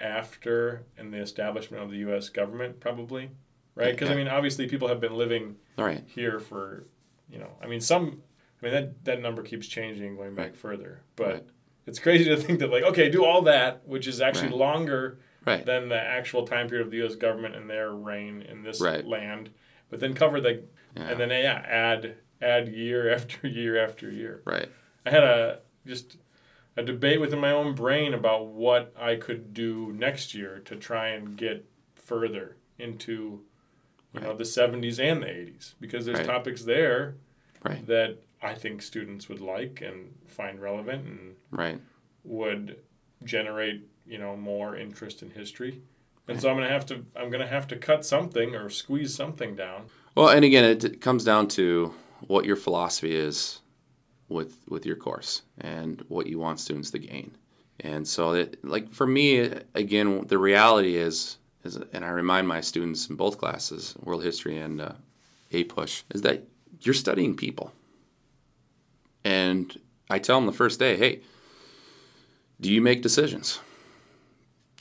after 0.00 0.82
and 0.96 1.12
the 1.12 1.18
establishment 1.18 1.82
of 1.82 1.90
the 1.90 1.98
U.S. 1.98 2.28
government, 2.28 2.80
probably, 2.80 3.30
right? 3.74 3.92
Because 3.92 4.10
I 4.10 4.14
mean, 4.14 4.28
obviously, 4.28 4.68
people 4.68 4.88
have 4.88 5.00
been 5.00 5.14
living 5.16 5.56
Right. 5.76 6.02
here 6.06 6.40
for, 6.40 6.86
you 7.28 7.38
know, 7.38 7.50
I 7.62 7.66
mean, 7.66 7.80
some, 7.80 8.20
I 8.60 8.64
mean, 8.64 8.74
that 8.74 9.04
that 9.04 9.22
number 9.22 9.42
keeps 9.42 9.66
changing 9.66 10.16
going 10.16 10.34
back 10.34 10.54
further, 10.54 11.02
but 11.16 11.32
Right. 11.32 11.44
it's 11.86 11.98
crazy 11.98 12.24
to 12.24 12.36
think 12.36 12.58
that 12.60 12.70
like, 12.70 12.84
okay, 12.84 13.08
do 13.08 13.24
all 13.24 13.42
that, 13.42 13.86
which 13.86 14.06
is 14.06 14.20
actually 14.20 14.48
Right. 14.50 14.56
longer 14.58 15.18
Right. 15.46 15.64
than 15.64 15.88
the 15.88 16.00
actual 16.00 16.46
time 16.46 16.68
period 16.68 16.84
of 16.84 16.90
the 16.90 16.98
U.S. 16.98 17.14
government 17.14 17.54
and 17.56 17.68
their 17.70 17.92
reign 17.92 18.42
in 18.42 18.62
this 18.62 18.80
Right. 18.80 19.04
land, 19.04 19.50
but 19.90 20.00
then 20.00 20.14
cover 20.14 20.40
the, 20.40 20.62
Yeah. 20.96 21.08
and 21.10 21.20
then 21.20 21.30
yeah, 21.30 21.62
add 21.66 22.14
add 22.40 22.68
year 22.68 23.10
after 23.14 23.46
year 23.48 23.82
after 23.82 24.10
year. 24.10 24.42
Right. 24.44 24.68
I 25.06 25.10
had 25.10 25.22
a 25.24 25.60
just 25.86 26.16
a 26.76 26.82
debate 26.82 27.20
within 27.20 27.40
my 27.40 27.50
own 27.52 27.74
brain 27.74 28.14
about 28.14 28.46
what 28.48 28.92
I 28.98 29.16
could 29.16 29.52
do 29.52 29.92
next 29.92 30.34
year 30.34 30.60
to 30.66 30.76
try 30.76 31.08
and 31.08 31.36
get 31.36 31.64
further 31.94 32.56
into 32.78 33.42
you 34.12 34.20
know 34.20 34.34
the 34.34 34.44
70s 34.44 34.98
and 35.00 35.22
the 35.22 35.26
80s 35.26 35.74
because 35.80 36.06
there's 36.06 36.18
Right. 36.18 36.26
topics 36.26 36.62
there 36.64 37.16
Right. 37.64 37.84
that 37.86 38.18
I 38.40 38.54
think 38.54 38.82
students 38.82 39.28
would 39.28 39.40
like 39.40 39.80
and 39.82 40.14
find 40.28 40.60
relevant 40.60 41.04
and 41.06 41.36
Right. 41.50 41.80
would 42.24 42.78
generate 43.24 43.82
you 44.06 44.18
know 44.18 44.36
more 44.36 44.76
interest 44.76 45.22
in 45.22 45.30
history. 45.30 45.82
And 46.28 46.40
so 46.40 46.50
I'm 46.50 46.56
gonna 46.56 46.68
have 46.68 46.86
to 46.86 47.04
I'm 47.16 47.30
gonna 47.30 47.46
have 47.46 47.66
to 47.68 47.76
cut 47.76 48.04
something 48.04 48.54
or 48.54 48.68
squeeze 48.70 49.14
something 49.14 49.56
down. 49.56 49.86
Well, 50.18 50.30
and 50.30 50.44
again, 50.44 50.64
it, 50.64 51.00
comes 51.00 51.22
down 51.22 51.46
to 51.50 51.94
what 52.26 52.44
your 52.44 52.56
philosophy 52.56 53.14
is 53.14 53.60
with 54.28 54.58
with 54.68 54.84
your 54.84 54.96
course 54.96 55.42
and 55.60 56.04
what 56.08 56.26
you 56.26 56.40
want 56.40 56.58
students 56.58 56.90
to 56.90 56.98
gain. 56.98 57.36
And 57.78 58.04
so, 58.04 58.32
it, 58.32 58.64
like 58.64 58.90
for 58.90 59.06
me, 59.06 59.48
again, 59.76 60.24
the 60.26 60.36
reality 60.36 60.96
is, 60.96 61.36
is, 61.62 61.76
and 61.92 62.04
I 62.04 62.08
remind 62.08 62.48
my 62.48 62.60
students 62.60 63.08
in 63.08 63.14
both 63.14 63.38
classes, 63.38 63.94
world 64.00 64.24
history 64.24 64.58
and 64.58 64.80
uh, 64.80 64.92
APUSH, 65.52 66.02
is 66.12 66.22
that 66.22 66.42
you're 66.80 66.94
studying 66.94 67.36
people. 67.36 67.72
And 69.22 69.78
I 70.10 70.18
tell 70.18 70.38
them 70.38 70.46
the 70.46 70.52
first 70.52 70.80
day, 70.80 70.96
hey, 70.96 71.20
do 72.60 72.72
you 72.72 72.82
make 72.82 73.02
decisions? 73.02 73.60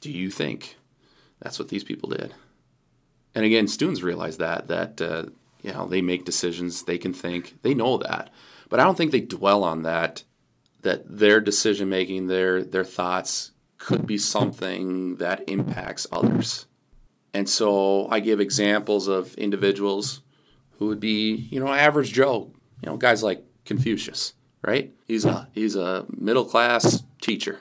Do 0.02 0.10
you 0.10 0.32
think? 0.32 0.78
That's 1.39 1.60
what 1.60 1.69
these 1.69 1.84
people 1.84 2.10
did. 2.10 2.34
And 3.38 3.45
again, 3.45 3.67
students 3.67 4.02
realize 4.02 4.38
that 4.38 4.67
that 4.67 5.00
uh, 5.00 5.26
you 5.62 5.71
know 5.71 5.86
they 5.86 6.02
make 6.02 6.26
decisions, 6.26 6.82
they 6.82 6.97
can 6.97 7.13
think, 7.13 7.62
they 7.62 7.76
know 7.76 8.00
that, 8.00 8.32
but 8.67 8.80
I 8.80 8.84
don't 8.84 8.97
think 8.97 9.12
they 9.12 9.21
dwell 9.21 9.63
on 9.63 9.84
that. 9.84 10.23
That 10.82 11.19
their 11.19 11.39
decision 11.39 11.88
making, 11.88 12.26
their 12.26 12.63
their 12.63 12.84
thoughts 12.84 13.52
could 13.78 14.08
be 14.08 14.17
something 14.17 15.17
that 15.17 15.47
impacts 15.47 16.08
others. 16.12 16.65
And 17.32 17.47
so 17.47 18.08
I 18.10 18.21
give 18.21 18.39
examples 18.39 19.08
of 19.08 19.36
individuals 19.36 20.21
who 20.80 20.88
would 20.88 21.00
be, 21.00 21.47
you 21.52 21.60
know, 21.60 21.71
average 21.71 22.13
Joe, 22.13 22.52
you 22.82 22.89
know, 22.89 22.97
guys 22.97 23.21
like 23.21 23.43
Confucius, 23.65 24.34
right? 24.63 24.91
He's 25.06 25.26
a 25.26 25.47
he's 25.54 25.76
a 25.76 26.08
middle 26.10 26.45
class 26.45 27.04
teacher, 27.21 27.60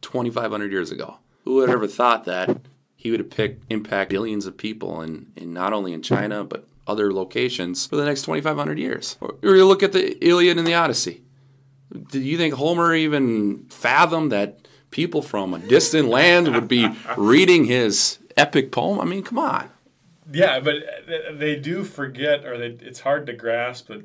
2,500 0.00 0.72
years 0.72 0.90
ago. 0.90 1.18
Who 1.44 1.56
would 1.56 1.68
ever 1.68 1.86
thought 1.86 2.24
that 2.24 2.56
he 3.02 3.10
would 3.10 3.18
have 3.18 3.30
picked 3.30 3.64
impact 3.68 4.10
billions 4.10 4.46
of 4.46 4.56
people 4.56 5.02
in, 5.02 5.26
in 5.36 5.52
not 5.52 5.72
only 5.72 5.92
in 5.92 6.02
China 6.02 6.44
but 6.44 6.68
other 6.86 7.12
locations 7.12 7.86
for 7.86 7.96
the 7.96 8.04
next 8.04 8.22
2,500 8.22 8.78
years? 8.78 9.16
Or, 9.20 9.34
or 9.42 9.56
you 9.56 9.66
look 9.66 9.82
at 9.82 9.92
the 9.92 10.24
Iliad 10.24 10.56
and 10.56 10.66
the 10.66 10.74
Odyssey. 10.74 11.22
Do 12.10 12.20
you 12.20 12.36
think 12.38 12.54
Homer 12.54 12.94
even 12.94 13.66
fathomed 13.70 14.30
that 14.30 14.68
people 14.90 15.20
from 15.20 15.52
a 15.52 15.58
distant 15.58 16.08
land 16.08 16.52
would 16.54 16.68
be 16.68 16.88
reading 17.16 17.64
his 17.64 18.18
epic 18.36 18.70
poem? 18.70 19.00
I 19.00 19.04
mean, 19.04 19.22
come 19.24 19.38
on. 19.38 19.68
Yeah, 20.32 20.60
but 20.60 20.76
they 21.32 21.56
do 21.56 21.82
forget, 21.84 22.44
or 22.44 22.56
they, 22.56 22.68
it's 22.86 23.00
hard 23.00 23.26
to 23.26 23.32
grasp 23.32 23.88
that 23.88 24.04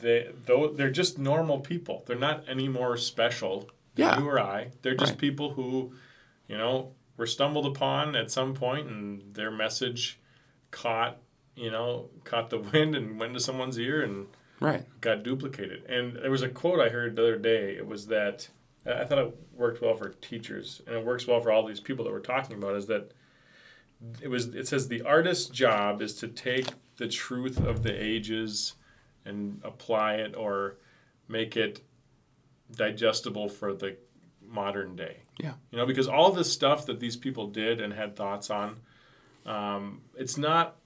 they 0.00 0.28
though 0.46 0.68
they're 0.68 0.90
just 0.90 1.18
normal 1.18 1.60
people. 1.60 2.02
They're 2.06 2.18
not 2.18 2.44
any 2.48 2.68
more 2.68 2.96
special 2.96 3.70
than 3.94 4.06
Yeah. 4.08 4.18
you 4.18 4.28
or 4.28 4.40
I. 4.40 4.72
They're 4.82 4.96
just 4.96 5.12
Right. 5.12 5.18
people 5.20 5.52
who, 5.52 5.92
you 6.48 6.58
know, 6.58 6.90
were 7.16 7.26
stumbled 7.26 7.66
upon 7.66 8.16
at 8.16 8.30
some 8.30 8.54
point, 8.54 8.88
and 8.88 9.34
their 9.34 9.50
message 9.50 10.18
caught, 10.70 11.18
you 11.54 11.70
know, 11.70 12.10
caught 12.24 12.50
the 12.50 12.58
wind 12.72 12.94
and 12.94 13.18
went 13.18 13.30
into 13.30 13.40
someone's 13.40 13.78
ear 13.78 14.02
and 14.02 14.26
Right. 14.60 14.84
got 15.00 15.22
duplicated. 15.24 15.84
And 15.88 16.16
there 16.16 16.30
was 16.30 16.42
a 16.42 16.48
quote 16.48 16.80
I 16.80 16.88
heard 16.88 17.16
the 17.16 17.22
other 17.22 17.36
day. 17.38 17.76
It 17.76 17.86
was 17.86 18.06
that 18.06 18.48
I 18.86 19.04
thought 19.04 19.18
it 19.18 19.34
worked 19.52 19.82
well 19.82 19.94
for 19.94 20.10
teachers, 20.10 20.80
and 20.86 20.94
it 20.96 21.04
works 21.04 21.26
well 21.26 21.40
for 21.40 21.50
all 21.50 21.66
these 21.66 21.80
people 21.80 22.04
that 22.04 22.12
we're 22.12 22.20
talking 22.20 22.56
about. 22.56 22.76
Is 22.76 22.86
that 22.86 23.12
it 24.22 24.28
was? 24.28 24.46
It 24.54 24.68
says 24.68 24.88
the 24.88 25.02
artist's 25.02 25.48
job 25.48 26.02
is 26.02 26.14
to 26.16 26.28
take 26.28 26.66
the 26.96 27.08
truth 27.08 27.58
of 27.64 27.82
the 27.82 27.92
ages 27.92 28.74
and 29.24 29.60
apply 29.64 30.14
it 30.14 30.34
or 30.36 30.76
make 31.28 31.56
it 31.56 31.80
digestible 32.74 33.48
for 33.48 33.72
the 33.72 33.96
modern 34.54 34.94
day. 34.96 35.18
Yeah. 35.38 35.54
You 35.70 35.78
know, 35.78 35.86
because 35.86 36.06
all 36.08 36.30
this 36.30 36.50
stuff 36.52 36.86
that 36.86 37.00
these 37.00 37.16
people 37.16 37.48
did 37.48 37.80
and 37.80 37.92
had 37.92 38.14
thoughts 38.16 38.50
on, 38.50 38.76
um, 39.44 40.02
it's 40.16 40.38
not 40.38 40.76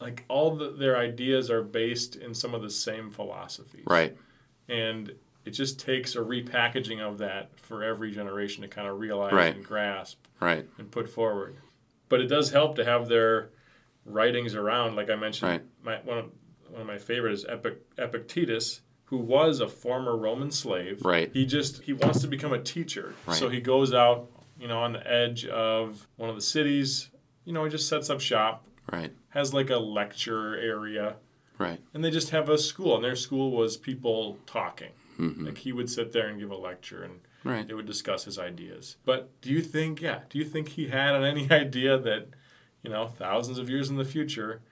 like 0.00 0.24
all 0.28 0.56
the, 0.56 0.70
their 0.72 0.96
ideas 0.98 1.50
are 1.50 1.62
based 1.62 2.16
in 2.16 2.34
some 2.34 2.54
of 2.54 2.62
the 2.62 2.70
same 2.70 3.10
philosophies. 3.10 3.84
Right. 3.86 4.16
And 4.68 5.12
it 5.44 5.50
just 5.50 5.78
takes 5.78 6.16
a 6.16 6.18
repackaging 6.18 7.00
of 7.00 7.18
that 7.18 7.50
for 7.60 7.84
every 7.84 8.10
generation 8.10 8.62
to 8.62 8.68
kind 8.68 8.88
of 8.88 8.98
realize 8.98 9.32
Right. 9.32 9.54
and 9.54 9.64
grasp 9.64 10.18
Right. 10.40 10.66
and 10.78 10.90
put 10.90 11.08
forward. 11.08 11.56
But 12.08 12.20
it 12.20 12.26
does 12.26 12.50
help 12.50 12.76
to 12.76 12.84
have 12.84 13.08
their 13.08 13.50
writings 14.04 14.54
around. 14.56 14.96
Like 14.96 15.08
I 15.10 15.14
mentioned, 15.16 15.50
Right. 15.50 15.62
my, 15.82 15.96
one, 16.04 16.18
of, 16.18 16.24
one 16.70 16.80
of 16.80 16.86
my 16.86 16.98
favorites 16.98 17.42
is 17.42 17.46
Epic, 17.48 17.78
Epictetus, 17.96 18.80
who 19.12 19.18
was 19.18 19.60
a 19.60 19.68
former 19.68 20.16
Roman 20.16 20.50
slave. 20.50 21.04
Right. 21.04 21.30
He 21.34 21.44
just 21.44 21.82
he 21.82 21.92
wants 21.92 22.22
to 22.22 22.26
become 22.28 22.54
a 22.54 22.58
teacher, 22.58 23.14
Right. 23.26 23.36
so 23.36 23.50
he 23.50 23.60
goes 23.60 23.92
out, 23.92 24.30
you 24.58 24.66
know, 24.66 24.78
on 24.78 24.94
the 24.94 25.06
edge 25.06 25.44
of 25.44 26.08
one 26.16 26.30
of 26.30 26.34
the 26.34 26.40
cities. 26.40 27.10
You 27.44 27.52
know, 27.52 27.62
he 27.62 27.70
just 27.70 27.90
sets 27.90 28.08
up 28.08 28.22
shop, 28.22 28.64
Right. 28.90 29.12
has 29.28 29.52
like 29.52 29.68
a 29.68 29.76
lecture 29.76 30.56
area, 30.56 31.16
Right. 31.58 31.78
and 31.92 32.02
they 32.02 32.10
just 32.10 32.30
have 32.30 32.48
a 32.48 32.56
school. 32.56 32.94
And 32.96 33.04
their 33.04 33.14
school 33.14 33.50
was 33.50 33.76
people 33.76 34.38
talking. 34.46 34.92
Mhm. 35.18 35.44
Like 35.44 35.58
he 35.58 35.72
would 35.72 35.90
sit 35.90 36.12
there 36.12 36.28
and 36.28 36.40
give 36.40 36.50
a 36.50 36.56
lecture, 36.56 37.02
and 37.02 37.20
Right. 37.44 37.68
they 37.68 37.74
would 37.74 37.84
discuss 37.84 38.24
his 38.24 38.38
ideas. 38.38 38.96
But 39.04 39.38
do 39.42 39.50
you 39.50 39.60
think, 39.60 40.00
yeah, 40.00 40.20
do 40.30 40.38
you 40.38 40.44
think 40.46 40.70
he 40.70 40.86
had 40.88 41.22
any 41.22 41.50
idea 41.50 41.98
that, 41.98 42.28
you 42.82 42.88
know, 42.88 43.08
thousands 43.08 43.58
of 43.58 43.68
years 43.68 43.90
in 43.90 43.96
the 43.96 44.06
future, 44.06 44.62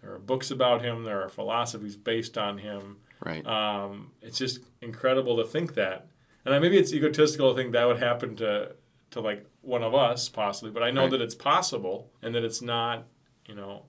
there 0.00 0.14
are 0.14 0.18
books 0.18 0.50
about 0.50 0.80
him, 0.80 1.04
there 1.04 1.22
are 1.22 1.28
philosophies 1.28 1.96
based 1.98 2.38
on 2.38 2.56
him. 2.56 2.96
Right. 3.24 3.46
Um, 3.46 4.10
it's 4.20 4.38
just 4.38 4.60
incredible 4.80 5.36
to 5.36 5.44
think 5.44 5.74
that, 5.74 6.06
and 6.44 6.54
I- 6.54 6.58
maybe 6.58 6.76
it's 6.78 6.92
egotistical 6.92 7.50
to 7.54 7.56
think 7.56 7.72
that 7.72 7.84
would 7.86 7.98
happen 7.98 8.36
to 8.36 8.74
to 9.12 9.20
like 9.20 9.44
one 9.60 9.82
of 9.82 9.94
us 9.94 10.30
possibly, 10.30 10.70
but 10.70 10.82
I 10.82 10.90
know 10.90 11.02
Right. 11.02 11.10
that 11.10 11.20
it's 11.20 11.34
possible 11.34 12.10
and 12.22 12.34
that 12.34 12.44
it's 12.44 12.62
not, 12.62 13.04
you 13.46 13.54
know, 13.54 13.82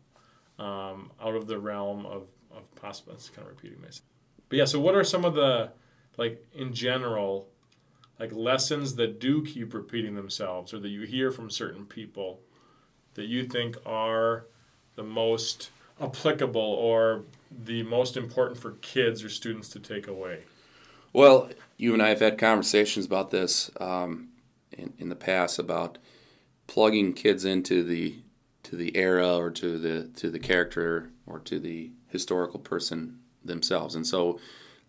um, 0.59 1.11
out 1.21 1.33
of 1.35 1.47
the 1.47 1.57
realm 1.57 2.05
of 2.05 2.27
of 2.55 2.75
possible. 2.75 3.13
It's 3.13 3.29
kind 3.29 3.47
of 3.47 3.55
repeating 3.55 3.81
myself. 3.81 4.03
But 4.49 4.57
yeah, 4.57 4.65
so 4.65 4.79
what 4.79 4.93
are 4.95 5.03
some 5.03 5.23
of 5.25 5.33
the 5.33 5.71
like 6.17 6.45
in 6.53 6.73
general 6.73 7.47
like 8.19 8.31
lessons 8.33 8.95
that 8.95 9.19
do 9.19 9.43
keep 9.43 9.73
repeating 9.73 10.13
themselves 10.15 10.73
or 10.73 10.79
that 10.79 10.89
you 10.89 11.01
hear 11.01 11.31
from 11.31 11.49
certain 11.49 11.85
people 11.85 12.39
that 13.15 13.25
you 13.25 13.45
think 13.47 13.75
are 13.85 14.45
the 14.95 15.03
most 15.03 15.71
applicable 15.99 16.61
or 16.61 17.23
the 17.63 17.83
most 17.83 18.17
important 18.17 18.59
for 18.59 18.71
kids 18.81 19.23
or 19.23 19.29
students 19.29 19.69
to 19.69 19.79
take 19.79 20.07
away? 20.07 20.43
Well, 21.11 21.49
you 21.77 21.93
and 21.93 22.01
I 22.01 22.09
have 22.09 22.19
had 22.19 22.37
conversations 22.37 23.05
about 23.05 23.31
this 23.31 23.69
um, 23.79 24.29
in, 24.71 24.93
in 24.97 25.09
the 25.09 25.15
past 25.15 25.59
about 25.59 25.97
plugging 26.67 27.13
kids 27.13 27.45
into 27.45 27.83
the 27.83 28.15
to 28.63 28.77
the 28.77 28.95
era 28.95 29.37
or 29.37 29.51
to 29.51 29.77
the 29.77 30.07
to 30.15 30.29
the 30.31 30.39
character 30.39 31.11
or 31.27 31.39
to 31.39 31.59
the 31.59 31.91
historical 32.07 32.59
person 32.59 33.19
themselves. 33.43 33.95
And 33.95 34.07
so, 34.07 34.39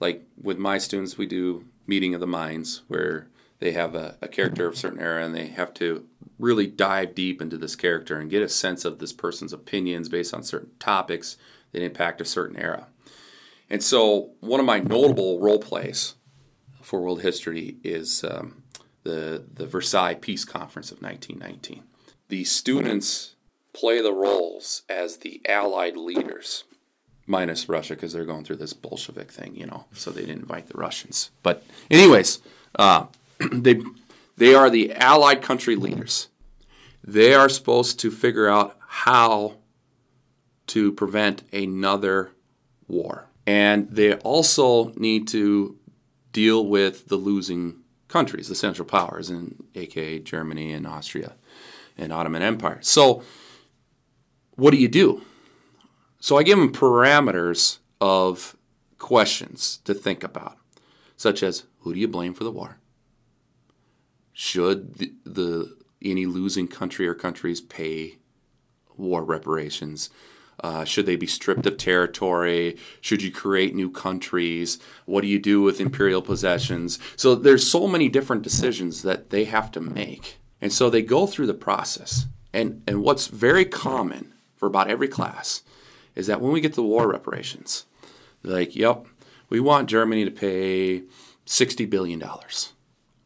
like 0.00 0.26
with 0.40 0.58
my 0.58 0.78
students, 0.78 1.18
we 1.18 1.26
do 1.26 1.64
meeting 1.86 2.14
of 2.14 2.20
the 2.20 2.26
minds 2.26 2.82
where 2.88 3.28
they 3.58 3.72
have 3.72 3.94
a, 3.94 4.16
a 4.22 4.28
character 4.28 4.66
of 4.66 4.74
a 4.74 4.76
certain 4.76 5.00
era 5.00 5.24
and 5.24 5.34
they 5.34 5.48
have 5.48 5.74
to 5.74 6.06
really 6.38 6.66
dive 6.66 7.14
deep 7.14 7.40
into 7.40 7.56
this 7.56 7.76
character 7.76 8.18
and 8.18 8.30
get 8.30 8.42
a 8.42 8.48
sense 8.48 8.84
of 8.84 8.98
this 8.98 9.12
person's 9.12 9.52
opinions 9.52 10.08
based 10.08 10.34
on 10.34 10.42
certain 10.42 10.70
topics 10.78 11.36
that 11.74 11.82
impact 11.82 12.22
a 12.22 12.24
certain 12.24 12.56
era. 12.56 12.86
And 13.68 13.82
so, 13.82 14.30
one 14.40 14.60
of 14.60 14.66
my 14.66 14.78
notable 14.78 15.40
role 15.40 15.58
plays 15.58 16.14
for 16.80 17.00
world 17.00 17.22
history 17.22 17.76
is 17.82 18.24
um, 18.24 18.62
the 19.02 19.44
the 19.52 19.66
Versailles 19.66 20.14
Peace 20.14 20.44
Conference 20.44 20.90
of 20.90 21.02
1919. 21.02 21.82
The 22.28 22.44
students 22.44 23.34
play 23.72 24.00
the 24.00 24.12
roles 24.12 24.82
as 24.88 25.18
the 25.18 25.42
Allied 25.46 25.96
leaders, 25.96 26.64
minus 27.26 27.68
Russia 27.68 27.94
because 27.94 28.12
they're 28.12 28.24
going 28.24 28.44
through 28.44 28.56
this 28.56 28.72
Bolshevik 28.72 29.32
thing, 29.32 29.56
you 29.56 29.66
know. 29.66 29.86
So 29.92 30.10
they 30.10 30.20
didn't 30.20 30.42
invite 30.42 30.68
the 30.68 30.78
Russians. 30.78 31.30
But 31.42 31.64
anyways, 31.90 32.40
uh, 32.78 33.06
they 33.52 33.80
they 34.36 34.54
are 34.54 34.70
the 34.70 34.92
Allied 34.92 35.42
country 35.42 35.74
leaders, 35.74 36.28
They 37.02 37.34
are 37.34 37.48
supposed 37.48 37.98
to 38.00 38.10
figure 38.10 38.48
out 38.48 38.76
how 38.86 39.56
to 40.68 40.92
prevent 40.92 41.42
another 41.52 42.32
war. 42.88 43.28
And 43.46 43.88
they 43.90 44.14
also 44.14 44.92
need 44.96 45.28
to 45.28 45.78
deal 46.32 46.66
with 46.66 47.08
the 47.08 47.16
losing 47.16 47.76
countries, 48.08 48.48
the 48.48 48.54
Central 48.54 48.86
Powers, 48.86 49.30
in 49.30 49.62
aka 49.74 50.18
Germany 50.18 50.72
and 50.72 50.86
Austria 50.86 51.34
and 51.96 52.12
Ottoman 52.12 52.42
Empire. 52.42 52.78
So, 52.80 53.22
what 54.56 54.70
do 54.70 54.76
you 54.76 54.88
do? 54.88 55.22
So 56.20 56.38
I 56.38 56.42
give 56.42 56.58
them 56.58 56.72
parameters 56.72 57.78
of 58.00 58.56
questions 58.98 59.80
to 59.84 59.92
think 59.92 60.24
about, 60.24 60.56
such 61.16 61.42
as 61.42 61.64
who 61.80 61.92
do 61.92 62.00
you 62.00 62.08
blame 62.08 62.32
for 62.34 62.44
the 62.44 62.50
war? 62.50 62.78
Should 64.32 64.94
the, 64.94 65.12
the 65.24 65.76
any 66.02 66.26
losing 66.26 66.66
country 66.66 67.06
or 67.06 67.14
countries 67.14 67.60
pay 67.60 68.16
war 68.96 69.22
reparations? 69.22 70.08
Uh, 70.60 70.84
should 70.84 71.06
they 71.06 71.16
be 71.16 71.26
stripped 71.26 71.66
of 71.66 71.76
territory? 71.76 72.76
Should 73.00 73.22
you 73.22 73.30
create 73.30 73.74
new 73.74 73.90
countries? 73.90 74.78
What 75.04 75.22
do 75.22 75.26
you 75.26 75.38
do 75.38 75.62
with 75.62 75.80
imperial 75.80 76.22
possessions? 76.22 76.98
So 77.16 77.34
there's 77.34 77.68
so 77.68 77.86
many 77.86 78.08
different 78.08 78.42
decisions 78.42 79.02
that 79.02 79.30
they 79.30 79.44
have 79.44 79.70
to 79.72 79.80
make. 79.80 80.38
And 80.60 80.72
so 80.72 80.88
they 80.88 81.02
go 81.02 81.26
through 81.26 81.46
the 81.46 81.54
process. 81.54 82.26
And, 82.52 82.82
and 82.86 83.02
what's 83.02 83.26
very 83.26 83.64
common 83.64 84.32
for 84.56 84.66
about 84.66 84.88
every 84.88 85.08
class 85.08 85.62
is 86.14 86.26
that 86.28 86.40
when 86.40 86.52
we 86.52 86.60
get 86.60 86.70
to 86.70 86.76
the 86.76 86.82
war 86.82 87.10
reparations, 87.10 87.84
like, 88.42 88.76
yep, 88.76 89.04
we 89.48 89.60
want 89.60 89.88
Germany 89.88 90.24
to 90.24 90.30
pay 90.30 91.02
$60 91.46 91.88
billion 91.90 92.22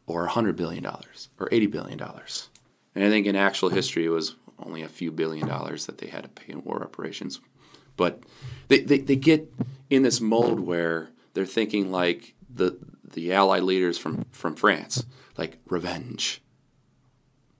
or 0.07 0.27
$100 0.27 0.55
billion 0.55 0.85
or 0.85 1.49
$80 1.49 1.71
billion. 1.71 2.01
And 2.95 3.03
I 3.03 3.09
think 3.09 3.27
in 3.27 3.35
actual 3.35 3.69
history, 3.69 4.05
it 4.05 4.09
was 4.09 4.35
only 4.65 4.81
a 4.81 4.89
few 4.89 5.11
billion 5.11 5.47
dollars 5.47 5.85
that 5.85 5.97
they 5.97 6.07
had 6.07 6.23
to 6.23 6.29
pay 6.29 6.53
in 6.53 6.63
war 6.63 6.79
reparations. 6.79 7.39
But 7.97 8.23
they, 8.67 8.79
they, 8.81 8.99
they 8.99 9.15
get 9.15 9.51
in 9.89 10.03
this 10.03 10.21
mode 10.21 10.59
where 10.59 11.09
they're 11.33 11.45
thinking 11.45 11.91
like 11.91 12.35
the, 12.49 12.77
the 13.03 13.33
Allied 13.33 13.63
leaders 13.63 13.97
from, 13.97 14.25
from 14.31 14.55
France, 14.55 15.05
like 15.37 15.57
revenge. 15.67 16.41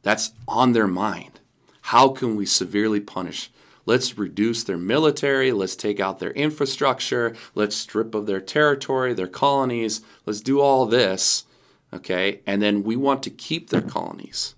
That's 0.02 0.32
on 0.48 0.74
their 0.74 0.88
mind. 0.88 1.40
How 1.82 2.10
can 2.10 2.36
we 2.36 2.46
severely 2.46 3.00
punish 3.00 3.52
Let's 3.90 4.20
reduce 4.20 4.64
their 4.64 4.78
military. 4.78 5.52
Let's 5.52 5.76
take 5.76 6.00
out 6.00 6.20
their 6.20 6.30
infrastructure. 6.34 7.36
Let's 7.56 7.76
strip 7.76 8.14
of 8.14 8.28
their 8.28 8.40
territory, 8.40 9.16
their 9.16 9.26
colonies. 9.26 10.02
Let's 10.28 10.42
do 10.42 10.62
all 10.62 10.86
this. 10.86 11.46
Okay. 11.92 12.42
And 12.46 12.62
then 12.62 12.84
we 12.84 12.96
want 12.96 13.24
to 13.24 13.32
keep 13.32 13.72
their 13.72 13.82
colonies. 13.82 14.54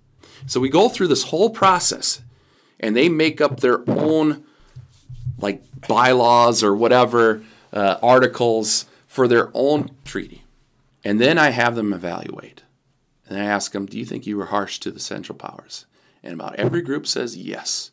So 0.48 0.60
we 0.60 0.68
go 0.68 0.90
through 0.90 1.08
this 1.08 1.24
whole 1.24 1.50
process 1.50 2.22
and 2.82 2.98
they 2.98 3.08
make 3.08 3.40
up 3.40 3.62
their 3.62 3.90
own 3.90 4.44
like 5.38 5.64
bylaws 5.88 6.64
or 6.64 6.76
whatever 6.76 7.44
uh, 7.72 7.98
articles 8.04 8.86
for 9.08 9.28
their 9.28 9.50
own 9.54 9.92
treaty. 10.04 10.44
And 11.04 11.22
then 11.22 11.38
I 11.38 11.52
have 11.52 11.76
them 11.76 11.94
evaluate. 11.94 12.64
And 13.28 13.40
I 13.40 13.46
ask 13.46 13.72
them, 13.72 13.86
Do 13.86 13.98
you 13.98 14.06
think 14.06 14.28
you 14.28 14.38
were 14.38 14.48
harsh 14.48 14.80
to 14.80 14.92
the 14.92 15.00
Central 15.00 15.38
Powers? 15.38 15.86
And 16.22 16.34
about 16.34 16.56
every 16.56 16.82
group 16.82 17.08
says 17.08 17.38
yes. 17.38 17.92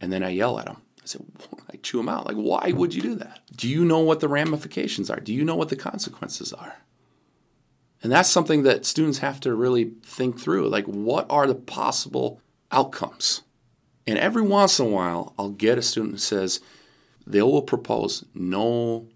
And 0.00 0.12
then 0.12 0.22
I 0.22 0.30
yell 0.30 0.58
at 0.58 0.66
them. 0.66 0.78
I 0.98 1.06
said, 1.06 1.24
I 1.70 1.76
chew 1.76 1.98
them 1.98 2.08
out. 2.08 2.26
Like, 2.26 2.36
why 2.36 2.72
would 2.72 2.94
you 2.94 3.02
do 3.02 3.14
that? 3.16 3.40
Do 3.54 3.68
you 3.68 3.84
know 3.84 4.00
what 4.00 4.20
the 4.20 4.28
ramifications 4.28 5.10
are? 5.10 5.20
Do 5.20 5.32
you 5.32 5.44
know 5.44 5.54
what 5.54 5.68
the 5.68 5.76
consequences 5.76 6.52
are? 6.52 6.76
And 8.02 8.10
that's 8.10 8.28
something 8.28 8.64
that 8.64 8.84
students 8.84 9.18
have 9.18 9.38
to 9.40 9.54
really 9.54 9.92
think 10.02 10.40
through. 10.40 10.68
Like, 10.68 10.86
what 10.86 11.26
are 11.30 11.46
the 11.46 11.54
possible 11.54 12.40
outcomes? 12.72 13.42
And 14.06 14.18
every 14.18 14.42
once 14.42 14.78
in 14.78 14.86
a 14.86 14.90
while, 14.90 15.32
I'll 15.38 15.50
get 15.50 15.78
a 15.78 15.82
student 15.82 16.14
who 16.14 16.18
says, 16.18 16.60
they 17.26 17.42
will 17.42 17.62
propose 17.62 18.24
no 18.34 19.06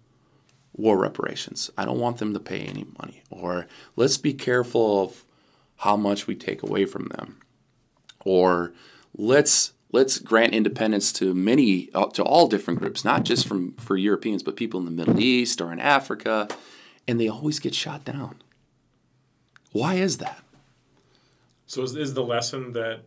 war 0.72 0.98
reparations. 0.98 1.70
I 1.76 1.84
don't 1.84 1.98
want 1.98 2.18
them 2.18 2.34
to 2.34 2.40
pay 2.40 2.60
any 2.60 2.86
money. 3.00 3.22
Or 3.30 3.66
let's 3.96 4.18
be 4.18 4.34
careful 4.34 5.02
of 5.02 5.24
how 5.76 5.96
much 5.96 6.26
we 6.26 6.34
take 6.34 6.62
away 6.62 6.84
from 6.84 7.08
them. 7.08 7.40
Or 8.24 8.72
let's 9.16 9.72
let's 9.92 10.18
grant 10.18 10.52
independence 10.52 11.12
to 11.14 11.34
many 11.34 11.88
uh, 11.94 12.06
to 12.06 12.22
all 12.22 12.48
different 12.48 12.80
groups 12.80 13.04
not 13.04 13.24
just 13.24 13.46
from 13.46 13.72
for 13.74 13.96
europeans 13.96 14.42
but 14.42 14.56
people 14.56 14.78
in 14.80 14.84
the 14.84 14.90
middle 14.90 15.18
east 15.18 15.60
or 15.60 15.72
in 15.72 15.78
africa 15.78 16.48
and 17.08 17.20
they 17.20 17.28
always 17.28 17.58
get 17.58 17.74
shot 17.74 18.04
down 18.04 18.36
why 19.72 19.94
is 19.94 20.18
that 20.18 20.42
so 21.66 21.82
is, 21.82 21.96
is 21.96 22.14
the 22.14 22.22
lesson 22.22 22.72
that 22.72 23.02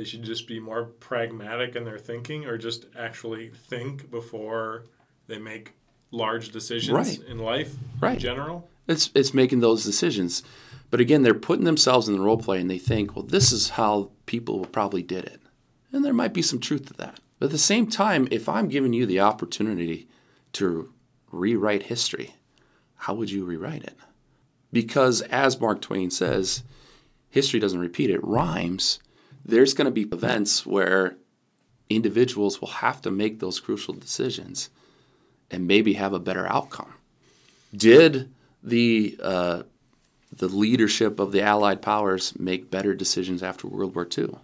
they 0.00 0.04
should 0.04 0.22
just 0.22 0.46
be 0.46 0.58
more 0.58 0.84
pragmatic 0.84 1.76
in 1.76 1.84
their 1.84 1.98
thinking 1.98 2.46
or 2.46 2.56
just 2.56 2.86
actually 2.98 3.48
think 3.48 4.10
before 4.10 4.84
they 5.26 5.38
make 5.38 5.74
large 6.10 6.50
decisions 6.50 7.18
right. 7.18 7.28
in 7.28 7.38
life 7.38 7.74
right. 8.00 8.14
in 8.14 8.18
general 8.18 8.68
it's 8.88 9.10
it's 9.14 9.34
making 9.34 9.60
those 9.60 9.84
decisions 9.84 10.42
but 10.90 11.00
again 11.00 11.22
they're 11.22 11.34
putting 11.34 11.64
themselves 11.64 12.08
in 12.08 12.14
the 12.14 12.20
role 12.20 12.38
play 12.38 12.60
and 12.60 12.70
they 12.70 12.78
think 12.78 13.14
well 13.14 13.24
this 13.24 13.52
is 13.52 13.70
how 13.70 14.10
people 14.26 14.64
probably 14.64 15.02
did 15.02 15.24
it 15.24 15.40
and 15.92 16.04
there 16.04 16.12
might 16.12 16.32
be 16.32 16.42
some 16.42 16.60
truth 16.60 16.86
to 16.86 16.94
that. 16.94 17.20
But 17.38 17.46
at 17.46 17.52
the 17.52 17.58
same 17.58 17.86
time, 17.86 18.28
if 18.30 18.48
I'm 18.48 18.68
giving 18.68 18.92
you 18.92 19.06
the 19.06 19.20
opportunity 19.20 20.08
to 20.52 20.92
rewrite 21.32 21.84
history, 21.84 22.34
how 22.96 23.14
would 23.14 23.30
you 23.30 23.44
rewrite 23.44 23.84
it? 23.84 23.96
Because 24.72 25.22
as 25.22 25.60
Mark 25.60 25.80
Twain 25.80 26.10
says, 26.10 26.62
history 27.28 27.58
doesn't 27.58 27.80
repeat, 27.80 28.10
it 28.10 28.22
rhymes. 28.22 29.00
There's 29.50 29.74
going 29.74 29.86
to 29.86 29.90
be 29.90 30.02
events 30.02 30.64
where 30.64 31.16
individuals 31.88 32.60
will 32.60 32.68
have 32.68 33.02
to 33.02 33.10
make 33.10 33.40
those 33.40 33.60
crucial 33.60 33.94
decisions 33.94 34.70
and 35.50 35.66
maybe 35.66 35.94
have 35.94 36.12
a 36.12 36.20
better 36.20 36.46
outcome. 36.46 36.94
Did 37.76 38.30
the 38.62 39.18
uh, 39.22 39.62
the 40.32 40.48
leadership 40.48 41.18
of 41.18 41.32
the 41.32 41.42
Allied 41.42 41.82
powers 41.82 42.38
make 42.38 42.70
better 42.70 42.94
decisions 42.94 43.42
after 43.42 43.66
World 43.66 43.94
War 43.94 44.06
II? 44.16 44.36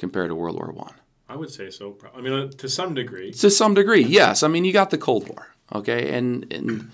compared 0.00 0.30
to 0.30 0.34
World 0.34 0.56
War 0.56 0.72
One? 0.72 0.94
I. 1.28 1.34
I 1.34 1.36
would 1.36 1.50
say 1.50 1.70
so. 1.70 1.96
I 2.16 2.20
mean, 2.20 2.32
uh, 2.32 2.48
to 2.58 2.68
some 2.68 2.94
degree. 2.94 3.30
To 3.34 3.50
some 3.50 3.74
degree, 3.74 4.02
yes. 4.02 4.42
I 4.42 4.48
mean, 4.48 4.64
you 4.64 4.72
got 4.72 4.90
the 4.90 4.98
Cold 4.98 5.28
War, 5.28 5.54
okay, 5.72 6.12
and 6.12 6.52
and 6.52 6.90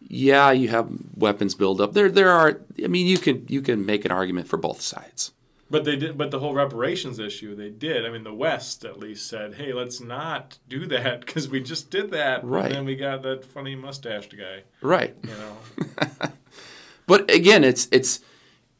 yeah, 0.00 0.50
you 0.50 0.68
have 0.70 0.90
weapons 1.14 1.54
buildup. 1.54 1.92
There, 1.92 2.10
there 2.10 2.30
are. 2.30 2.60
I 2.82 2.88
mean, 2.88 3.06
you 3.06 3.18
can 3.18 3.46
you 3.48 3.62
can 3.62 3.86
make 3.86 4.04
an 4.04 4.10
argument 4.10 4.48
for 4.48 4.56
both 4.56 4.80
sides. 4.80 5.30
But 5.70 5.84
they 5.84 5.96
did. 5.96 6.18
But 6.18 6.30
the 6.30 6.40
whole 6.40 6.54
reparations 6.54 7.18
issue, 7.18 7.54
they 7.54 7.70
did. 7.70 8.04
I 8.04 8.10
mean, 8.10 8.24
the 8.24 8.34
West 8.34 8.84
at 8.84 8.98
least 8.98 9.28
said, 9.28 9.54
"Hey, 9.54 9.72
let's 9.72 10.00
not 10.00 10.58
do 10.68 10.86
that 10.86 11.20
because 11.26 11.48
we 11.48 11.60
just 11.60 11.90
did 11.90 12.10
that." 12.10 12.44
Right. 12.44 12.66
And 12.66 12.74
then 12.74 12.84
we 12.84 12.96
got 12.96 13.22
that 13.22 13.44
funny 13.44 13.76
mustached 13.76 14.36
guy. 14.36 14.64
Right. 14.82 15.14
You 15.22 15.30
know. 15.30 16.30
but 17.06 17.30
again, 17.30 17.62
it's 17.62 17.88
it's 17.92 18.20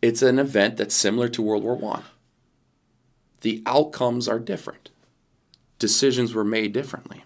it's 0.02 0.22
an 0.22 0.38
event 0.38 0.76
that's 0.76 0.94
similar 0.94 1.28
to 1.28 1.42
World 1.42 1.62
War 1.62 1.76
One 1.76 2.02
the 3.40 3.62
outcomes 3.66 4.28
are 4.28 4.38
different. 4.38 4.90
Decisions 5.78 6.34
were 6.34 6.44
made 6.44 6.72
differently. 6.72 7.24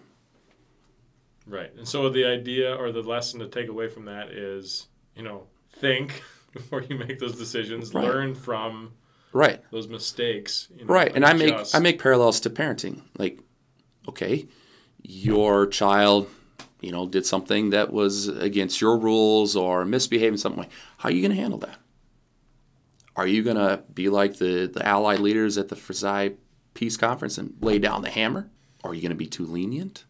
Right. 1.45 1.71
And 1.77 1.87
so 1.87 2.09
the 2.09 2.25
idea 2.25 2.73
or 2.73 2.91
the 2.91 3.01
lesson 3.01 3.39
to 3.41 3.47
take 3.47 3.67
away 3.67 3.89
from 3.89 4.05
that 4.05 4.29
is, 4.29 4.87
you 5.15 5.23
know, 5.23 5.43
think 5.71 6.23
before 6.53 6.81
you 6.81 6.97
make 6.97 7.19
those 7.19 7.37
decisions, 7.37 7.93
right. 7.93 8.03
learn 8.03 8.35
from 8.35 8.93
right 9.35 9.61
those 9.69 9.87
mistakes. 9.87 10.69
You 10.75 10.85
know, 10.85 10.93
right. 10.93 11.11
And 11.13 11.25
I 11.25 11.33
make 11.33 11.53
I 11.73 11.79
make 11.79 12.01
parallels 12.01 12.39
to 12.41 12.49
parenting. 12.49 13.01
Like, 13.17 13.39
okay, 14.07 14.47
your 15.03 15.67
child, 15.67 16.27
you 16.81 16.91
know, 16.91 17.05
did 17.05 17.25
something 17.25 17.71
that 17.71 17.91
was 17.91 18.27
against 18.27 18.81
your 18.81 18.97
rules 18.97 19.55
or 19.55 19.85
misbehaving 19.85 20.37
something 20.37 20.61
like 20.61 20.71
how 20.97 21.09
are 21.09 21.11
you 21.11 21.21
going 21.21 21.35
to 21.35 21.41
handle 21.41 21.59
that? 21.59 21.77
Are 23.15 23.27
you 23.27 23.43
going 23.43 23.57
to 23.57 23.81
be 23.93 24.09
like 24.09 24.37
the, 24.37 24.67
the 24.67 24.85
Allied 24.85 25.19
leaders 25.19 25.57
at 25.57 25.69
the 25.69 25.75
Versailles 25.75 26.33
Peace 26.73 26.97
Conference 26.97 27.37
and 27.37 27.53
lay 27.61 27.79
down 27.79 28.01
the 28.01 28.09
hammer? 28.09 28.49
Or 28.83 28.91
are 28.91 28.93
you 28.93 29.01
going 29.01 29.11
to 29.11 29.15
be 29.15 29.27
too 29.27 29.45
lenient? 29.45 30.03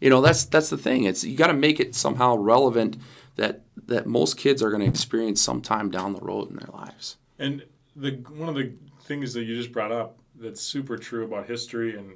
You 0.00 0.10
know, 0.10 0.20
that's 0.20 0.44
that's 0.44 0.70
the 0.70 0.78
thing. 0.78 1.04
It's 1.04 1.24
you 1.24 1.36
got 1.36 1.48
to 1.48 1.54
make 1.54 1.80
it 1.80 1.94
somehow 1.94 2.36
relevant 2.36 2.96
that 3.36 3.62
that 3.86 4.06
most 4.06 4.36
kids 4.36 4.62
are 4.62 4.70
going 4.70 4.82
to 4.82 4.88
experience 4.88 5.40
sometime 5.40 5.90
down 5.90 6.12
the 6.12 6.20
road 6.20 6.50
in 6.50 6.56
their 6.56 6.68
lives. 6.72 7.16
And 7.38 7.64
the 7.98 8.12
one 8.36 8.48
of 8.48 8.54
the 8.54 8.72
things 9.02 9.32
that 9.34 9.44
you 9.44 9.54
just 9.54 9.72
brought 9.72 9.92
up 9.92 10.18
that's 10.34 10.60
super 10.60 10.96
true 10.96 11.24
about 11.24 11.46
history 11.46 11.96
and 11.96 12.12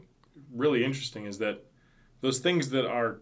really 0.55 0.85
interesting 0.85 1.27
is 1.27 1.39
that 1.39 1.65
those 2.21 2.39
things 2.39 2.71
that 2.71 2.87
are 2.87 3.21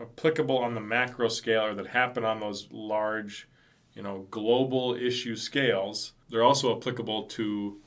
applicable 0.00 0.58
on 0.58 0.74
the 0.74 0.80
macro 0.80 1.28
scale 1.28 1.64
or 1.64 1.74
that 1.74 1.88
happen 1.88 2.24
on 2.24 2.40
those 2.40 2.68
large, 2.70 3.48
you 3.94 4.02
know, 4.02 4.26
global 4.30 4.94
issue 4.94 5.36
scales 5.36 6.12
they're 6.30 6.44
also 6.44 6.76
applicable 6.76 7.24
to 7.24 7.78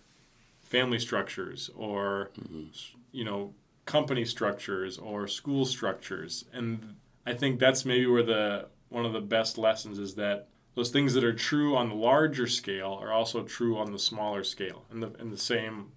family 0.62 1.00
structures 1.00 1.70
or 1.76 2.32
mm-hmm. 2.40 2.66
you 3.12 3.24
know 3.24 3.54
company 3.86 4.26
structures 4.26 4.98
or 4.98 5.28
school 5.28 5.66
structures 5.66 6.46
and 6.54 6.96
i 7.26 7.34
think 7.34 7.60
that's 7.60 7.86
maybe 7.86 8.06
where 8.06 8.24
the 8.24 8.68
one 8.90 9.06
of 9.06 9.14
the 9.14 9.22
best 9.22 9.58
lessons 9.58 9.98
is 9.98 10.16
that 10.16 10.48
those 10.76 10.90
things 10.90 11.14
that 11.14 11.24
are 11.24 11.34
true 11.34 11.76
on 11.76 11.90
the 11.90 11.96
larger 11.96 12.48
scale 12.48 12.98
are 13.02 13.12
also 13.12 13.44
true 13.44 13.78
on 13.78 13.92
the 13.92 14.00
smaller 14.00 14.44
scale 14.44 14.86
and 14.92 15.04
the 15.04 15.14
in 15.20 15.30
the 15.30 15.38
same 15.38 15.92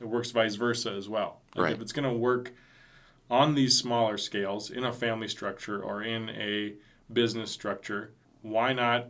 it 0.00 0.08
works 0.08 0.30
vice 0.32 0.56
versa 0.56 0.90
as 0.92 1.08
well. 1.08 1.40
Like 1.54 1.64
Right. 1.64 1.72
If 1.74 1.80
it's 1.80 1.92
going 1.92 2.08
to 2.08 2.16
work 2.16 2.52
on 3.30 3.54
these 3.54 3.78
smaller 3.78 4.18
scales 4.18 4.68
in 4.70 4.84
a 4.84 4.92
family 4.92 5.28
structure 5.28 5.80
or 5.80 6.02
in 6.02 6.28
a 6.30 6.74
business 7.12 7.50
structure, 7.50 8.12
why 8.42 8.72
not 8.72 9.08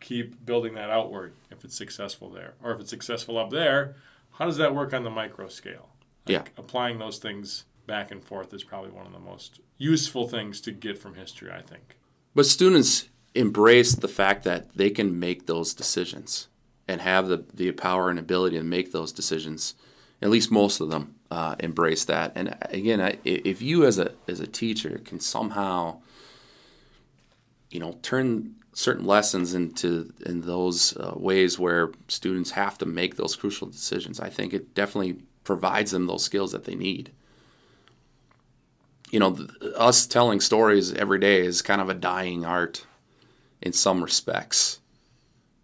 keep 0.00 0.46
building 0.46 0.74
that 0.74 0.90
outward 0.90 1.34
if 1.50 1.64
it's 1.64 1.76
successful 1.76 2.30
there? 2.30 2.54
Or 2.62 2.72
if 2.72 2.80
it's 2.80 2.90
successful 2.90 3.36
up 3.36 3.50
there, 3.50 3.96
how 4.32 4.44
does 4.44 4.56
that 4.58 4.74
work 4.74 4.94
on 4.94 5.02
the 5.02 5.10
micro 5.10 5.48
scale? 5.48 5.88
Yeah. 6.26 6.44
Applying 6.56 6.98
those 6.98 7.18
things 7.18 7.64
back 7.86 8.10
and 8.10 8.22
forth 8.22 8.54
is 8.54 8.62
probably 8.62 8.90
one 8.90 9.06
of 9.06 9.12
the 9.12 9.18
most 9.18 9.60
useful 9.76 10.28
things 10.28 10.60
to 10.60 10.70
get 10.70 10.98
from 10.98 11.14
history, 11.14 11.50
I 11.50 11.62
think. 11.62 11.98
But 12.34 12.46
students 12.46 13.08
embrace 13.34 13.94
the 13.94 14.08
fact 14.08 14.44
that 14.44 14.74
they 14.74 14.90
can 14.90 15.18
make 15.18 15.46
those 15.46 15.74
decisions 15.74 16.48
and 16.86 17.00
have 17.00 17.28
the, 17.28 17.44
the 17.54 17.70
power 17.72 18.10
and 18.10 18.18
ability 18.18 18.56
to 18.56 18.64
make 18.64 18.92
those 18.92 19.12
decisions. 19.12 19.74
At 20.22 20.30
least 20.30 20.50
most 20.50 20.80
of 20.80 20.90
them 20.90 21.14
uh, 21.30 21.56
embrace 21.60 22.04
that. 22.06 22.32
And 22.34 22.56
again, 22.62 23.00
I, 23.00 23.18
if 23.24 23.62
you 23.62 23.84
as 23.84 23.98
a 23.98 24.12
as 24.26 24.40
a 24.40 24.46
teacher 24.46 25.00
can 25.04 25.20
somehow, 25.20 26.00
you 27.70 27.78
know, 27.78 27.98
turn 28.02 28.54
certain 28.72 29.04
lessons 29.04 29.54
into 29.54 30.12
in 30.24 30.40
those 30.40 30.96
uh, 30.96 31.12
ways 31.14 31.58
where 31.58 31.92
students 32.08 32.50
have 32.52 32.78
to 32.78 32.86
make 32.86 33.16
those 33.16 33.36
crucial 33.36 33.68
decisions, 33.68 34.18
I 34.18 34.30
think 34.30 34.54
it 34.54 34.74
definitely 34.74 35.18
provides 35.44 35.90
them 35.92 36.06
those 36.06 36.24
skills 36.24 36.52
that 36.52 36.64
they 36.64 36.74
need 36.74 37.12
you 39.10 39.18
know, 39.18 39.34
th- 39.34 39.50
us 39.76 40.06
telling 40.06 40.40
stories 40.40 40.92
every 40.92 41.18
day 41.18 41.40
is 41.40 41.62
kind 41.62 41.80
of 41.80 41.88
a 41.88 41.94
dying 41.94 42.44
art 42.44 42.84
in 43.60 43.72
some 43.72 44.02
respects. 44.02 44.80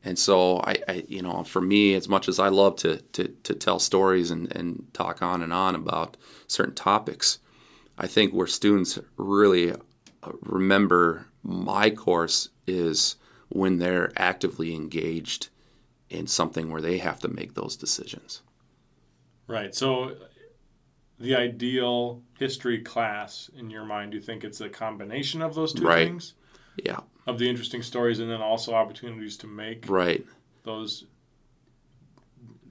And 0.04 0.18
so 0.18 0.58
I, 0.58 0.76
I 0.86 1.04
you 1.08 1.22
know, 1.22 1.44
for 1.44 1.60
me, 1.60 1.94
as 1.94 2.08
much 2.08 2.28
as 2.28 2.38
I 2.38 2.48
love 2.48 2.76
to, 2.76 2.98
to, 2.98 3.28
to 3.28 3.54
tell 3.54 3.78
stories 3.78 4.30
and, 4.30 4.54
and 4.54 4.86
talk 4.92 5.22
on 5.22 5.42
and 5.42 5.52
on 5.52 5.74
about 5.74 6.16
certain 6.46 6.74
topics, 6.74 7.38
I 7.96 8.06
think 8.06 8.32
where 8.32 8.46
students 8.46 8.98
really 9.16 9.72
uh, 9.72 9.76
remember 10.42 11.26
my 11.42 11.90
course 11.90 12.50
is 12.66 13.16
when 13.48 13.78
they're 13.78 14.12
actively 14.16 14.74
engaged 14.74 15.48
in 16.10 16.26
something 16.26 16.70
where 16.70 16.82
they 16.82 16.98
have 16.98 17.18
to 17.20 17.28
make 17.28 17.54
those 17.54 17.76
decisions. 17.76 18.42
Right. 19.46 19.74
So, 19.74 20.16
the 21.18 21.36
ideal 21.36 22.22
history 22.38 22.80
class 22.80 23.50
in 23.56 23.70
your 23.70 23.84
mind, 23.84 24.10
do 24.10 24.16
you 24.16 24.22
think 24.22 24.42
it's 24.42 24.60
a 24.60 24.68
combination 24.68 25.42
of 25.42 25.54
those 25.54 25.72
two 25.72 25.84
Right. 25.84 26.08
things? 26.08 26.34
Yeah, 26.76 27.00
Of 27.26 27.38
the 27.38 27.48
interesting 27.48 27.82
stories 27.82 28.20
and 28.20 28.30
then 28.30 28.42
also 28.42 28.74
opportunities 28.74 29.36
to 29.38 29.46
make 29.46 29.88
right. 29.88 30.24
those 30.64 31.06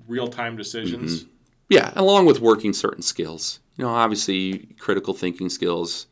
real 0.08 0.28
time 0.28 0.56
decisions? 0.56 1.24
Mm-hmm. 1.24 1.30
Yeah, 1.70 1.92
along 1.96 2.28
with 2.28 2.40
working 2.40 2.74
certain 2.74 3.02
skills. 3.02 3.60
You 3.78 3.86
know, 3.86 3.92
obviously 3.92 4.76
critical 4.78 5.14
thinking 5.14 5.50
skills. 5.50 6.08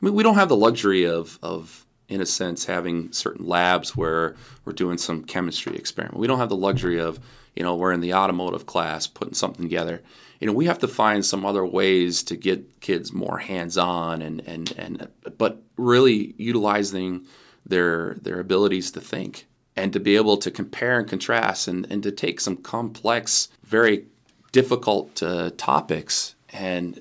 I 0.00 0.04
mean, 0.04 0.14
we 0.14 0.22
don't 0.22 0.34
have 0.34 0.50
the 0.50 0.56
luxury 0.56 1.04
of, 1.04 1.38
of 1.42 1.86
in 2.08 2.20
a 2.20 2.26
sense, 2.26 2.64
having 2.64 3.12
certain 3.12 3.46
labs 3.46 3.96
where 3.96 4.34
we're 4.64 4.72
doing 4.72 4.98
some 4.98 5.24
chemistry 5.24 5.76
experiment. 5.76 6.18
We 6.18 6.26
don't 6.26 6.38
have 6.38 6.48
the 6.48 6.56
luxury 6.56 6.98
of, 6.98 7.20
you 7.54 7.62
know, 7.62 7.76
we're 7.76 7.92
in 7.92 8.00
the 8.00 8.14
automotive 8.14 8.66
class 8.66 9.06
putting 9.06 9.34
something 9.34 9.62
together. 9.62 10.02
You 10.40 10.46
know, 10.46 10.52
we 10.52 10.66
have 10.66 10.78
to 10.80 10.88
find 10.88 11.24
some 11.24 11.44
other 11.44 11.66
ways 11.66 12.22
to 12.24 12.36
get 12.36 12.80
kids 12.80 13.12
more 13.12 13.38
hands-on 13.38 14.22
and 14.22 14.40
and 14.46 14.72
and 14.78 15.08
but 15.36 15.62
really 15.76 16.34
utilizing 16.38 17.26
their 17.68 18.14
their 18.22 18.40
abilities 18.40 18.90
to 18.92 19.00
think 19.00 19.46
and 19.76 19.92
to 19.92 20.00
be 20.00 20.16
able 20.16 20.36
to 20.38 20.50
compare 20.50 20.98
and 20.98 21.08
contrast 21.08 21.68
and, 21.68 21.86
and 21.90 22.02
to 22.02 22.10
take 22.10 22.40
some 22.40 22.56
complex, 22.56 23.48
very 23.62 24.06
difficult 24.50 25.22
uh, 25.22 25.50
topics 25.56 26.34
and 26.50 27.00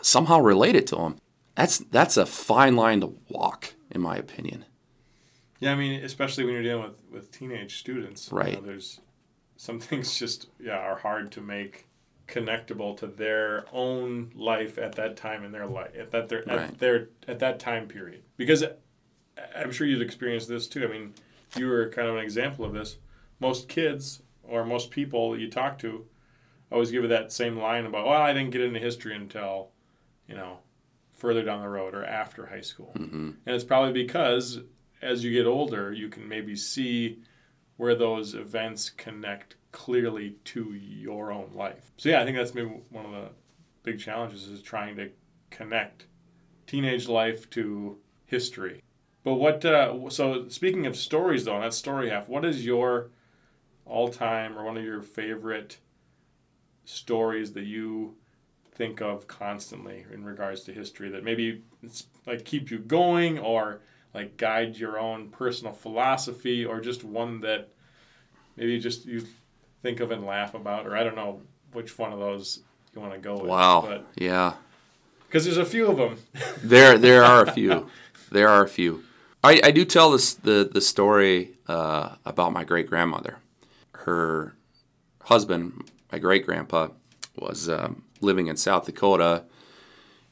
somehow 0.00 0.38
relate 0.40 0.74
it 0.74 0.86
to 0.86 0.96
them. 0.96 1.16
That's 1.54 1.78
that's 1.78 2.16
a 2.16 2.24
fine 2.24 2.76
line 2.76 3.00
to 3.02 3.12
walk, 3.28 3.74
in 3.90 4.00
my 4.00 4.16
opinion. 4.16 4.64
Yeah, 5.60 5.72
I 5.72 5.74
mean, 5.76 6.02
especially 6.02 6.44
when 6.44 6.54
you're 6.54 6.62
dealing 6.62 6.82
with, 6.84 7.02
with 7.10 7.30
teenage 7.30 7.78
students. 7.78 8.28
you 8.28 8.36
know, 8.36 8.42
Right. 8.42 8.64
there's 8.64 9.00
some 9.56 9.78
things 9.78 10.18
just, 10.18 10.48
yeah, 10.58 10.78
are 10.78 10.96
hard 10.96 11.30
to 11.32 11.40
make 11.40 11.86
connectable 12.26 12.96
to 12.96 13.06
their 13.06 13.66
own 13.72 14.32
life 14.34 14.78
at 14.78 14.94
that 14.94 15.16
time 15.16 15.44
in 15.44 15.52
their 15.52 15.66
life 15.66 15.90
at 15.98 16.10
that 16.12 16.28
their 16.28 16.48
at 16.48 16.78
their 16.78 17.08
at 17.28 17.38
that 17.40 17.58
time 17.58 17.86
period 17.86 18.22
because 18.38 18.64
I'm 19.56 19.72
sure 19.72 19.86
you've 19.86 20.02
experienced 20.02 20.48
this 20.48 20.66
too. 20.68 20.84
I 20.84 20.86
mean, 20.86 21.14
you 21.56 21.68
were 21.68 21.88
kind 21.90 22.08
of 22.08 22.16
an 22.16 22.22
example 22.22 22.64
of 22.64 22.72
this. 22.72 22.96
Most 23.40 23.68
kids 23.68 24.22
or 24.42 24.64
most 24.64 24.90
people 24.90 25.32
that 25.32 25.40
you 25.40 25.50
talk 25.50 25.78
to 25.80 26.06
always 26.70 26.90
give 26.90 27.02
you 27.02 27.08
that 27.08 27.32
same 27.32 27.56
line 27.56 27.86
about, 27.86 28.06
well, 28.06 28.20
I 28.20 28.32
didn't 28.32 28.50
get 28.50 28.62
into 28.62 28.80
history 28.80 29.14
until, 29.14 29.70
you 30.26 30.34
know, 30.34 30.58
further 31.16 31.42
down 31.42 31.60
the 31.60 31.68
road 31.68 31.94
or 31.94 32.04
after 32.04 32.46
high 32.46 32.60
school. 32.60 32.92
hmm 32.96 33.30
And 33.46 33.54
it's 33.54 33.64
probably 33.64 33.92
because 33.92 34.60
as 35.00 35.22
you 35.22 35.32
get 35.32 35.46
older, 35.46 35.92
you 35.92 36.08
can 36.08 36.28
maybe 36.28 36.56
see 36.56 37.18
where 37.76 37.94
those 37.94 38.34
events 38.34 38.90
connect 38.90 39.56
clearly 39.72 40.36
to 40.44 40.72
your 40.74 41.32
own 41.32 41.50
life. 41.54 41.92
So 41.96 42.08
yeah, 42.08 42.20
I 42.20 42.24
think 42.24 42.36
that's 42.36 42.54
maybe 42.54 42.70
one 42.90 43.06
of 43.06 43.12
the 43.12 43.30
big 43.82 43.98
challenges 43.98 44.46
is 44.48 44.62
trying 44.62 44.96
to 44.96 45.10
connect 45.50 46.06
teenage 46.66 47.08
life 47.08 47.50
to 47.50 47.98
history. 48.26 48.82
But 49.24 49.34
what? 49.34 49.64
Uh, 49.64 50.08
so 50.10 50.48
speaking 50.48 50.86
of 50.86 50.96
stories, 50.96 51.44
though, 51.44 51.60
that 51.60 51.74
story 51.74 52.10
half, 52.10 52.28
what 52.28 52.44
is 52.44 52.64
your 52.64 53.10
all-time 53.86 54.56
or 54.58 54.64
one 54.64 54.76
of 54.76 54.84
your 54.84 55.02
favorite 55.02 55.78
stories 56.84 57.52
that 57.52 57.64
you 57.64 58.14
think 58.74 59.00
of 59.00 59.26
constantly 59.28 60.04
in 60.12 60.24
regards 60.24 60.62
to 60.64 60.72
history 60.72 61.10
that 61.10 61.22
maybe 61.24 61.62
it's 61.82 62.06
like 62.26 62.44
keep 62.44 62.70
you 62.70 62.78
going 62.78 63.38
or 63.38 63.80
like 64.14 64.36
guide 64.36 64.76
your 64.76 64.98
own 64.98 65.28
personal 65.28 65.72
philosophy 65.72 66.64
or 66.64 66.80
just 66.80 67.04
one 67.04 67.40
that 67.40 67.68
maybe 68.56 68.78
just 68.80 69.04
you 69.04 69.22
think 69.82 70.00
of 70.00 70.10
and 70.10 70.24
laugh 70.24 70.54
about 70.54 70.86
or 70.86 70.96
I 70.96 71.04
don't 71.04 71.16
know 71.16 71.42
which 71.72 71.98
one 71.98 72.12
of 72.12 72.18
those 72.18 72.60
you 72.94 73.00
want 73.00 73.12
to 73.12 73.18
go 73.18 73.34
with. 73.34 73.50
Wow. 73.50 73.84
But 73.86 74.06
Yeah. 74.16 74.54
because 75.26 75.44
there's 75.44 75.58
a 75.58 75.64
few 75.64 75.86
of 75.88 75.96
them. 75.98 76.18
There 76.62 76.96
there 76.98 77.24
are 77.24 77.44
a 77.44 77.52
few. 77.52 77.88
There 78.30 78.48
are 78.48 78.64
a 78.64 78.68
few. 78.68 79.04
I, 79.42 79.60
I 79.64 79.70
do 79.70 79.84
tell 79.84 80.10
this 80.12 80.34
the 80.34 80.68
the 80.72 80.80
story 80.80 81.52
uh, 81.66 82.16
about 82.24 82.52
my 82.52 82.64
great 82.64 82.88
grandmother. 82.88 83.38
Her 83.92 84.54
husband, 85.22 85.90
my 86.10 86.18
great 86.18 86.46
grandpa, 86.46 86.88
was 87.36 87.68
um, 87.68 88.04
living 88.20 88.46
in 88.46 88.56
South 88.56 88.86
Dakota 88.86 89.44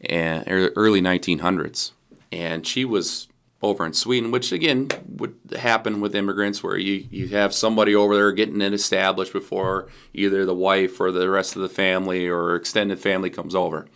and 0.00 0.44
early 0.48 1.00
1900s, 1.00 1.92
and 2.32 2.66
she 2.66 2.84
was 2.84 3.28
over 3.62 3.84
in 3.84 3.92
Sweden, 3.92 4.30
which 4.30 4.52
again 4.52 4.88
would 5.06 5.36
happen 5.58 6.00
with 6.00 6.14
immigrants, 6.14 6.62
where 6.62 6.78
you, 6.78 7.06
you 7.10 7.28
have 7.28 7.52
somebody 7.52 7.94
over 7.94 8.14
there 8.14 8.32
getting 8.32 8.60
it 8.62 8.72
established 8.72 9.32
before 9.32 9.88
either 10.14 10.46
the 10.46 10.54
wife 10.54 10.98
or 11.00 11.12
the 11.12 11.28
rest 11.28 11.56
of 11.56 11.62
the 11.62 11.68
family 11.68 12.26
or 12.26 12.54
extended 12.54 12.98
family 12.98 13.28
comes 13.28 13.54
over. 13.54 13.86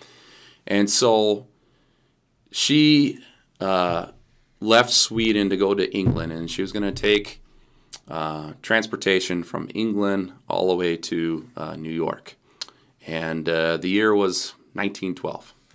And 0.67 0.91
so 0.91 1.47
she 2.51 3.19
uh, 3.61 4.09
left 4.65 4.91
Sweden 4.91 5.51
to 5.51 5.57
go 5.57 5.75
to 5.75 5.93
England, 5.97 6.33
and 6.33 6.51
she 6.51 6.63
was 6.63 6.73
going 6.73 6.83
to 6.83 6.93
take 6.93 7.41
uh, 8.09 8.53
transportation 8.63 9.43
from 9.43 9.69
England 9.75 10.33
all 10.49 10.69
the 10.69 10.75
way 10.75 10.97
to 10.97 11.49
uh, 11.57 11.77
New 11.77 11.93
York. 11.93 12.37
And 13.07 13.49
uh, 13.49 13.77
the 13.77 13.89
year 13.89 14.15
was 14.15 14.55
1912. 14.75 15.55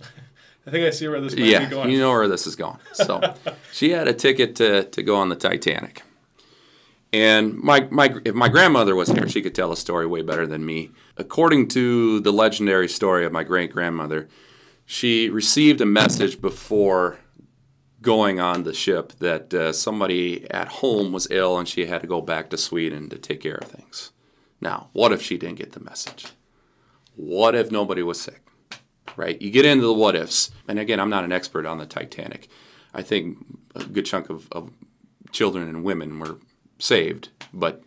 I 0.66 0.70
think 0.70 0.86
I 0.86 0.90
see 0.90 1.08
where 1.08 1.20
this 1.20 1.34
might 1.34 1.44
Yeah, 1.46 1.64
be 1.64 1.70
going. 1.70 1.90
you 1.90 1.98
know 1.98 2.10
where 2.10 2.28
this 2.28 2.46
is 2.46 2.56
going. 2.56 2.78
So 2.92 3.20
she 3.72 3.90
had 3.90 4.08
a 4.08 4.12
ticket 4.12 4.56
to, 4.56 4.84
to 4.84 5.02
go 5.02 5.16
on 5.16 5.28
the 5.28 5.36
Titanic. 5.36 6.02
And 7.12 7.54
my, 7.58 7.88
my 7.90 8.14
if 8.24 8.34
my 8.34 8.48
grandmother 8.48 8.94
was 8.94 9.08
here, 9.08 9.28
she 9.28 9.42
could 9.42 9.54
tell 9.54 9.72
a 9.72 9.76
story 9.76 10.06
way 10.06 10.22
better 10.22 10.46
than 10.46 10.64
me. 10.64 10.90
According 11.16 11.68
to 11.68 12.20
the 12.20 12.32
legendary 12.32 12.88
story 12.88 13.24
of 13.26 13.32
my 13.32 13.42
great 13.42 13.72
grandmother, 13.72 14.28
she 14.86 15.28
received 15.28 15.80
a 15.80 15.86
message 15.86 16.40
before 16.40 17.18
going 18.02 18.40
on 18.40 18.62
the 18.62 18.72
ship 18.72 19.12
that 19.18 19.52
uh, 19.52 19.72
somebody 19.72 20.50
at 20.50 20.68
home 20.68 21.12
was 21.12 21.28
ill 21.30 21.58
and 21.58 21.68
she 21.68 21.86
had 21.86 22.00
to 22.00 22.06
go 22.06 22.20
back 22.20 22.50
to 22.50 22.56
Sweden 22.56 23.08
to 23.10 23.18
take 23.18 23.40
care 23.40 23.56
of 23.56 23.68
things. 23.68 24.12
Now, 24.60 24.88
what 24.92 25.12
if 25.12 25.22
she 25.22 25.38
didn't 25.38 25.58
get 25.58 25.72
the 25.72 25.80
message? 25.80 26.26
What 27.16 27.54
if 27.54 27.70
nobody 27.70 28.02
was 28.02 28.20
sick? 28.20 28.42
Right? 29.16 29.40
You 29.40 29.50
get 29.50 29.64
into 29.64 29.86
the 29.86 29.92
what 29.92 30.16
ifs. 30.16 30.50
And 30.68 30.78
again, 30.78 31.00
I'm 31.00 31.10
not 31.10 31.24
an 31.24 31.32
expert 31.32 31.66
on 31.66 31.78
the 31.78 31.86
Titanic. 31.86 32.48
I 32.94 33.02
think 33.02 33.38
a 33.74 33.84
good 33.84 34.06
chunk 34.06 34.30
of, 34.30 34.48
of 34.52 34.70
children 35.32 35.68
and 35.68 35.84
women 35.84 36.18
were 36.18 36.38
saved. 36.78 37.28
But 37.52 37.82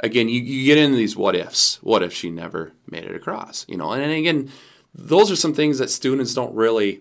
again, 0.00 0.28
you, 0.28 0.40
you 0.40 0.64
get 0.66 0.78
into 0.78 0.96
these 0.96 1.16
what 1.16 1.36
ifs. 1.36 1.82
What 1.82 2.02
if 2.02 2.12
she 2.12 2.30
never 2.30 2.72
made 2.90 3.04
it 3.04 3.14
across? 3.14 3.64
You 3.68 3.76
know, 3.76 3.92
and 3.92 4.10
again, 4.12 4.50
those 4.94 5.30
are 5.30 5.36
some 5.36 5.54
things 5.54 5.78
that 5.78 5.90
students 5.90 6.34
don't 6.34 6.54
really 6.54 7.00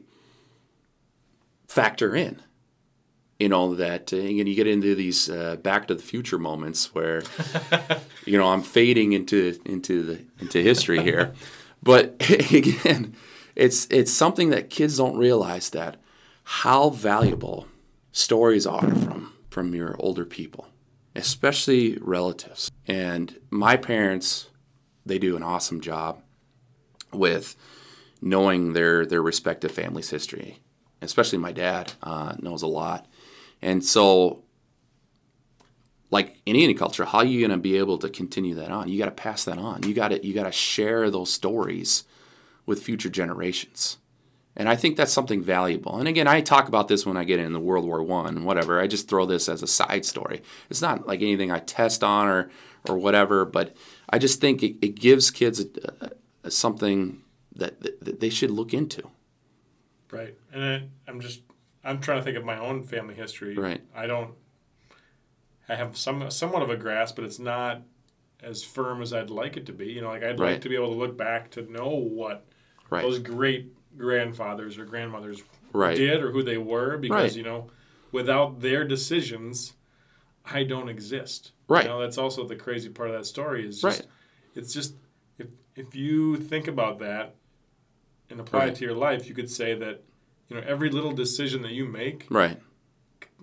factor 1.67 2.15
in. 2.15 2.41
You 3.43 3.49
know 3.49 3.75
that 3.75 4.13
And 4.13 4.21
again, 4.29 4.47
you 4.47 4.55
get 4.55 4.67
into 4.67 4.95
these 4.95 5.29
uh, 5.29 5.57
Back 5.57 5.87
to 5.87 5.95
the 5.95 6.01
Future 6.01 6.39
moments 6.39 6.95
where, 6.95 7.23
you 8.25 8.37
know, 8.37 8.47
I'm 8.47 8.61
fading 8.61 9.11
into 9.11 9.59
into 9.65 10.03
the 10.03 10.21
into 10.39 10.63
history 10.63 11.03
here, 11.03 11.33
But 11.83 12.15
again, 12.53 13.15
it's 13.53 13.85
it's 13.91 14.13
something 14.13 14.49
that 14.51 14.69
kids 14.69 14.97
don't 14.97 15.17
realize 15.17 15.71
that 15.71 15.97
how 16.43 16.89
valuable 16.89 17.67
stories 18.13 18.65
are 18.65 18.89
from 18.95 19.33
from 19.49 19.75
your 19.75 19.97
older 19.99 20.25
people, 20.25 20.67
especially 21.13 21.97
relatives. 21.99 22.71
And 22.87 23.37
my 23.49 23.75
parents, 23.75 24.49
they 25.05 25.19
do 25.19 25.35
an 25.35 25.43
awesome 25.43 25.81
job 25.81 26.21
with 27.11 27.57
knowing 28.21 28.71
their 28.71 29.05
their 29.05 29.21
respective 29.21 29.71
family's 29.71 30.09
history. 30.09 30.59
Especially 31.01 31.37
my 31.37 31.51
dad 31.51 31.91
uh, 32.01 32.35
knows 32.39 32.61
a 32.61 32.67
lot, 32.67 33.05
and 33.63 33.83
so 33.83 34.43
like 36.11 36.37
in 36.45 36.55
any 36.55 36.75
culture, 36.75 37.05
how 37.05 37.19
are 37.19 37.25
you 37.25 37.39
going 37.39 37.57
to 37.57 37.61
be 37.61 37.77
able 37.77 37.97
to 37.97 38.09
continue 38.09 38.53
that 38.55 38.69
on? 38.69 38.87
You 38.87 38.99
got 38.99 39.05
to 39.05 39.11
pass 39.11 39.45
that 39.45 39.57
on. 39.57 39.81
You 39.83 39.95
got 39.95 40.09
to 40.09 40.25
you 40.25 40.33
got 40.33 40.43
to 40.43 40.51
share 40.51 41.09
those 41.09 41.33
stories 41.33 42.03
with 42.67 42.83
future 42.83 43.09
generations. 43.09 43.97
And 44.55 44.69
I 44.69 44.75
think 44.75 44.95
that's 44.95 45.11
something 45.11 45.41
valuable. 45.41 45.97
And 45.97 46.07
again, 46.07 46.27
I 46.27 46.41
talk 46.41 46.67
about 46.67 46.87
this 46.87 47.07
when 47.07 47.17
I 47.17 47.23
get 47.23 47.39
into 47.39 47.59
World 47.59 47.85
War 47.85 48.03
One, 48.03 48.45
whatever. 48.45 48.79
I 48.79 48.85
just 48.85 49.09
throw 49.09 49.25
this 49.25 49.49
as 49.49 49.63
a 49.63 49.67
side 49.67 50.05
story. 50.05 50.43
It's 50.69 50.81
not 50.81 51.07
like 51.07 51.23
anything 51.23 51.51
I 51.51 51.57
test 51.59 52.03
on 52.03 52.27
or 52.27 52.51
or 52.87 52.97
whatever, 52.97 53.45
but 53.45 53.75
I 54.09 54.19
just 54.19 54.39
think 54.39 54.61
it, 54.61 54.75
it 54.81 54.95
gives 54.95 55.31
kids 55.31 55.61
a, 55.61 56.11
a, 56.43 56.51
something 56.51 57.21
that, 57.55 57.79
that, 57.81 58.19
they 58.19 58.29
should 58.29 58.51
look 58.51 58.73
into. 58.73 59.03
Right, 60.11 60.37
and 60.51 60.63
I, 60.63 60.83
I'm 61.07 61.21
just 61.21 61.41
I'm 61.83 61.99
trying 61.99 62.19
to 62.19 62.23
think 62.23 62.37
of 62.37 62.45
my 62.45 62.57
own 62.57 62.83
family 62.83 63.13
history. 63.13 63.55
Right, 63.55 63.81
I 63.95 64.07
don't. 64.07 64.33
I 65.69 65.75
have 65.75 65.97
some 65.97 66.29
somewhat 66.31 66.61
of 66.61 66.69
a 66.69 66.77
grasp, 66.77 67.15
but 67.15 67.25
it's 67.25 67.39
not 67.39 67.81
as 68.41 68.63
firm 68.63 69.01
as 69.01 69.13
I'd 69.13 69.29
like 69.29 69.57
it 69.57 69.65
to 69.67 69.73
be. 69.73 69.87
You 69.87 70.01
know, 70.01 70.09
like 70.09 70.23
I'd 70.23 70.39
right. 70.39 70.53
like 70.53 70.61
to 70.61 70.69
be 70.69 70.75
able 70.75 70.89
to 70.89 70.95
look 70.95 71.17
back 71.17 71.51
to 71.51 71.61
know 71.71 71.89
what 71.89 72.45
right. 72.89 73.01
those 73.01 73.19
great 73.19 73.73
grandfathers 73.97 74.77
or 74.77 74.85
grandmothers 74.85 75.41
right. 75.71 75.97
did 75.97 76.23
or 76.23 76.31
who 76.31 76.43
they 76.43 76.57
were 76.57 76.97
because 76.97 77.35
you 77.35 77.43
know 77.43 77.69
without 78.11 78.59
their 78.59 78.85
decisions 78.85 79.73
i 80.45 80.63
don't 80.63 80.89
exist 80.89 81.51
right 81.67 81.83
you 81.83 81.89
know 81.89 81.99
that's 81.99 82.17
also 82.17 82.47
the 82.47 82.55
crazy 82.55 82.89
part 82.89 83.09
of 83.09 83.15
that 83.15 83.25
story 83.25 83.67
is 83.67 83.81
just, 83.81 84.01
right. 84.01 84.09
it's 84.55 84.73
just 84.73 84.95
if 85.37 85.47
if 85.75 85.95
you 85.95 86.37
think 86.37 86.67
about 86.67 86.99
that 86.99 87.35
and 88.29 88.39
apply 88.39 88.65
it 88.65 88.75
to 88.75 88.83
your 88.83 88.95
life 88.95 89.27
you 89.27 89.35
could 89.35 89.49
say 89.49 89.75
that 89.75 90.03
you 90.47 90.55
know 90.55 90.63
every 90.65 90.89
little 90.89 91.11
decision 91.11 91.61
that 91.61 91.71
you 91.71 91.85
make 91.85 92.27
right 92.29 92.59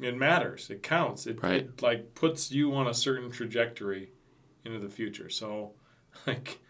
it 0.00 0.16
matters 0.16 0.70
it 0.70 0.82
counts 0.82 1.26
it, 1.26 1.42
right. 1.42 1.62
it 1.62 1.82
like 1.82 2.14
puts 2.14 2.50
you 2.50 2.74
on 2.74 2.88
a 2.88 2.94
certain 2.94 3.30
trajectory 3.30 4.10
into 4.64 4.78
the 4.78 4.88
future 4.88 5.28
so 5.28 5.72
like 6.26 6.60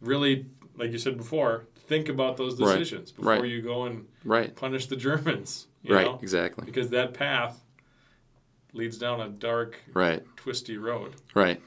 really 0.00 0.46
like 0.76 0.90
you 0.90 0.98
said 0.98 1.16
before 1.16 1.66
think 1.92 2.08
about 2.08 2.36
those 2.36 2.54
decisions 2.54 3.12
right. 3.18 3.34
before 3.34 3.42
right. 3.42 3.50
you 3.50 3.62
go 3.62 3.84
and 3.84 4.06
right. 4.24 4.54
punish 4.54 4.86
the 4.86 4.96
Germans. 4.96 5.66
right, 5.88 6.06
know? 6.06 6.18
exactly. 6.22 6.64
Because 6.64 6.90
that 6.90 7.14
path 7.14 7.60
leads 8.72 8.98
down 8.98 9.20
a 9.20 9.28
dark, 9.28 9.78
right, 9.92 10.22
twisty 10.36 10.78
road. 10.78 11.16
Right. 11.34 11.60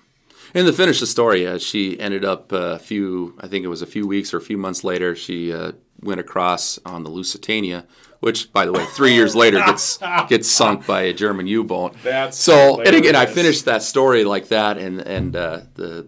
And 0.54 0.68
to 0.68 0.74
finish 0.74 1.00
the 1.00 1.08
story, 1.08 1.48
uh, 1.48 1.58
she 1.58 2.00
ended 2.00 2.26
up 2.26 2.52
a 2.52 2.78
few, 2.80 3.38
I 3.40 3.48
think 3.48 3.64
it 3.64 3.68
was 3.68 3.82
a 3.82 3.88
few 3.88 4.06
weeks 4.06 4.34
or 4.34 4.38
a 4.38 4.42
few 4.42 4.58
months 4.58 4.84
later, 4.84 5.16
she 5.16 5.54
uh, 5.54 5.74
went 6.02 6.20
across 6.20 6.80
on 6.86 7.04
the 7.04 7.10
Lusitania, 7.10 7.86
which, 8.20 8.52
by 8.52 8.66
the 8.66 8.72
way, 8.72 8.86
three 8.86 9.14
years 9.14 9.36
later 9.36 9.58
gets 9.58 9.98
gets 10.30 10.50
sunk 10.50 10.86
by 10.86 11.04
a 11.04 11.14
German 11.14 11.48
U-boat. 11.48 11.96
That's 12.04 12.38
so. 12.38 12.56
Hilarious. 12.56 12.88
And 12.88 12.96
again, 12.98 13.16
I 13.16 13.26
finished 13.26 13.66
that 13.66 13.84
story 13.84 14.24
like 14.24 14.50
that, 14.50 14.78
and 14.78 15.02
and 15.02 15.36
uh, 15.36 15.62
the 15.76 16.08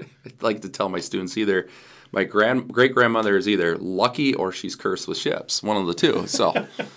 I 0.00 0.30
like 0.40 0.62
to 0.62 0.68
tell 0.68 0.88
my 0.88 1.00
students 1.00 1.36
either 1.36 1.68
my 2.12 2.24
grand 2.24 2.72
great 2.72 2.94
grandmother 2.94 3.36
is 3.36 3.48
either 3.48 3.76
lucky 3.76 4.34
or 4.34 4.52
she's 4.52 4.74
cursed 4.74 5.08
with 5.08 5.18
ships, 5.18 5.62
one 5.62 5.76
of 5.76 5.86
the 5.86 5.94
two. 5.94 6.26
So, 6.26 6.54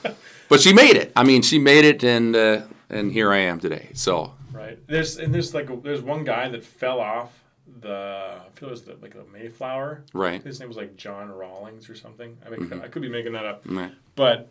but 0.49 0.61
she 0.61 0.73
made 0.73 0.95
it. 0.95 1.11
I 1.15 1.23
mean, 1.23 1.41
she 1.41 1.59
made 1.59 1.85
it, 1.85 2.03
and 2.03 2.35
uh, 2.35 2.61
and 2.89 3.11
here 3.11 3.31
I 3.31 3.39
am 3.39 3.59
today. 3.59 3.89
So 3.93 4.33
right 4.51 4.79
there's 4.87 5.17
and 5.17 5.33
there's 5.33 5.53
like 5.53 5.69
a, 5.69 5.75
there's 5.75 6.01
one 6.01 6.23
guy 6.23 6.49
that 6.49 6.63
fell 6.63 6.99
off 6.99 7.38
the 7.81 8.41
I 8.45 8.49
feel 8.55 8.69
it 8.69 8.71
was 8.71 8.83
the, 8.83 8.97
like 9.01 9.13
the 9.13 9.25
Mayflower. 9.31 10.03
Right. 10.13 10.43
His 10.43 10.59
name 10.59 10.69
was 10.69 10.77
like 10.77 10.95
John 10.95 11.29
Rawlings 11.29 11.89
or 11.89 11.95
something. 11.95 12.37
I 12.45 12.49
mean, 12.49 12.61
mm-hmm. 12.61 12.81
I 12.81 12.87
could 12.87 13.01
be 13.01 13.09
making 13.09 13.33
that 13.33 13.45
up. 13.45 13.63
Right. 13.65 13.91
But 14.15 14.49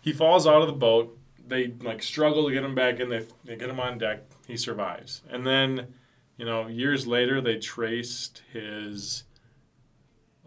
he 0.00 0.12
falls 0.12 0.46
out 0.46 0.62
of 0.62 0.66
the 0.66 0.74
boat. 0.74 1.16
They 1.46 1.72
like 1.82 2.02
struggle 2.02 2.46
to 2.46 2.52
get 2.52 2.64
him 2.64 2.74
back 2.74 3.00
in. 3.00 3.08
They, 3.08 3.26
they 3.44 3.56
get 3.56 3.70
him 3.70 3.80
on 3.80 3.98
deck. 3.98 4.20
He 4.46 4.56
survives, 4.56 5.22
and 5.30 5.46
then 5.46 5.94
you 6.36 6.44
know 6.44 6.66
years 6.66 7.06
later 7.06 7.40
they 7.40 7.58
traced 7.58 8.42
his 8.52 9.24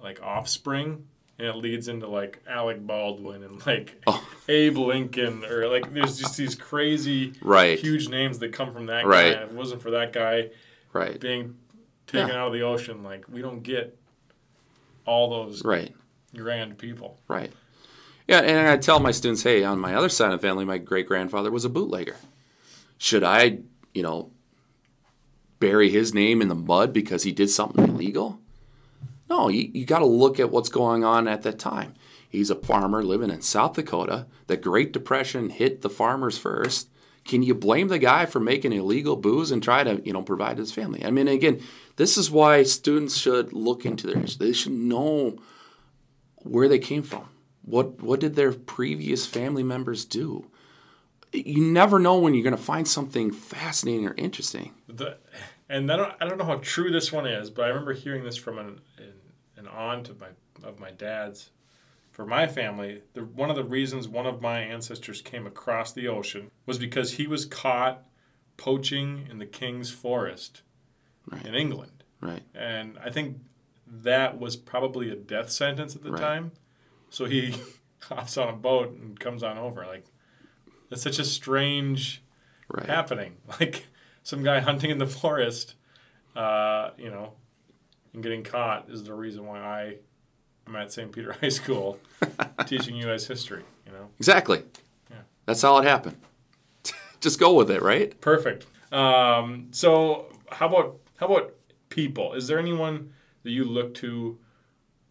like 0.02 0.22
offspring 0.22 1.06
and 1.40 1.48
it 1.48 1.56
leads 1.56 1.88
into 1.88 2.08
like 2.08 2.42
Alec 2.48 2.86
Baldwin 2.86 3.44
and 3.44 3.66
like 3.66 4.02
oh. 4.08 4.26
Abe 4.48 4.78
Lincoln 4.78 5.44
or 5.46 5.68
like 5.68 5.94
there's 5.94 6.20
just 6.20 6.38
these 6.38 6.56
crazy 6.56 7.34
right. 7.42 7.80
huge 7.80 8.10
names 8.10 8.40
that 8.40 8.54
come 8.54 8.74
from 8.74 8.88
that 8.88 9.06
right. 9.06 9.34
guy. 9.34 9.44
If 9.44 9.52
it 9.52 9.56
wasn't 9.56 9.82
for 9.82 9.92
that 9.92 10.14
guy 10.14 10.50
right. 10.92 11.20
being 11.20 11.56
taken 12.14 12.30
yeah. 12.30 12.42
out 12.42 12.48
of 12.48 12.54
the 12.54 12.62
ocean, 12.62 13.04
like 13.04 13.26
we 13.28 13.42
don't 13.42 13.64
get 13.64 13.98
all 15.06 15.30
those 15.30 15.64
right. 15.66 15.94
grand 16.36 16.78
people. 16.78 17.20
Right. 17.28 17.52
Yeah, 18.28 18.40
and 18.40 18.70
I 18.70 18.78
tell 18.78 19.00
my 19.00 19.12
students, 19.12 19.44
hey, 19.44 19.64
on 19.64 19.80
my 19.80 19.96
other 19.96 20.08
side 20.08 20.32
of 20.32 20.40
the 20.40 20.48
family, 20.48 20.64
my 20.64 20.78
great 20.78 21.08
grandfather 21.08 21.52
was 21.52 21.66
a 21.66 21.70
bootlegger. 21.70 22.16
Should 22.98 23.24
I, 23.24 23.60
you 23.94 24.02
know, 24.02 24.32
bury 25.60 25.90
his 25.90 26.14
name 26.14 26.42
in 26.42 26.48
the 26.48 26.56
mud 26.56 26.94
because 26.94 27.24
he 27.24 27.34
did 27.34 27.50
something 27.50 27.84
illegal? 27.84 28.40
No, 29.30 29.50
you, 29.50 29.70
you 29.74 29.86
got 29.86 30.00
to 30.00 30.06
look 30.06 30.40
at 30.40 30.52
what's 30.52 30.70
going 30.70 31.04
on 31.04 31.28
at 31.28 31.42
that 31.42 31.60
time. 31.60 31.96
He's 32.30 32.50
a 32.50 32.56
farmer 32.56 33.04
living 33.04 33.30
in 33.30 33.42
South 33.42 33.74
Dakota. 33.74 34.28
The 34.48 34.58
Great 34.58 34.94
Depression 34.94 35.50
hit 35.50 35.82
the 35.82 35.90
farmers 35.90 36.38
first. 36.38 36.90
Can 37.26 37.42
you 37.42 37.56
blame 37.56 37.88
the 37.88 38.00
guy 38.00 38.26
for 38.26 38.40
making 38.40 38.74
illegal 38.74 39.16
booze 39.16 39.52
and 39.52 39.64
try 39.64 39.84
to, 39.84 40.02
you 40.06 40.12
know, 40.12 40.22
provide 40.22 40.58
his 40.58 40.74
family? 40.74 41.06
I 41.06 41.12
mean, 41.12 41.28
again, 41.28 41.62
this 41.96 42.18
is 42.18 42.30
why 42.30 42.64
students 42.64 43.18
should 43.18 43.54
look 43.54 43.86
into 43.86 44.08
their 44.08 44.20
history. 44.20 44.48
They 44.48 44.54
should 44.54 44.74
know 44.74 45.38
where 46.38 46.68
they 46.68 46.80
came 46.80 47.04
from. 47.04 47.30
What 47.62 48.02
what 48.02 48.20
did 48.20 48.36
their 48.36 48.52
previous 48.52 49.26
family 49.26 49.64
members 49.64 50.04
do? 50.04 50.50
You 51.32 51.64
never 51.64 51.98
know 51.98 52.18
when 52.18 52.34
you're 52.34 52.44
going 52.44 52.56
to 52.56 52.62
find 52.62 52.88
something 52.88 53.32
fascinating 53.32 54.06
or 54.06 54.14
interesting. 54.16 54.74
The, 54.88 55.18
and 55.70 55.92
I 55.92 55.96
don't 55.96 56.14
I 56.20 56.26
don't 56.26 56.38
know 56.38 56.46
how 56.46 56.60
true 56.62 56.92
this 56.92 57.12
one 57.12 57.26
is, 57.26 57.50
but 57.50 57.64
I 57.64 57.68
remember 57.70 57.94
hearing 57.94 58.24
this 58.24 58.36
from 58.36 58.60
an, 58.60 58.82
an 58.98 59.14
an 59.58 59.68
aunt 59.68 60.10
of 60.10 60.20
my 60.20 60.28
of 60.64 60.80
my 60.80 60.92
dad's. 60.92 61.52
For 62.14 62.28
my 62.28 62.46
family, 62.46 63.02
the, 63.14 63.26
one 63.26 63.50
of 63.50 63.56
the 63.56 63.64
reasons 63.64 64.08
one 64.08 64.28
of 64.28 64.40
my 64.40 64.60
ancestors 64.60 65.20
came 65.20 65.48
across 65.48 65.92
the 65.92 66.08
ocean 66.08 66.52
was 66.68 66.78
because 66.78 67.14
he 67.14 67.26
was 67.26 67.44
caught 67.44 68.06
poaching 68.56 69.28
in 69.32 69.40
the 69.40 69.48
king's 69.48 69.90
forest 69.90 70.62
right. 71.26 71.44
in 71.44 71.56
England. 71.56 72.04
Right. 72.22 72.44
And 72.54 73.00
I 73.04 73.10
think 73.10 73.38
that 73.88 74.40
was 74.40 74.56
probably 74.56 75.10
a 75.10 75.16
death 75.16 75.50
sentence 75.50 75.96
at 75.96 76.04
the 76.04 76.12
right. 76.12 76.22
time. 76.22 76.52
So 77.10 77.26
he 77.26 77.56
hops 78.02 78.38
on 78.38 78.48
a 78.48 78.54
boat 78.54 78.92
and 78.92 79.20
comes 79.20 79.42
on 79.42 79.58
over. 79.58 79.84
Like 79.84 80.06
that's 80.92 81.02
such 81.02 81.18
a 81.18 81.26
strange 81.26 82.24
right. 82.70 82.86
happening. 82.86 83.38
Like 83.60 83.88
some 84.22 84.44
guy 84.44 84.60
hunting 84.60 84.92
in 84.92 85.00
the 85.00 85.08
forest, 85.08 85.74
uh, 86.36 86.92
you 86.98 87.10
know, 87.10 87.34
and 88.14 88.22
getting 88.22 88.44
caught 88.44 88.90
is 88.90 89.04
the 89.04 89.14
reason 89.14 89.46
why 89.46 89.60
I 89.60 89.96
am 90.68 90.76
at 90.76 90.92
St. 90.92 91.12
Peter 91.12 91.34
High 91.42 91.50
School 91.50 92.00
teaching 92.66 92.96
U.S. 92.98 93.28
history. 93.28 93.64
You 93.86 93.94
know, 93.94 94.10
exactly. 94.18 94.64
Yeah, 95.10 95.18
that's 95.46 95.62
how 95.62 95.78
it 95.78 95.84
happened. 95.84 96.18
Just 97.22 97.40
go 97.40 97.54
with 97.54 97.72
it, 97.72 97.82
right? 97.82 98.20
Perfect. 98.22 98.66
Um, 98.92 99.70
so 99.72 100.28
how 100.52 100.68
about 100.68 100.98
how 101.18 101.28
about 101.28 101.54
people? 101.90 102.34
Is 102.34 102.48
there 102.48 102.60
anyone 102.60 103.14
that 103.44 103.52
you 103.52 103.66
look 103.66 103.94
to 103.96 104.38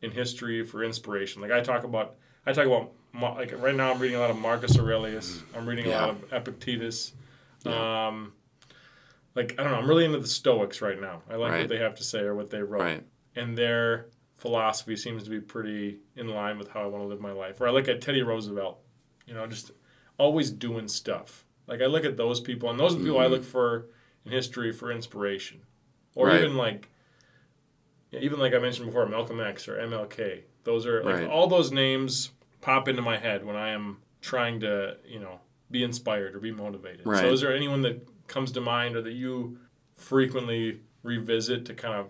in 0.00 0.10
history 0.10 0.64
for 0.64 0.84
inspiration? 0.84 1.42
Like 1.42 1.52
I 1.52 1.60
talk 1.60 1.84
about, 1.84 2.16
I 2.46 2.52
talk 2.52 2.66
about 2.66 2.92
like 3.36 3.52
right 3.60 3.74
now 3.74 3.92
I'm 3.92 3.98
reading 3.98 4.16
a 4.16 4.20
lot 4.20 4.30
of 4.30 4.38
Marcus 4.38 4.78
Aurelius. 4.78 5.42
I'm 5.54 5.66
reading 5.66 5.86
yeah. 5.86 5.98
a 5.98 6.00
lot 6.00 6.10
of 6.10 6.32
Epictetus. 6.32 7.12
Yeah. 7.64 8.08
Um, 8.08 8.32
like 9.34 9.54
I 9.58 9.62
don't 9.62 9.72
know, 9.72 9.78
I'm 9.78 9.88
really 9.88 10.04
into 10.04 10.18
the 10.18 10.28
Stoics 10.28 10.80
right 10.80 11.00
now. 11.00 11.22
I 11.30 11.36
like 11.36 11.52
right. 11.52 11.60
what 11.60 11.68
they 11.68 11.78
have 11.78 11.94
to 11.96 12.04
say 12.04 12.20
or 12.20 12.34
what 12.34 12.50
they 12.50 12.62
wrote, 12.62 12.82
right. 12.82 13.04
and 13.34 13.56
their 13.56 14.06
philosophy 14.42 14.96
seems 14.96 15.22
to 15.22 15.30
be 15.30 15.38
pretty 15.40 16.00
in 16.16 16.26
line 16.26 16.58
with 16.58 16.68
how 16.68 16.82
I 16.82 16.86
want 16.86 17.04
to 17.04 17.06
live 17.06 17.20
my 17.20 17.30
life. 17.30 17.60
Or 17.60 17.68
I 17.68 17.70
look 17.70 17.86
at 17.86 18.00
Teddy 18.00 18.22
Roosevelt, 18.22 18.80
you 19.24 19.34
know, 19.34 19.46
just 19.46 19.70
always 20.18 20.50
doing 20.50 20.88
stuff. 20.88 21.44
Like 21.68 21.80
I 21.80 21.86
look 21.86 22.04
at 22.04 22.16
those 22.16 22.40
people, 22.40 22.68
and 22.68 22.78
those 22.78 22.94
are 22.94 22.98
the 22.98 23.04
people 23.04 23.18
mm-hmm. 23.18 23.32
I 23.32 23.36
look 23.36 23.44
for 23.44 23.86
in 24.26 24.32
history 24.32 24.72
for 24.72 24.90
inspiration, 24.90 25.60
or 26.16 26.26
right. 26.26 26.40
even 26.40 26.56
like, 26.56 26.88
even 28.10 28.40
like 28.40 28.52
I 28.52 28.58
mentioned 28.58 28.86
before, 28.86 29.06
Malcolm 29.06 29.40
X 29.40 29.68
or 29.68 29.76
MLK. 29.76 30.42
Those 30.64 30.86
are 30.86 31.04
like 31.04 31.30
all 31.30 31.46
those 31.46 31.70
names 31.70 32.32
pop 32.60 32.88
into 32.88 33.00
my 33.00 33.18
head 33.18 33.44
when 33.46 33.54
I 33.54 33.70
am 33.70 33.98
trying 34.20 34.58
to, 34.60 34.96
you 35.06 35.20
know, 35.20 35.38
be 35.70 35.84
inspired 35.84 36.34
or 36.34 36.40
be 36.40 36.50
motivated. 36.50 37.06
Right. 37.06 37.20
So 37.20 37.32
is 37.32 37.40
there 37.40 37.54
anyone 37.54 37.82
that 37.82 38.08
comes 38.26 38.50
to 38.52 38.60
mind 38.60 38.96
or 38.96 39.02
that 39.02 39.12
you 39.12 39.58
frequently 39.96 40.80
revisit 41.04 41.64
to 41.66 41.74
kind 41.74 41.94
of 41.94 42.08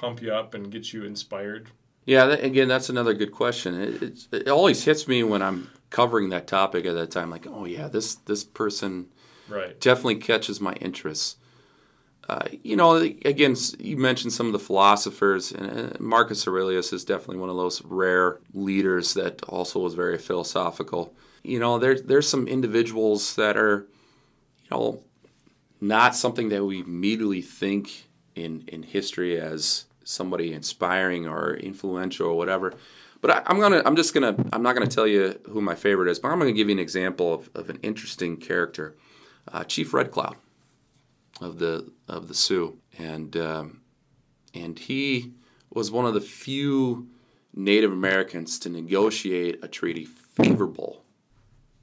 pump 0.00 0.22
you 0.22 0.32
up 0.32 0.54
and 0.54 0.70
get 0.70 0.92
you 0.92 1.04
inspired? 1.04 1.70
Yeah, 2.06 2.26
that, 2.26 2.42
again, 2.42 2.68
that's 2.68 2.88
another 2.88 3.14
good 3.14 3.32
question. 3.32 3.80
It, 3.80 4.02
it, 4.02 4.28
it 4.32 4.48
always 4.48 4.84
hits 4.84 5.06
me 5.06 5.22
when 5.22 5.42
I'm 5.42 5.68
covering 5.90 6.30
that 6.30 6.46
topic 6.46 6.86
at 6.86 6.94
that 6.94 7.10
time, 7.10 7.30
like, 7.30 7.46
oh 7.46 7.66
yeah, 7.66 7.88
this 7.88 8.14
this 8.14 8.44
person 8.44 9.06
Right. 9.48 9.78
definitely 9.80 10.16
catches 10.16 10.60
my 10.60 10.74
interest. 10.74 11.36
Uh, 12.28 12.46
you 12.62 12.76
know, 12.76 12.94
again, 12.94 13.56
you 13.80 13.96
mentioned 13.96 14.32
some 14.32 14.46
of 14.46 14.52
the 14.52 14.60
philosophers, 14.60 15.50
and 15.50 15.66
uh, 15.70 15.96
Marcus 15.98 16.46
Aurelius 16.46 16.92
is 16.92 17.04
definitely 17.04 17.38
one 17.38 17.50
of 17.50 17.56
those 17.56 17.82
rare 17.84 18.38
leaders 18.54 19.14
that 19.14 19.42
also 19.48 19.80
was 19.80 19.94
very 19.94 20.18
philosophical. 20.18 21.12
You 21.42 21.58
know, 21.58 21.78
there's 21.78 22.02
there's 22.02 22.28
some 22.28 22.46
individuals 22.46 23.34
that 23.34 23.56
are, 23.56 23.88
you 24.64 24.70
know, 24.70 25.00
not 25.80 26.14
something 26.14 26.50
that 26.50 26.64
we 26.64 26.80
immediately 26.80 27.42
think 27.42 28.08
in 28.36 28.64
in 28.68 28.84
history 28.84 29.40
as 29.40 29.86
somebody 30.10 30.52
inspiring 30.52 31.26
or 31.26 31.54
influential 31.54 32.28
or 32.28 32.36
whatever. 32.36 32.74
But 33.20 33.30
I, 33.30 33.42
I'm 33.46 33.60
gonna, 33.60 33.82
I'm 33.84 33.96
just 33.96 34.14
gonna, 34.14 34.34
I'm 34.52 34.62
not 34.62 34.74
gonna 34.74 34.86
tell 34.86 35.06
you 35.06 35.38
who 35.48 35.60
my 35.60 35.74
favorite 35.74 36.10
is, 36.10 36.18
but 36.18 36.28
I'm 36.28 36.38
gonna 36.38 36.52
give 36.52 36.68
you 36.68 36.74
an 36.74 36.78
example 36.78 37.34
of, 37.34 37.50
of 37.54 37.70
an 37.70 37.78
interesting 37.82 38.36
character, 38.36 38.96
uh, 39.52 39.64
Chief 39.64 39.92
Red 39.92 40.10
Cloud 40.10 40.36
of 41.40 41.58
the 41.58 41.90
of 42.08 42.28
the 42.28 42.34
Sioux, 42.34 42.78
and 42.98 43.36
um, 43.36 43.80
and 44.54 44.78
he 44.78 45.32
was 45.72 45.90
one 45.90 46.06
of 46.06 46.14
the 46.14 46.20
few 46.20 47.08
Native 47.54 47.92
Americans 47.92 48.58
to 48.60 48.68
negotiate 48.68 49.58
a 49.62 49.68
treaty 49.68 50.04
favorable 50.04 51.04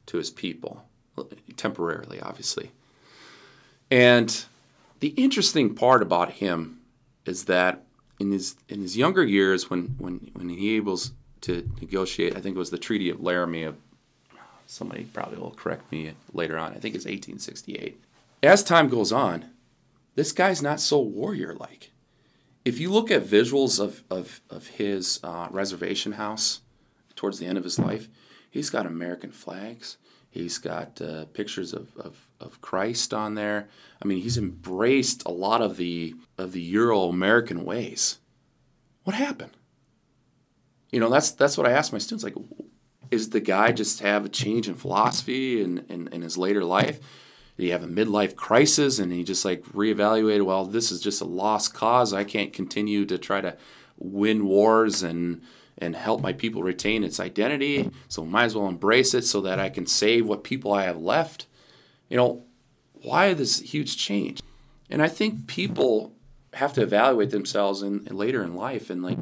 to 0.08 0.18
his 0.18 0.30
people, 0.30 0.84
temporarily, 1.56 2.20
obviously. 2.22 2.72
And 3.92 4.46
the 5.00 5.10
interesting 5.10 5.76
part 5.76 6.02
about 6.02 6.34
him 6.34 6.80
is 7.26 7.46
that 7.46 7.84
in 8.20 8.32
his 8.32 8.56
in 8.70 8.82
his 8.82 8.98
younger 8.98 9.24
years, 9.24 9.70
when 9.70 9.96
when 9.98 10.32
when 10.34 10.50
he 10.50 10.76
able 10.76 11.00
to 11.42 11.70
negotiate, 11.82 12.36
I 12.36 12.42
think 12.42 12.56
it 12.56 12.60
was 12.60 12.72
the 12.72 12.78
Treaty 12.78 13.10
of 13.10 13.22
Laramie. 13.22 13.64
Of, 13.64 13.78
somebody 14.66 15.06
probably 15.06 15.38
will 15.38 15.52
correct 15.52 15.92
me 15.92 16.12
later 16.34 16.58
on. 16.58 16.72
I 16.72 16.80
think 16.80 16.96
it's 16.96 17.06
1868. 17.06 18.02
As 18.44 18.64
time 18.64 18.90
goes 18.90 19.12
on, 19.12 19.46
this 20.16 20.32
guy's 20.32 20.62
not 20.62 20.80
so 20.80 21.00
warrior 21.00 21.54
like. 21.54 21.92
If 22.66 22.80
you 22.80 22.92
look 22.92 23.10
at 23.10 23.24
visuals 23.24 23.80
of 23.80 24.04
of, 24.10 24.42
of 24.50 24.68
his 24.68 25.20
uh, 25.24 25.48
reservation 25.52 26.14
house 26.14 26.62
towards 27.16 27.40
the 27.40 27.46
end 27.46 27.58
of 27.58 27.64
his 27.64 27.80
life, 27.80 28.08
he's 28.50 28.70
got 28.70 28.86
American 28.86 29.32
flags. 29.32 29.98
He's 30.30 30.58
got 30.58 31.02
uh, 31.02 31.26
pictures 31.26 31.74
of, 31.74 31.96
of, 31.98 32.27
of 32.40 32.62
Christ 32.62 33.14
on 33.14 33.36
there. 33.36 33.70
I 34.02 34.06
mean, 34.06 34.22
he's 34.22 34.38
embraced 34.38 35.24
a 35.26 35.32
lot 35.32 35.62
of 35.62 35.78
the 35.78 36.16
of 36.38 36.52
the 36.52 36.62
Euro 36.62 37.04
American 37.04 37.66
ways. 37.66 38.20
What 39.04 39.16
happened? 39.16 39.58
You 40.92 41.00
know, 41.00 41.10
that's 41.10 41.32
that's 41.32 41.58
what 41.58 41.68
I 41.68 41.72
ask 41.72 41.92
my 41.92 42.00
students. 42.00 42.24
Like, 42.24 42.36
is 43.12 43.30
the 43.30 43.40
guy 43.40 43.72
just 43.72 44.02
have 44.02 44.26
a 44.26 44.30
change 44.30 44.68
in 44.68 44.76
philosophy 44.76 45.62
in, 45.62 45.86
in, 45.90 46.08
in 46.10 46.22
his 46.22 46.38
later 46.38 46.64
life? 46.64 47.00
Did 47.58 47.64
he 47.64 47.70
have 47.70 47.84
a 47.84 47.88
midlife 47.88 48.36
crisis 48.36 49.00
and 49.00 49.12
he 49.12 49.24
just 49.24 49.44
like 49.44 49.64
reevaluated? 49.74 50.46
Well, 50.46 50.66
this 50.66 50.92
is 50.92 51.02
just 51.02 51.22
a 51.22 51.26
lost 51.26 51.74
cause. 51.74 52.14
I 52.14 52.24
can't 52.24 52.54
continue 52.54 53.06
to 53.06 53.18
try 53.18 53.42
to 53.42 53.58
win 53.98 54.46
wars 54.46 55.04
and 55.04 55.42
and 55.80 55.96
help 55.96 56.22
my 56.22 56.34
people 56.34 56.64
retain 56.64 57.04
its 57.04 57.20
identity. 57.20 57.90
So 58.08 58.26
might 58.26 58.46
as 58.46 58.56
well 58.56 58.68
embrace 58.68 59.14
it 59.14 59.26
so 59.26 59.42
that 59.42 59.60
I 59.60 59.70
can 59.70 59.86
save 59.86 60.28
what 60.28 60.44
people 60.44 60.74
I 60.74 60.84
have 60.84 60.98
left. 60.98 61.47
You 62.10 62.18
know, 62.18 62.44
why 62.94 63.34
this 63.34 63.60
huge 63.60 63.98
change? 63.98 64.42
And 64.90 65.02
I 65.02 65.08
think 65.08 65.48
people 65.48 66.14
have 66.54 66.74
to 66.74 66.82
evaluate 66.82 67.32
themselves 67.32 67.82
in, 67.82 68.06
later 68.06 68.44
in 68.44 68.56
life 68.56 68.90
and 68.90 69.04
like, 69.04 69.18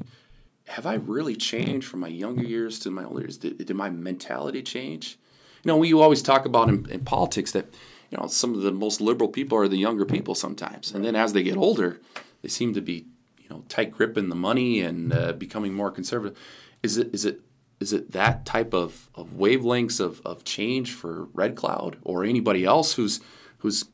have 0.67 0.85
I 0.85 0.95
really 0.95 1.35
changed 1.35 1.87
from 1.87 1.99
my 1.99 2.07
younger 2.07 2.43
years 2.43 2.79
to 2.79 2.91
my 2.91 3.03
older 3.03 3.21
years? 3.21 3.37
Did, 3.37 3.65
did 3.65 3.75
my 3.75 3.89
mentality 3.89 4.63
change? 4.63 5.17
You 5.63 5.69
know, 5.69 5.77
we 5.77 5.93
always 5.93 6.21
talk 6.21 6.45
about 6.45 6.69
in, 6.69 6.89
in 6.89 7.01
politics 7.01 7.51
that 7.51 7.73
you 8.11 8.17
know 8.17 8.27
some 8.27 8.53
of 8.53 8.61
the 8.61 8.71
most 8.71 9.01
liberal 9.01 9.29
people 9.29 9.57
are 9.57 9.67
the 9.67 9.77
younger 9.77 10.05
people 10.05 10.35
sometimes, 10.35 10.91
and 10.91 11.03
then 11.03 11.15
as 11.15 11.33
they 11.33 11.43
get 11.43 11.57
older, 11.57 11.99
they 12.41 12.49
seem 12.49 12.73
to 12.73 12.81
be 12.81 13.05
you 13.39 13.49
know 13.49 13.63
tight 13.67 13.91
gripping 13.91 14.29
the 14.29 14.35
money 14.35 14.81
and 14.81 15.13
uh, 15.13 15.33
becoming 15.33 15.73
more 15.73 15.91
conservative. 15.91 16.37
Is 16.83 16.97
it 16.97 17.13
is 17.13 17.25
it 17.25 17.41
is 17.79 17.93
it 17.93 18.11
that 18.11 18.45
type 18.45 18.73
of, 18.73 19.09
of 19.15 19.31
wavelengths 19.31 19.99
of, 19.99 20.21
of 20.25 20.43
change 20.43 20.93
for 20.93 21.25
Red 21.33 21.55
Cloud 21.55 21.97
or 22.03 22.23
anybody 22.23 22.65
else 22.65 22.93
who's 22.93 23.19
who's 23.59 23.85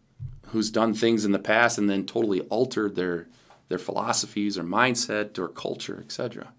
who's 0.47 0.69
done 0.69 0.93
things 0.93 1.25
in 1.25 1.31
the 1.31 1.39
past 1.39 1.77
and 1.77 1.89
then 1.89 2.05
totally 2.05 2.41
altered 2.41 2.95
their 2.95 3.27
their 3.69 3.77
philosophies 3.77 4.57
or 4.57 4.63
mindset 4.63 5.39
or 5.39 5.47
culture, 5.47 5.99
etc. 6.03 6.51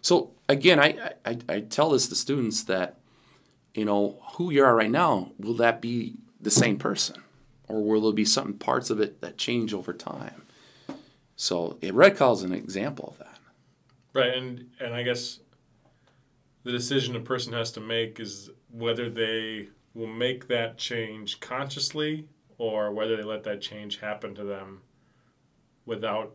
So 0.00 0.30
again, 0.48 0.78
I, 0.78 1.12
I, 1.24 1.38
I 1.48 1.60
tell 1.60 1.90
this 1.90 2.08
to 2.08 2.14
students 2.14 2.62
that 2.64 2.98
you 3.74 3.84
know 3.84 4.22
who 4.34 4.50
you 4.50 4.64
are 4.64 4.74
right 4.74 4.90
now 4.90 5.32
will 5.38 5.54
that 5.54 5.80
be 5.80 6.14
the 6.40 6.50
same 6.50 6.78
person 6.78 7.22
or 7.68 7.82
will 7.82 8.00
there 8.02 8.12
be 8.12 8.24
some 8.24 8.54
parts 8.54 8.90
of 8.90 9.00
it 9.00 9.20
that 9.20 9.36
change 9.36 9.74
over 9.74 9.92
time? 9.92 10.42
So 11.34 11.78
Red 11.82 12.16
Cloud 12.16 12.32
is 12.38 12.42
an 12.42 12.54
example 12.54 13.08
of 13.08 13.18
that. 13.18 13.38
Right, 14.14 14.34
and 14.34 14.70
and 14.80 14.94
I 14.94 15.02
guess 15.02 15.40
the 16.66 16.72
decision 16.72 17.14
a 17.14 17.20
person 17.20 17.52
has 17.52 17.70
to 17.70 17.80
make 17.80 18.18
is 18.18 18.50
whether 18.72 19.08
they 19.08 19.68
will 19.94 20.08
make 20.08 20.48
that 20.48 20.76
change 20.76 21.38
consciously 21.38 22.26
or 22.58 22.90
whether 22.90 23.16
they 23.16 23.22
let 23.22 23.44
that 23.44 23.60
change 23.60 24.00
happen 24.00 24.34
to 24.34 24.42
them 24.42 24.80
without 25.84 26.34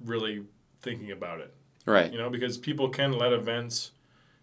really 0.00 0.42
thinking 0.82 1.12
about 1.12 1.38
it. 1.40 1.54
Right. 1.86 2.10
You 2.10 2.18
know, 2.18 2.30
because 2.30 2.58
people 2.58 2.88
can 2.88 3.12
let 3.12 3.32
events 3.32 3.92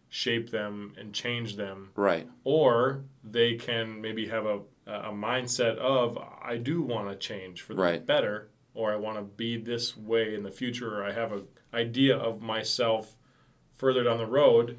shape 0.07 0.49
them 0.49 0.93
and 0.97 1.13
change 1.13 1.57
them, 1.57 1.89
Right. 1.97 2.29
or 2.45 3.03
they 3.21 3.55
can 3.55 3.99
maybe 4.01 4.27
have 4.27 4.45
a 4.45 4.61
a 4.87 5.11
mindset 5.11 5.77
of 5.77 6.17
I 6.41 6.57
do 6.57 6.81
want 6.81 7.07
to 7.09 7.15
change 7.15 7.61
for 7.61 7.73
the 7.75 7.81
Right. 7.81 8.05
better, 8.05 8.49
or 8.73 8.91
I 8.91 8.95
want 8.95 9.17
to 9.17 9.23
be 9.23 9.55
this 9.57 9.95
way 9.95 10.33
in 10.33 10.43
the 10.43 10.51
future, 10.51 10.97
or 10.99 11.03
I 11.03 11.11
have 11.11 11.31
a 11.33 11.43
idea 11.73 12.17
of 12.17 12.41
myself 12.41 13.15
further 13.75 14.03
down 14.03 14.17
the 14.17 14.25
road. 14.25 14.77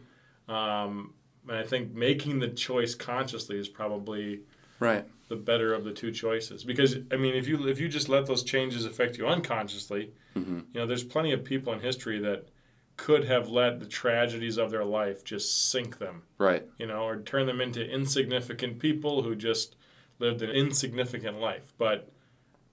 Um, 0.48 1.14
and 1.48 1.56
I 1.58 1.64
think 1.64 1.92
making 1.94 2.38
the 2.38 2.48
choice 2.48 2.94
consciously 2.94 3.58
is 3.58 3.68
probably 3.68 4.40
Right. 4.78 5.04
the 5.28 5.36
better 5.36 5.72
of 5.74 5.84
the 5.84 5.92
two 5.92 6.10
choices 6.12 6.64
because 6.64 6.96
I 7.12 7.16
mean 7.16 7.34
if 7.34 7.46
you 7.48 7.68
if 7.68 7.78
you 7.80 7.88
just 7.88 8.08
let 8.08 8.26
those 8.26 8.42
changes 8.42 8.84
affect 8.84 9.16
you 9.18 9.26
unconsciously, 9.26 10.12
Mm-hmm. 10.36 10.58
you 10.72 10.80
know 10.80 10.86
there's 10.86 11.04
plenty 11.04 11.32
of 11.32 11.44
people 11.44 11.72
in 11.72 11.80
history 11.80 12.18
that 12.20 12.48
could 12.96 13.24
have 13.24 13.48
let 13.48 13.80
the 13.80 13.86
tragedies 13.86 14.58
of 14.58 14.70
their 14.70 14.84
life 14.84 15.24
just 15.24 15.70
sink 15.70 15.98
them, 15.98 16.22
Right. 16.38 16.64
you 16.78 16.86
know, 16.86 17.02
or 17.06 17.20
turn 17.20 17.46
them 17.46 17.60
into 17.60 17.84
insignificant 17.88 18.78
people 18.78 19.22
who 19.22 19.34
just 19.34 19.76
lived 20.18 20.42
an 20.42 20.50
insignificant 20.50 21.38
life, 21.40 21.72
but 21.78 22.10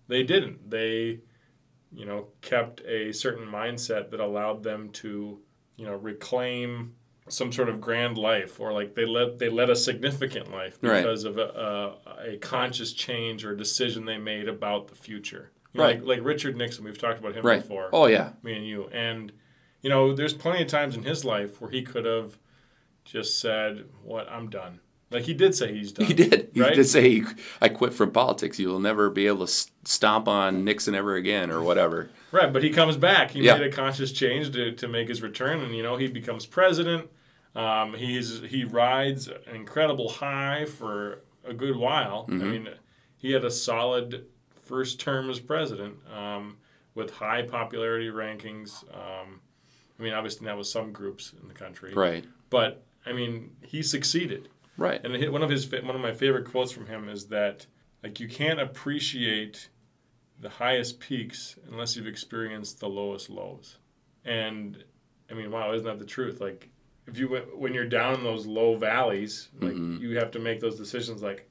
they 0.08 0.24
didn't. 0.24 0.70
They 0.70 1.20
you 1.92 2.06
know 2.06 2.28
kept 2.42 2.82
a 2.82 3.12
certain 3.14 3.46
mindset 3.48 4.10
that 4.12 4.20
allowed 4.20 4.64
them 4.64 4.90
to 4.90 5.40
you 5.78 5.86
know 5.86 5.96
reclaim 5.96 6.96
some 7.30 7.52
sort 7.52 7.70
of 7.70 7.80
grand 7.80 8.18
life 8.18 8.60
or 8.60 8.74
like 8.74 8.96
they 8.96 9.06
led 9.06 9.40
they 9.40 9.50
led 9.50 9.70
a 9.70 9.76
significant 9.76 10.52
life 10.52 10.78
Right. 10.82 11.02
because 11.02 11.24
of 11.24 11.38
a, 11.38 11.42
a, 12.18 12.34
a 12.34 12.38
conscious 12.38 12.92
change 12.94 13.46
or 13.46 13.52
a 13.54 13.58
decision 13.58 14.06
they 14.06 14.18
made 14.18 14.48
about 14.48 14.88
the 14.88 14.96
future 14.96 15.52
You 15.74 15.78
know, 15.80 15.84
Right. 15.86 16.00
like, 16.00 16.18
like 16.20 16.26
richard 16.26 16.58
nixon 16.58 16.84
we've 16.86 16.98
talked 16.98 17.20
about 17.20 17.36
him 17.36 17.46
Right. 17.46 17.62
before 17.62 17.90
Oh 17.94 18.08
yeah. 18.08 18.32
me 18.44 18.54
and 18.56 18.66
you 18.68 18.90
and 18.92 19.32
you 19.82 19.90
know 19.90 20.14
there's 20.14 20.34
plenty 20.34 20.62
of 20.62 20.68
times 20.68 20.96
in 20.96 21.04
his 21.04 21.24
life 21.24 21.62
where 21.62 21.72
he 21.72 21.82
could 21.84 22.06
have 22.06 22.38
just 23.06 23.40
said 23.40 23.86
what 24.04 24.28
i'm 24.30 24.50
done 24.50 24.80
like 25.12 25.24
he 25.24 25.34
did 25.34 25.56
say 25.56 25.74
he's 25.74 25.92
done 25.98 26.06
He 26.06 26.14
did. 26.14 26.50
He 26.54 26.62
right? 26.62 26.76
did 26.76 26.86
say, 26.86 27.10
he, 27.10 27.24
"I 27.60 27.70
quit 27.70 27.94
from 27.96 28.12
politics. 28.12 28.60
You 28.60 28.70
will 28.70 28.80
never 28.80 29.10
be 29.10 29.26
able 29.26 29.48
to 29.48 29.52
stomp 29.84 30.28
on 30.28 30.64
Nixon 30.64 30.94
ever 30.94 31.16
again, 31.16 31.50
or 31.50 31.64
whatever." 31.64 32.12
Right, 32.32 32.54
but 32.54 32.62
he 32.62 32.70
comes 32.70 32.96
back. 32.96 33.32
He 33.32 33.42
Yeah. 33.42 33.58
made 33.58 33.66
a 33.66 33.72
conscious 33.76 34.12
change 34.12 34.52
to, 34.52 34.72
to 34.74 34.88
make 34.88 35.08
his 35.08 35.24
return, 35.24 35.62
and 35.62 35.76
you 35.76 35.82
know 35.82 35.98
he 35.98 36.06
becomes 36.10 36.46
president. 36.46 37.10
Um, 37.56 37.94
he's 37.96 38.42
he 38.42 38.64
rides 38.64 39.28
an 39.28 39.56
incredible 39.56 40.10
high 40.10 40.66
for 40.66 41.22
a 41.44 41.54
good 41.54 41.76
while. 41.76 42.26
I 42.30 42.34
mean, 42.34 42.70
he 43.18 43.32
had 43.32 43.44
a 43.44 43.52
solid 43.52 44.26
first 44.64 45.00
term 45.00 45.30
as 45.30 45.40
president 45.40 45.96
um, 46.14 46.58
with 46.94 47.10
high 47.12 47.42
popularity 47.42 48.10
rankings. 48.10 48.84
Um, 48.94 49.42
I 50.00 50.04
mean, 50.04 50.14
obviously 50.14 50.46
that 50.46 50.56
was 50.58 50.72
some 50.72 50.92
groups 50.94 51.34
in 51.42 51.48
the 51.48 51.54
country, 51.54 51.94
Right. 51.94 52.24
but 52.50 52.84
I 53.06 53.14
mean 53.14 53.52
he 53.64 53.82
succeeded. 53.82 54.50
Right. 54.78 55.02
And 55.04 55.32
one 55.34 55.42
of 55.44 55.50
his 55.50 55.70
one 55.72 55.96
of 55.96 56.02
my 56.02 56.14
favorite 56.14 56.46
quotes 56.46 56.72
from 56.72 56.86
him 56.86 57.10
is 57.10 57.28
that 57.28 57.66
like 58.04 58.20
you 58.20 58.28
can't 58.30 58.62
appreciate 58.62 59.70
the 60.40 60.50
highest 60.50 61.00
peaks 61.02 61.58
unless 61.70 61.96
you've 61.98 62.08
experienced 62.08 62.80
the 62.80 62.88
lowest 62.88 63.30
lows. 63.30 63.78
And 64.24 64.82
I 65.30 65.34
mean, 65.34 65.52
wow, 65.52 65.74
isn't 65.74 65.86
that 65.86 66.00
the 66.00 66.06
truth? 66.06 66.40
Like 66.40 66.70
if 67.10 67.18
you 67.18 67.28
when 67.56 67.74
you're 67.74 67.86
down 67.86 68.16
in 68.16 68.24
those 68.24 68.46
low 68.46 68.76
valleys, 68.76 69.50
like 69.62 69.74
Mhm. 69.74 70.00
you 70.02 70.18
have 70.18 70.32
to 70.32 70.40
make 70.40 70.60
those 70.60 70.78
decisions 70.78 71.22
like 71.22 71.50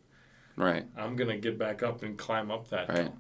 Right. 0.57 0.85
I'm 0.97 1.15
going 1.15 1.31
to 1.31 1.37
get 1.37 1.57
back 1.57 1.83
up 1.85 2.03
and 2.03 2.19
climb 2.19 2.51
up 2.51 2.69
that 2.71 2.89
Right. 2.89 2.99
hill. 2.99 3.17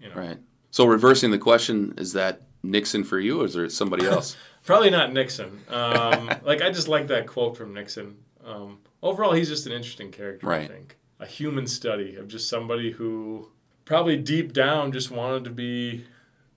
You 0.00 0.08
know. 0.10 0.14
Right. 0.16 0.38
So 0.70 0.84
reversing 0.84 1.30
the 1.30 1.38
question 1.38 1.94
is 1.96 2.12
that 2.12 2.42
Nixon 2.62 3.04
for 3.04 3.18
you, 3.18 3.40
or 3.40 3.44
is 3.46 3.54
there 3.54 3.68
somebody 3.70 4.04
else? 4.06 4.36
Probably 4.66 4.90
not 4.90 5.12
Nixon. 5.12 5.60
Um, 5.68 6.30
like 6.44 6.60
I 6.62 6.70
just 6.70 6.88
like 6.88 7.06
that 7.08 7.26
quote 7.26 7.56
from 7.56 7.72
Nixon. 7.72 8.16
Um, 8.44 8.78
overall, 9.02 9.32
he's 9.32 9.48
just 9.48 9.66
an 9.66 9.72
interesting 9.72 10.10
character. 10.10 10.46
I 10.46 10.58
Right. 10.58 10.68
think 10.70 10.96
a 11.20 11.26
human 11.26 11.66
study 11.66 12.16
of 12.16 12.28
just 12.28 12.48
somebody 12.48 12.90
who 12.92 13.48
probably 13.86 14.16
deep 14.16 14.52
down 14.52 14.92
just 14.92 15.10
wanted 15.10 15.44
to 15.44 15.50
be 15.50 16.04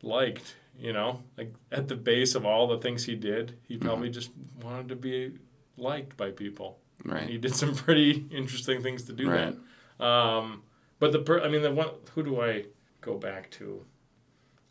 liked. 0.02 0.56
You 0.80 0.94
know, 0.94 1.24
like 1.38 1.54
at 1.72 1.88
the 1.88 1.96
base 1.96 2.36
of 2.36 2.46
all 2.46 2.68
the 2.68 2.78
things 2.78 3.04
he 3.06 3.16
did, 3.16 3.58
he 3.68 3.76
Mm-hmm. 3.76 3.86
probably 3.88 4.10
just 4.10 4.32
wanted 4.62 4.90
to 4.90 4.96
be 4.96 5.32
liked 5.78 6.16
by 6.18 6.30
people. 6.32 6.78
And 7.04 7.14
right. 7.14 7.30
he 7.30 7.38
did 7.38 7.56
some 7.62 7.74
pretty 7.74 8.26
interesting 8.32 8.82
things 8.84 9.04
to 9.04 9.14
do 9.14 9.30
Right. 9.30 9.56
that. 10.00 10.06
Um, 10.06 10.62
but 11.00 11.12
the 11.12 11.20
per- 11.20 11.42
I 11.44 11.50
mean 11.50 11.62
the 11.64 11.72
one 11.72 11.90
who 12.14 12.24
do 12.24 12.42
I 12.42 12.66
go 13.02 13.18
back 13.18 13.50
to? 13.52 13.84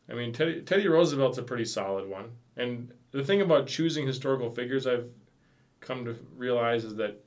I 0.08 0.14
mean 0.14 0.32
Teddy, 0.32 0.62
Teddy 0.62 0.86
Roosevelt's 0.86 1.38
a 1.38 1.42
pretty 1.42 1.64
solid 1.64 2.08
one. 2.08 2.30
And 2.56 2.92
the 3.10 3.24
thing 3.24 3.40
about 3.42 3.66
choosing 3.66 4.06
historical 4.06 4.48
figures 4.50 4.86
I've 4.86 5.08
come 5.80 6.04
to 6.04 6.16
realize 6.36 6.84
is 6.84 6.94
that 6.96 7.20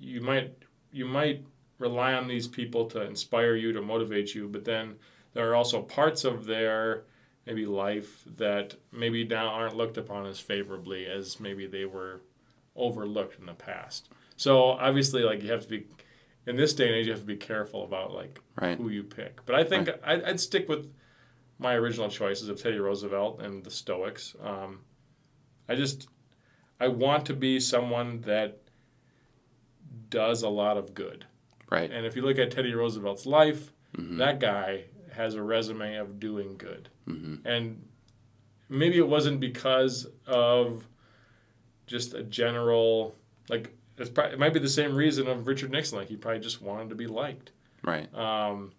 you 0.00 0.20
might 0.20 0.56
you 0.92 1.04
might 1.06 1.44
rely 1.78 2.14
on 2.14 2.26
these 2.28 2.46
people 2.48 2.86
to 2.86 3.02
inspire 3.02 3.54
you 3.54 3.72
to 3.72 3.80
motivate 3.82 4.34
you, 4.34 4.48
but 4.48 4.64
then 4.64 4.94
there 5.34 5.48
are 5.50 5.54
also 5.54 5.82
parts 5.82 6.24
of 6.24 6.44
their 6.46 7.02
maybe 7.46 7.66
life 7.66 8.22
that 8.36 8.74
maybe 8.92 9.24
now 9.24 9.48
aren't 9.48 9.76
looked 9.76 9.96
upon 9.98 10.26
as 10.26 10.40
favorably 10.40 11.06
as 11.06 11.38
maybe 11.40 11.66
they 11.66 11.84
were 11.84 12.20
overlooked 12.76 13.38
in 13.38 13.46
the 13.46 13.52
past. 13.54 14.08
So 14.36 14.62
obviously, 14.70 15.22
like 15.22 15.42
you 15.42 15.50
have 15.52 15.62
to 15.62 15.68
be 15.68 15.86
in 16.46 16.56
this 16.56 16.74
day 16.74 16.86
and 16.88 16.94
age, 16.96 17.06
you 17.06 17.12
have 17.12 17.20
to 17.20 17.26
be 17.26 17.36
careful 17.36 17.84
about 17.84 18.12
like 18.12 18.40
Right. 18.60 18.76
who 18.78 18.88
you 18.88 19.02
pick. 19.02 19.44
But 19.46 19.54
I 19.56 19.64
think 19.64 19.88
I'd, 20.04 20.22
I'd 20.24 20.40
stick 20.40 20.68
with 20.68 20.90
my 21.58 21.74
original 21.74 22.08
choices 22.08 22.48
of 22.48 22.60
Teddy 22.60 22.78
Roosevelt 22.78 23.40
and 23.40 23.62
the 23.64 23.70
Stoics. 23.70 24.34
Um, 24.42 24.80
I 25.68 25.74
just 25.74 26.08
I 26.80 26.88
want 26.88 27.26
to 27.26 27.34
be 27.34 27.60
someone 27.60 28.20
that 28.22 28.58
does 30.10 30.42
a 30.42 30.48
lot 30.48 30.76
of 30.76 30.94
good. 30.94 31.24
Right. 31.70 31.90
And 31.90 32.04
if 32.06 32.16
you 32.16 32.22
look 32.22 32.38
at 32.38 32.50
Teddy 32.50 32.74
Roosevelt's 32.74 33.26
life, 33.26 33.72
Mhm. 33.96 34.18
that 34.18 34.40
guy 34.40 34.84
has 35.14 35.34
a 35.34 35.42
resume 35.42 35.96
of 35.96 36.20
doing 36.20 36.56
good. 36.56 36.88
Mhm. 37.08 37.40
And 37.44 37.86
maybe 38.68 38.98
it 38.98 39.08
wasn't 39.08 39.40
because 39.40 40.06
of 40.26 40.86
just 41.86 42.14
a 42.14 42.22
general 42.22 43.14
like 43.48 43.74
it's 43.98 44.08
probably, 44.10 44.32
it 44.32 44.38
might 44.38 44.52
be 44.54 44.58
the 44.58 44.68
same 44.68 44.94
reason 44.96 45.28
of 45.28 45.46
Richard 45.46 45.70
Nixon. 45.70 45.98
Like 45.98 46.08
he 46.08 46.16
probably 46.16 46.40
just 46.40 46.60
wanted 46.62 46.88
to 46.88 46.94
be 46.94 47.06
liked. 47.06 47.52
Right. 47.82 48.12
Um, 48.14 48.72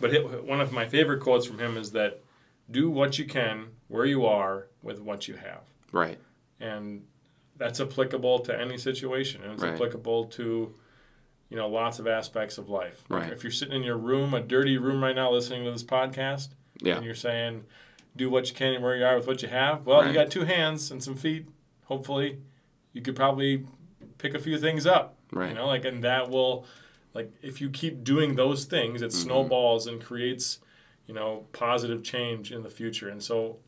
but 0.00 0.12
it, 0.12 0.44
one 0.44 0.60
of 0.60 0.72
my 0.72 0.86
favorite 0.86 1.20
quotes 1.20 1.46
from 1.46 1.58
him 1.58 1.76
is 1.76 1.92
that 1.92 2.20
do 2.70 2.90
what 2.90 3.18
you 3.18 3.24
can 3.24 3.68
where 3.88 4.04
you 4.04 4.26
are 4.26 4.66
with 4.82 5.00
what 5.00 5.28
you 5.28 5.34
have. 5.36 5.62
Right. 5.92 6.18
And 6.60 7.06
that's 7.56 7.80
applicable 7.80 8.40
to 8.40 8.58
any 8.60 8.76
situation. 8.76 9.42
And 9.44 9.52
it's 9.52 9.62
Right. 9.62 9.74
applicable 9.74 10.24
to, 10.26 10.74
you 11.52 11.58
know, 11.58 11.68
lots 11.68 11.98
of 11.98 12.06
aspects 12.06 12.56
of 12.56 12.70
life. 12.70 13.04
Right. 13.10 13.30
if 13.30 13.44
you're 13.44 13.50
sitting 13.52 13.74
in 13.74 13.82
your 13.82 13.98
room, 13.98 14.32
a 14.32 14.40
dirty 14.40 14.78
room 14.78 15.04
right 15.04 15.14
now 15.14 15.30
listening 15.30 15.64
to 15.66 15.70
this 15.70 15.84
podcast, 15.84 16.48
Yeah. 16.80 16.96
and 16.96 17.04
you're 17.04 17.14
saying, 17.14 17.64
do 18.16 18.30
what 18.30 18.48
you 18.48 18.54
can 18.54 18.72
and 18.72 18.82
where 18.82 18.96
you 18.96 19.04
are 19.04 19.16
with 19.16 19.26
what 19.26 19.42
you 19.42 19.48
have, 19.48 19.84
well, 19.84 20.06
you 20.06 20.14
got 20.14 20.30
two 20.30 20.44
hands 20.46 20.90
and 20.90 21.02
some 21.04 21.14
feet. 21.14 21.46
Hopefully, 21.84 22.38
you 22.94 23.02
could 23.02 23.14
probably 23.14 23.66
pick 24.16 24.32
a 24.34 24.38
few 24.38 24.58
things 24.58 24.86
up. 24.86 25.18
Right. 25.30 25.50
You 25.50 25.54
know, 25.56 25.66
like, 25.66 25.84
and 25.84 26.02
that 26.04 26.30
will, 26.30 26.64
like, 27.12 27.30
if 27.42 27.60
you 27.60 27.68
keep 27.68 28.02
doing 28.02 28.34
those 28.36 28.64
things, 28.64 29.02
it 29.02 29.10
Mm-hmm. 29.10 29.18
snowballs 29.22 29.86
and 29.86 30.02
creates, 30.02 30.58
you 31.06 31.12
know, 31.12 31.44
positive 31.52 32.02
change 32.02 32.50
in 32.50 32.62
the 32.62 32.70
future. 32.70 33.10
And 33.10 33.22
so, 33.22 33.58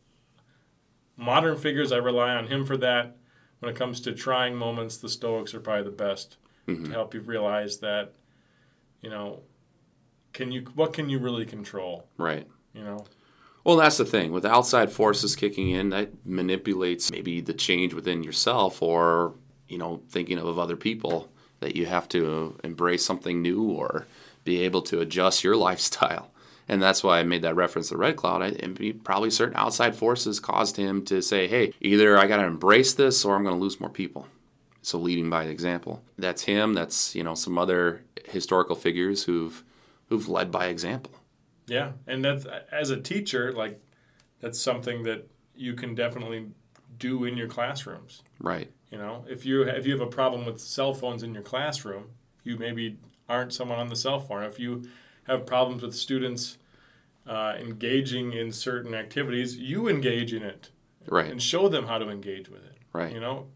modern 1.19 1.57
figures, 1.59 1.93
I 1.93 1.97
rely 1.99 2.31
on 2.35 2.47
him 2.47 2.65
for 2.65 2.79
that. 2.79 3.17
When 3.61 3.71
it 3.71 3.77
comes 3.77 4.01
to 4.03 4.13
trying 4.13 4.57
moments, 4.57 4.97
the 4.97 5.09
Stoics 5.11 5.55
are 5.55 5.61
probably 5.61 5.85
the 5.85 5.91
best 5.91 6.37
Mhm. 6.67 6.87
to 6.87 6.91
help 6.93 7.15
you 7.15 7.21
realize 7.21 7.79
that, 7.79 8.13
you 9.03 9.11
know, 9.11 9.41
can 10.33 10.51
you 10.51 10.63
what 10.75 10.93
can 10.93 11.09
you 11.09 11.19
really 11.19 11.45
control? 11.45 12.05
Right. 12.17 12.47
You 12.73 12.83
know, 12.85 13.05
Well, 13.65 13.77
that's 13.77 13.97
the 13.97 14.05
thing. 14.05 14.33
With 14.33 14.45
outside 14.45 14.93
forces 14.93 15.37
kicking 15.37 15.71
in, 15.71 15.89
that 15.91 16.11
manipulates 16.27 17.11
maybe 17.11 17.41
the 17.41 17.55
change 17.55 17.95
within 17.95 18.23
yourself 18.23 18.83
or, 18.83 19.35
you 19.69 19.79
know, 19.79 20.03
thinking 20.11 20.39
of 20.39 20.59
other 20.59 20.77
people 20.77 21.31
that 21.61 21.75
you 21.77 21.87
have 21.87 22.07
to 22.11 22.59
embrace 22.63 23.05
something 23.07 23.41
new 23.41 23.63
or 23.63 24.07
be 24.45 24.61
able 24.61 24.83
to 24.83 25.01
adjust 25.01 25.43
your 25.45 25.57
lifestyle. 25.69 26.31
And 26.69 26.83
that's 26.83 27.03
why 27.05 27.19
I 27.21 27.23
made 27.25 27.43
that 27.43 27.57
reference 27.57 27.89
to 27.91 27.97
Red 27.97 28.17
Cloud. 28.17 28.43
I, 28.43 28.49
and 28.49 29.03
probably 29.05 29.31
certain 29.31 29.57
outside 29.57 29.95
forces 29.97 30.41
caused 30.41 30.77
him 30.77 31.05
to 31.07 31.23
say, 31.23 31.47
hey, 31.47 31.73
either 31.81 32.19
I 32.19 32.27
got 32.27 32.39
to 32.39 32.45
embrace 32.45 32.93
this 32.95 33.25
or 33.25 33.37
I'm 33.37 33.45
going 33.45 33.55
to 33.57 33.61
lose 33.63 33.81
more 33.81 33.91
people. 33.91 34.27
So 34.85 34.99
leading 34.99 35.31
by 35.31 35.45
example. 35.45 36.03
That's 36.19 36.43
him. 36.43 36.75
That's, 36.75 37.15
you 37.15 37.25
know, 37.25 37.35
some 37.35 37.57
other 37.59 38.03
historical 38.27 38.77
figures 38.77 39.25
who've, 39.25 39.65
who've 40.09 40.29
led 40.29 40.51
by 40.53 40.67
example. 40.67 41.13
yeah, 41.67 41.93
and 42.07 42.23
that's 42.25 42.47
as 42.71 42.91
a 42.91 43.01
teacher, 43.01 43.53
like 43.53 43.81
that's 44.41 44.61
something 44.61 45.03
that 45.05 45.27
you 45.57 45.73
can 45.73 45.95
definitely 45.95 46.49
do 46.99 47.25
in 47.25 47.37
your 47.37 47.49
classrooms. 47.49 48.23
Right. 48.41 48.71
You 48.91 48.99
know, 48.99 49.25
if 49.29 49.47
you 49.47 49.63
if 49.63 49.87
you 49.87 49.93
have 49.93 50.03
a 50.07 50.11
problem 50.11 50.45
with 50.45 50.61
cell 50.61 50.93
phones 50.93 51.23
in 51.23 51.33
your 51.33 51.43
classroom, 51.43 52.11
you 52.43 52.59
maybe 52.59 52.99
aren't 53.29 53.53
someone 53.55 53.79
on 53.79 53.89
the 53.89 53.97
cell 53.97 54.21
phone. 54.21 54.43
If 54.45 54.61
you 54.61 54.83
have 55.27 55.47
problems 55.47 55.83
with 55.83 55.95
students 55.95 56.59
uh, 57.27 57.55
engaging 57.59 58.35
in 58.35 58.53
certain 58.53 58.95
activities, 58.95 59.57
you 59.57 59.89
engage 59.89 60.35
in 60.35 60.43
it 60.43 60.69
Right. 61.09 61.31
and 61.31 61.41
show 61.43 61.69
them 61.71 61.87
how 61.87 61.97
to 61.99 62.11
engage 62.11 62.51
with 62.51 62.63
it. 62.67 62.77
Right. 62.93 63.13
You 63.15 63.21
know, 63.21 63.47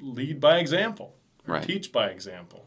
lead 0.00 0.40
by 0.40 0.58
example, 0.58 1.14
Right. 1.46 1.62
teach 1.62 1.92
by 1.92 2.08
example. 2.08 2.66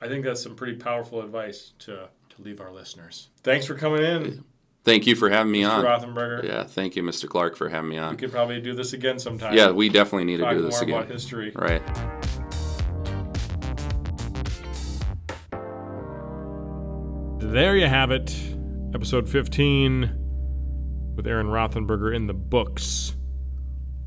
I 0.00 0.08
think 0.08 0.24
that's 0.24 0.42
some 0.42 0.54
pretty 0.56 0.74
powerful 0.76 1.20
advice 1.22 1.72
to 1.80 2.08
to 2.30 2.42
leave 2.42 2.60
our 2.60 2.70
listeners. 2.72 3.28
Thanks 3.42 3.64
for 3.66 3.74
coming 3.74 4.02
in, 4.02 4.44
Thank 4.84 5.06
you 5.08 5.16
for 5.16 5.30
having 5.30 5.50
me 5.50 5.62
Mr. 5.62 5.70
on. 5.70 5.84
Rothenberger. 5.84 6.44
Yeah, 6.44 6.62
thank 6.64 6.94
you, 6.94 7.02
Mr. 7.02 7.28
Clark, 7.28 7.56
for 7.56 7.68
having 7.68 7.90
me 7.90 7.98
on. 7.98 8.12
We 8.12 8.16
could 8.18 8.30
probably 8.30 8.60
do 8.60 8.72
this 8.74 8.92
again 8.92 9.18
sometime. 9.18 9.52
Yeah, 9.54 9.70
we 9.72 9.88
definitely 9.88 10.26
need 10.26 10.36
to 10.36 10.42
talk 10.44 10.52
do 10.54 10.60
more 10.60 10.70
this 10.70 10.80
about 10.82 11.02
again. 11.04 11.12
history. 11.12 11.52
Right. 11.56 11.82
There 17.38 17.76
you 17.76 17.86
have 17.86 18.10
it. 18.10 18.36
Episode 18.94 19.28
15 19.28 21.12
with 21.16 21.26
Aaron 21.26 21.46
Rothenberger 21.46 22.14
in 22.14 22.26
the 22.26 22.34
books. 22.34 23.05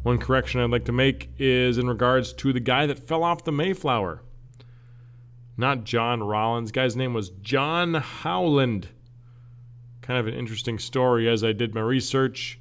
One 0.09 0.17
correction 0.17 0.59
I'd 0.59 0.71
like 0.71 0.85
to 0.85 0.91
make 0.91 1.29
is 1.37 1.77
in 1.77 1.87
regards 1.87 2.33
to 2.33 2.51
the 2.51 2.59
guy 2.59 2.87
that 2.87 2.97
fell 2.97 3.23
off 3.23 3.43
the 3.43 3.51
Mayflower. 3.51 4.23
Not 5.55 5.83
John 5.83 6.23
Rollins. 6.23 6.71
Guy's 6.71 6.95
name 6.95 7.13
was 7.13 7.29
John 7.29 7.93
Howland. 7.93 8.87
Kind 10.01 10.19
of 10.19 10.25
an 10.25 10.33
interesting 10.33 10.79
story 10.79 11.29
as 11.29 11.43
I 11.43 11.51
did 11.51 11.75
my 11.75 11.81
research. 11.81 12.59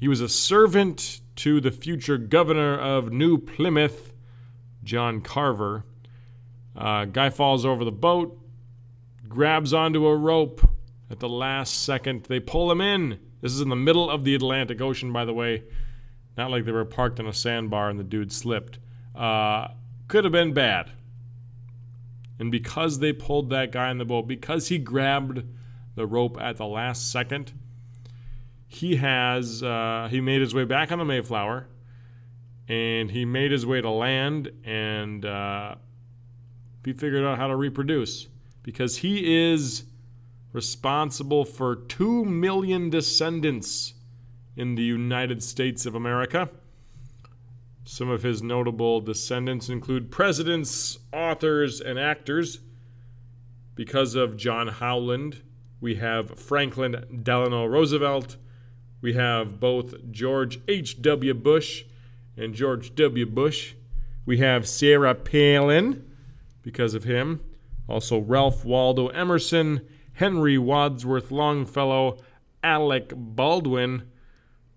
He 0.00 0.08
was 0.08 0.22
a 0.22 0.28
servant 0.28 1.20
to 1.36 1.60
the 1.60 1.70
future 1.70 2.16
governor 2.16 2.78
of 2.78 3.12
New 3.12 3.36
Plymouth, 3.36 4.14
John 4.82 5.20
Carver. 5.20 5.84
Uh, 6.74 7.04
guy 7.04 7.28
falls 7.28 7.66
over 7.66 7.84
the 7.84 7.92
boat, 7.92 8.40
grabs 9.28 9.74
onto 9.74 10.06
a 10.06 10.16
rope 10.16 10.66
at 11.10 11.20
the 11.20 11.28
last 11.28 11.82
second. 11.82 12.22
They 12.22 12.40
pull 12.40 12.72
him 12.72 12.80
in. 12.80 13.20
This 13.42 13.52
is 13.52 13.60
in 13.60 13.68
the 13.68 13.76
middle 13.76 14.08
of 14.08 14.24
the 14.24 14.34
Atlantic 14.34 14.80
Ocean, 14.80 15.12
by 15.12 15.26
the 15.26 15.34
way. 15.34 15.64
Not 16.36 16.50
like 16.50 16.64
they 16.64 16.72
were 16.72 16.84
parked 16.84 17.20
on 17.20 17.26
a 17.26 17.32
sandbar 17.32 17.88
and 17.90 17.98
the 17.98 18.04
dude 18.04 18.32
slipped. 18.32 18.78
Uh, 19.14 19.68
could 20.08 20.24
have 20.24 20.32
been 20.32 20.54
bad. 20.54 20.90
And 22.38 22.50
because 22.50 22.98
they 22.98 23.12
pulled 23.12 23.50
that 23.50 23.70
guy 23.70 23.90
in 23.90 23.98
the 23.98 24.04
boat, 24.04 24.26
because 24.26 24.68
he 24.68 24.78
grabbed 24.78 25.44
the 25.94 26.06
rope 26.06 26.38
at 26.40 26.56
the 26.56 26.66
last 26.66 27.12
second, 27.12 27.52
he 28.66 28.96
has 28.96 29.62
uh, 29.62 30.08
he 30.10 30.20
made 30.20 30.40
his 30.40 30.54
way 30.54 30.64
back 30.64 30.90
on 30.90 30.98
the 30.98 31.04
Mayflower, 31.04 31.66
and 32.68 33.10
he 33.10 33.24
made 33.24 33.52
his 33.52 33.66
way 33.66 33.82
to 33.82 33.90
land, 33.90 34.50
and 34.64 35.24
uh, 35.24 35.74
he 36.84 36.94
figured 36.94 37.24
out 37.24 37.36
how 37.36 37.48
to 37.48 37.56
reproduce 37.56 38.28
because 38.62 38.98
he 38.98 39.50
is 39.50 39.84
responsible 40.52 41.44
for 41.44 41.76
2 41.76 42.24
million 42.24 42.90
descendants 42.90 43.91
in 44.56 44.74
the 44.74 44.82
United 44.82 45.42
States 45.42 45.86
of 45.86 45.94
America. 45.94 46.50
Some 47.84 48.10
of 48.10 48.22
his 48.22 48.42
notable 48.42 49.00
descendants 49.00 49.68
include 49.68 50.10
presidents, 50.10 50.98
authors, 51.12 51.80
and 51.80 51.98
actors. 51.98 52.60
Because 53.74 54.14
of 54.14 54.36
John 54.36 54.68
Howland, 54.68 55.42
we 55.80 55.96
have 55.96 56.38
Franklin 56.38 57.20
Delano 57.22 57.66
Roosevelt. 57.66 58.36
We 59.00 59.14
have 59.14 59.58
both 59.58 59.94
George 60.12 60.60
H.W. 60.68 61.34
Bush 61.34 61.84
and 62.36 62.54
George 62.54 62.94
W. 62.94 63.26
Bush. 63.26 63.74
We 64.24 64.38
have 64.38 64.68
Sarah 64.68 65.14
Palin 65.14 66.08
because 66.62 66.94
of 66.94 67.04
him. 67.04 67.40
Also, 67.88 68.20
Ralph 68.20 68.64
Waldo 68.64 69.08
Emerson, 69.08 69.86
Henry 70.12 70.56
Wadsworth 70.56 71.32
Longfellow, 71.32 72.18
Alec 72.62 73.12
Baldwin, 73.16 74.04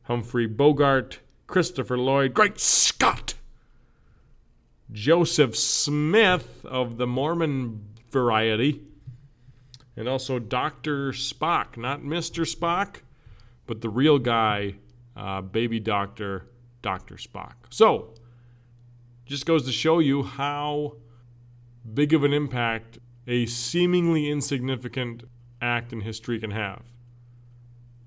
Humphrey 0.05 0.45
Bogart, 0.47 1.19
Christopher 1.47 1.97
Lloyd, 1.97 2.33
Great 2.33 2.59
Scott! 2.59 3.35
Joseph 4.91 5.55
Smith 5.55 6.63
of 6.65 6.97
the 6.97 7.07
Mormon 7.07 7.83
variety, 8.11 8.81
and 9.97 10.07
also 10.07 10.37
Dr. 10.39 11.11
Spock, 11.11 11.75
not 11.75 12.01
Mr. 12.01 12.45
Spock, 12.45 13.01
but 13.65 13.81
the 13.81 13.89
real 13.89 14.19
guy, 14.19 14.75
uh, 15.15 15.41
baby 15.41 15.79
doctor, 15.79 16.45
Dr. 16.81 17.15
Spock. 17.15 17.53
So, 17.71 18.13
just 19.25 19.47
goes 19.47 19.65
to 19.65 19.71
show 19.71 19.99
you 19.99 20.21
how 20.21 20.97
big 21.93 22.13
of 22.13 22.23
an 22.23 22.31
impact 22.31 22.99
a 23.27 23.47
seemingly 23.47 24.29
insignificant 24.29 25.23
act 25.61 25.91
in 25.91 26.01
history 26.01 26.39
can 26.39 26.51
have. 26.51 26.83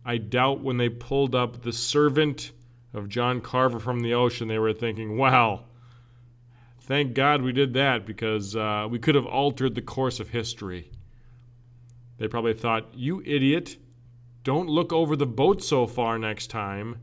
I 0.08 0.16
doubt 0.16 0.62
when 0.62 0.78
they 0.78 0.88
pulled 0.88 1.34
up 1.34 1.60
the 1.60 1.72
servant 1.72 2.52
of 2.94 3.10
John 3.10 3.42
Carver 3.42 3.78
from 3.78 4.00
the 4.00 4.14
ocean, 4.14 4.48
they 4.48 4.58
were 4.58 4.72
thinking, 4.72 5.18
wow, 5.18 5.66
thank 6.80 7.12
God 7.12 7.42
we 7.42 7.52
did 7.52 7.74
that 7.74 8.06
because 8.06 8.56
uh, 8.56 8.88
we 8.90 8.98
could 8.98 9.14
have 9.14 9.26
altered 9.26 9.74
the 9.74 9.82
course 9.82 10.18
of 10.18 10.30
history. 10.30 10.90
They 12.16 12.26
probably 12.26 12.54
thought, 12.54 12.88
you 12.94 13.22
idiot, 13.26 13.76
don't 14.44 14.70
look 14.70 14.94
over 14.94 15.14
the 15.14 15.26
boat 15.26 15.62
so 15.62 15.86
far 15.86 16.18
next 16.18 16.46
time. 16.46 17.02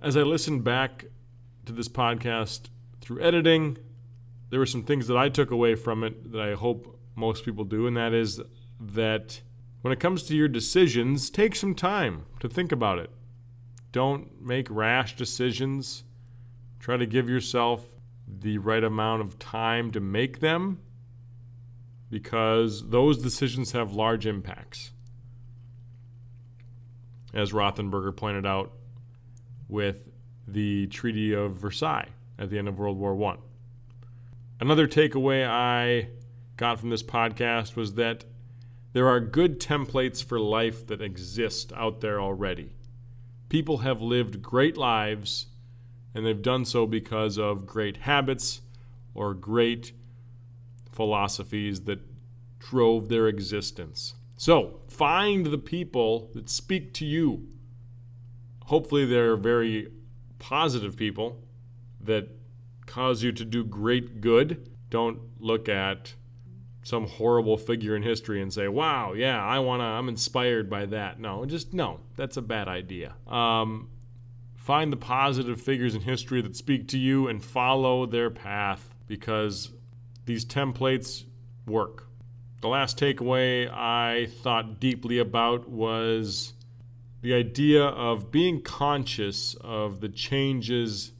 As 0.00 0.16
I 0.16 0.22
listened 0.22 0.62
back 0.62 1.06
to 1.64 1.72
this 1.72 1.88
podcast 1.88 2.68
through 3.00 3.22
editing, 3.22 3.76
there 4.50 4.60
were 4.60 4.66
some 4.66 4.84
things 4.84 5.08
that 5.08 5.16
I 5.16 5.30
took 5.30 5.50
away 5.50 5.74
from 5.74 6.04
it 6.04 6.30
that 6.30 6.40
I 6.42 6.54
hope 6.54 6.96
most 7.16 7.44
people 7.44 7.64
do, 7.64 7.88
and 7.88 7.96
that 7.96 8.14
is 8.14 8.40
that 8.78 9.40
when 9.86 9.92
it 9.92 10.00
comes 10.00 10.24
to 10.24 10.34
your 10.34 10.48
decisions, 10.48 11.30
take 11.30 11.54
some 11.54 11.72
time 11.72 12.26
to 12.40 12.48
think 12.48 12.72
about 12.72 12.98
it. 12.98 13.08
Don't 13.92 14.42
make 14.42 14.66
rash 14.68 15.14
decisions. 15.14 16.02
Try 16.80 16.96
to 16.96 17.06
give 17.06 17.28
yourself 17.28 17.86
the 18.26 18.58
right 18.58 18.82
amount 18.82 19.22
of 19.22 19.38
time 19.38 19.92
to 19.92 20.00
make 20.00 20.40
them 20.40 20.80
because 22.10 22.88
those 22.88 23.22
decisions 23.22 23.70
have 23.70 23.92
large 23.92 24.26
impacts. 24.26 24.90
As 27.32 27.52
Rothenberger 27.52 28.16
pointed 28.16 28.44
out 28.44 28.72
with 29.68 30.08
the 30.48 30.88
Treaty 30.88 31.32
of 31.32 31.52
Versailles 31.52 32.08
at 32.40 32.50
the 32.50 32.58
end 32.58 32.66
of 32.66 32.80
World 32.80 32.98
War 32.98 33.14
I. 33.24 33.36
Another 34.58 34.88
takeaway 34.88 35.48
I 35.48 36.08
got 36.56 36.80
from 36.80 36.90
this 36.90 37.04
podcast 37.04 37.76
was 37.76 37.94
that 37.94 38.24
there 38.96 39.08
are 39.08 39.20
good 39.20 39.60
templates 39.60 40.24
for 40.24 40.40
life 40.40 40.86
that 40.86 41.02
exist 41.02 41.70
out 41.76 42.00
there 42.00 42.18
already. 42.18 42.72
People 43.50 43.76
have 43.76 44.00
lived 44.00 44.40
great 44.40 44.78
lives, 44.78 45.48
and 46.14 46.24
they've 46.24 46.40
done 46.40 46.64
so 46.64 46.86
because 46.86 47.36
of 47.36 47.66
great 47.66 47.98
habits 47.98 48.62
or 49.12 49.34
great 49.34 49.92
philosophies 50.92 51.82
that 51.82 52.00
drove 52.58 53.10
their 53.10 53.28
existence. 53.28 54.14
So, 54.38 54.80
find 54.88 55.44
the 55.44 55.58
people 55.58 56.30
that 56.32 56.48
speak 56.48 56.94
to 56.94 57.04
you. 57.04 57.48
Hopefully, 58.64 59.04
they're 59.04 59.36
very 59.36 59.92
positive 60.38 60.96
people 60.96 61.44
that 62.00 62.30
cause 62.86 63.22
you 63.22 63.30
to 63.32 63.44
do 63.44 63.62
great 63.62 64.22
good. 64.22 64.70
Don't 64.88 65.20
look 65.38 65.68
at 65.68 66.14
some 66.86 67.04
horrible 67.08 67.56
figure 67.56 67.96
in 67.96 68.02
history 68.04 68.40
and 68.40 68.52
say, 68.52 68.68
"Wow, 68.68 69.12
yeah, 69.12 69.44
I 69.44 69.58
wanna, 69.58 69.82
I'm 69.82 70.08
inspired 70.08 70.70
by 70.70 70.86
that." 70.86 71.18
No, 71.18 71.44
just 71.44 71.74
no. 71.74 71.98
That's 72.14 72.36
a 72.36 72.42
bad 72.42 72.68
idea. 72.68 73.14
Um, 73.26 73.88
find 74.54 74.92
the 74.92 74.96
positive 74.96 75.60
figures 75.60 75.96
in 75.96 76.02
history 76.02 76.40
that 76.42 76.54
speak 76.54 76.86
to 76.88 76.98
you 76.98 77.26
and 77.26 77.42
follow 77.42 78.06
their 78.06 78.30
path 78.30 78.94
because 79.08 79.72
these 80.26 80.44
templates 80.44 81.24
work. 81.66 82.06
The 82.60 82.68
last 82.68 82.96
takeaway 82.96 83.68
I 83.68 84.26
thought 84.42 84.78
deeply 84.78 85.18
about 85.18 85.68
was 85.68 86.52
the 87.20 87.34
idea 87.34 87.82
of 87.82 88.30
being 88.30 88.60
conscious 88.60 89.56
of 89.60 90.00
the 90.00 90.08
changes 90.08 91.10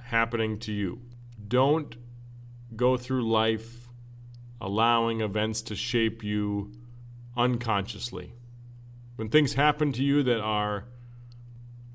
happening 0.00 0.58
to 0.60 0.72
you. 0.72 1.00
Don't 1.46 1.94
go 2.74 2.96
through 2.96 3.30
life 3.30 3.81
allowing 4.62 5.20
events 5.20 5.60
to 5.60 5.74
shape 5.74 6.22
you 6.22 6.70
unconsciously. 7.36 8.32
When 9.16 9.28
things 9.28 9.54
happen 9.54 9.92
to 9.92 10.04
you 10.04 10.22
that 10.22 10.40
are 10.40 10.84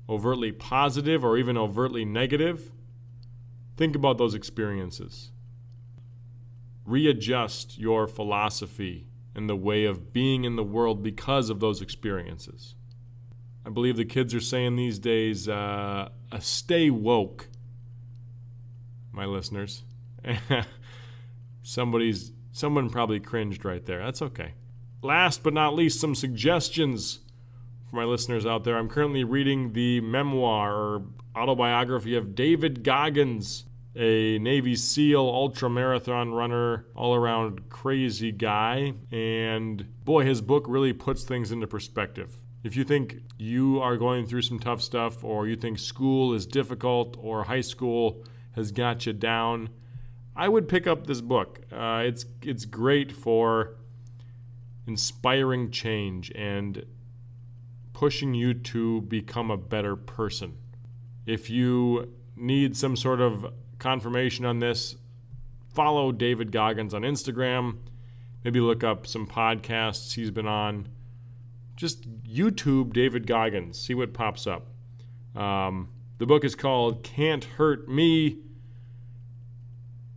overtly 0.08 0.52
positive 0.52 1.24
or 1.24 1.38
even 1.38 1.56
overtly 1.56 2.04
negative, 2.04 2.70
think 3.78 3.96
about 3.96 4.18
those 4.18 4.34
experiences. 4.34 5.30
Readjust 6.84 7.78
your 7.78 8.06
philosophy 8.06 9.08
and 9.34 9.48
the 9.48 9.56
way 9.56 9.86
of 9.86 10.12
being 10.12 10.44
in 10.44 10.56
the 10.56 10.64
world 10.64 11.02
because 11.02 11.48
of 11.48 11.60
those 11.60 11.80
experiences. 11.80 12.74
I 13.64 13.70
believe 13.70 13.96
the 13.96 14.04
kids 14.04 14.34
are 14.34 14.40
saying 14.40 14.76
these 14.76 14.98
days, 14.98 15.48
uh, 15.48 16.10
stay 16.38 16.90
woke 16.90 17.48
my 19.12 19.24
listeners. 19.24 19.84
Somebody's 21.62 22.32
someone 22.52 22.90
probably 22.90 23.20
cringed 23.20 23.64
right 23.64 23.84
there. 23.84 24.04
That's 24.04 24.22
okay. 24.22 24.54
Last 25.02 25.42
but 25.42 25.54
not 25.54 25.74
least, 25.74 26.00
some 26.00 26.14
suggestions 26.14 27.20
for 27.88 27.96
my 27.96 28.04
listeners 28.04 28.44
out 28.44 28.64
there. 28.64 28.76
I'm 28.76 28.88
currently 28.88 29.24
reading 29.24 29.72
the 29.72 30.00
memoir 30.00 30.74
or 30.74 31.02
autobiography 31.36 32.16
of 32.16 32.34
David 32.34 32.82
Goggins, 32.82 33.64
a 33.94 34.38
Navy 34.38 34.76
SEAL 34.76 35.20
ultra 35.20 35.70
marathon 35.70 36.32
runner, 36.32 36.86
all 36.94 37.14
around 37.14 37.68
crazy 37.70 38.32
guy. 38.32 38.92
And 39.10 39.86
boy, 40.04 40.24
his 40.24 40.40
book 40.40 40.64
really 40.68 40.92
puts 40.92 41.24
things 41.24 41.52
into 41.52 41.66
perspective. 41.66 42.38
If 42.64 42.76
you 42.76 42.84
think 42.84 43.22
you 43.38 43.80
are 43.80 43.96
going 43.96 44.26
through 44.26 44.42
some 44.42 44.58
tough 44.58 44.82
stuff, 44.82 45.22
or 45.22 45.46
you 45.46 45.56
think 45.56 45.78
school 45.78 46.34
is 46.34 46.44
difficult, 46.44 47.16
or 47.20 47.44
high 47.44 47.60
school 47.60 48.24
has 48.52 48.72
got 48.72 49.06
you 49.06 49.12
down, 49.12 49.70
I 50.38 50.48
would 50.48 50.68
pick 50.68 50.86
up 50.86 51.08
this 51.08 51.20
book. 51.20 51.60
Uh, 51.72 52.04
it's 52.06 52.24
it's 52.42 52.64
great 52.64 53.10
for 53.10 53.74
inspiring 54.86 55.72
change 55.72 56.30
and 56.30 56.86
pushing 57.92 58.34
you 58.34 58.54
to 58.54 59.00
become 59.02 59.50
a 59.50 59.56
better 59.56 59.96
person. 59.96 60.56
If 61.26 61.50
you 61.50 62.14
need 62.36 62.76
some 62.76 62.94
sort 62.94 63.20
of 63.20 63.52
confirmation 63.80 64.44
on 64.44 64.60
this, 64.60 64.94
follow 65.74 66.12
David 66.12 66.52
Goggins 66.52 66.94
on 66.94 67.02
Instagram. 67.02 67.78
Maybe 68.44 68.60
look 68.60 68.84
up 68.84 69.08
some 69.08 69.26
podcasts 69.26 70.14
he's 70.14 70.30
been 70.30 70.46
on. 70.46 70.86
Just 71.74 72.22
YouTube 72.22 72.92
David 72.92 73.26
Goggins, 73.26 73.80
see 73.80 73.92
what 73.92 74.14
pops 74.14 74.46
up. 74.46 74.68
Um, 75.34 75.88
the 76.18 76.26
book 76.26 76.44
is 76.44 76.54
called 76.54 77.02
Can't 77.02 77.42
Hurt 77.42 77.88
Me. 77.88 78.38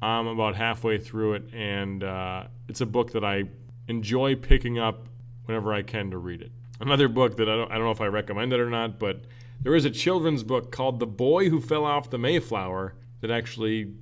I'm 0.02 0.28
about 0.28 0.56
halfway 0.56 0.98
through 0.98 1.36
it, 1.36 1.54
and 1.54 2.04
uh, 2.04 2.46
it's 2.68 2.82
a 2.82 2.86
book 2.86 3.12
that 3.12 3.24
I 3.24 3.44
enjoy 3.88 4.36
picking 4.36 4.80
up 4.80 5.08
whenever 5.46 5.74
I 5.74 5.84
can 5.84 6.10
to 6.12 6.18
read 6.18 6.42
it. 6.42 6.52
Another 6.80 7.08
book 7.08 7.38
that 7.38 7.48
I 7.48 7.56
don't, 7.56 7.72
I 7.72 7.76
don't 7.76 7.84
know 7.84 7.92
if 7.92 8.02
I 8.02 8.08
recommend 8.08 8.54
it 8.54 8.60
or 8.60 8.70
not, 8.70 8.98
but 8.98 9.22
there 9.62 9.76
is 9.76 9.86
a 9.86 9.92
children's 9.92 10.42
book 10.44 10.72
called 10.72 11.00
The 11.00 11.06
Boy 11.06 11.50
Who 11.50 11.62
Fell 11.62 11.86
Off 11.86 12.10
the 12.10 12.18
Mayflower 12.18 12.96
that 13.22 13.30
actually 13.30 13.94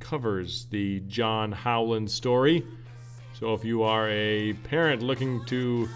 covers 0.00 0.66
the 0.66 1.00
John 1.00 1.52
Howland 1.52 2.10
story. 2.10 2.66
So 3.38 3.54
if 3.54 3.64
you 3.64 3.84
are 3.84 4.08
a 4.08 4.54
parent 4.64 5.02
looking 5.02 5.44
to 5.46 5.88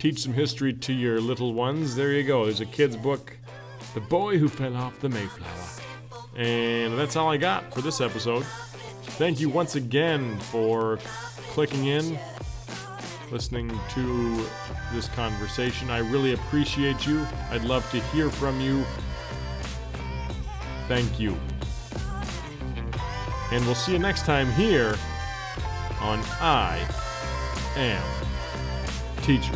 teach 0.00 0.20
some 0.20 0.32
history 0.32 0.72
to 0.72 0.92
your 0.92 1.20
little 1.20 1.54
ones, 1.54 1.94
there 1.94 2.12
you 2.12 2.24
go. 2.24 2.44
There's 2.44 2.60
a 2.60 2.66
kid's 2.66 2.96
book, 2.96 3.36
The 3.94 4.00
Boy 4.00 4.38
Who 4.38 4.48
Fell 4.48 4.74
Off 4.76 4.98
the 4.98 5.08
Mayflower. 5.08 5.84
And 6.34 6.98
that's 6.98 7.14
all 7.14 7.30
I 7.30 7.36
got 7.36 7.72
for 7.72 7.82
this 7.82 8.00
episode. 8.00 8.44
Thank 9.16 9.40
you 9.40 9.48
once 9.48 9.76
again 9.76 10.38
for 10.38 10.98
clicking 11.50 11.86
in, 11.86 12.18
listening 13.30 13.68
to 13.90 14.46
this 14.92 15.08
conversation. 15.08 15.90
I 15.90 15.98
really 15.98 16.32
appreciate 16.32 17.06
you. 17.06 17.24
I'd 17.50 17.64
love 17.64 17.88
to 17.92 18.00
hear 18.00 18.30
from 18.30 18.60
you. 18.60 18.84
Thank 20.88 21.20
you. 21.20 21.36
And 23.52 23.64
we'll 23.66 23.74
see 23.74 23.92
you 23.92 23.98
next 23.98 24.24
time 24.24 24.50
here 24.52 24.96
on 26.00 26.20
I 26.40 26.86
Am 27.76 28.02
Teacher. 29.22 29.52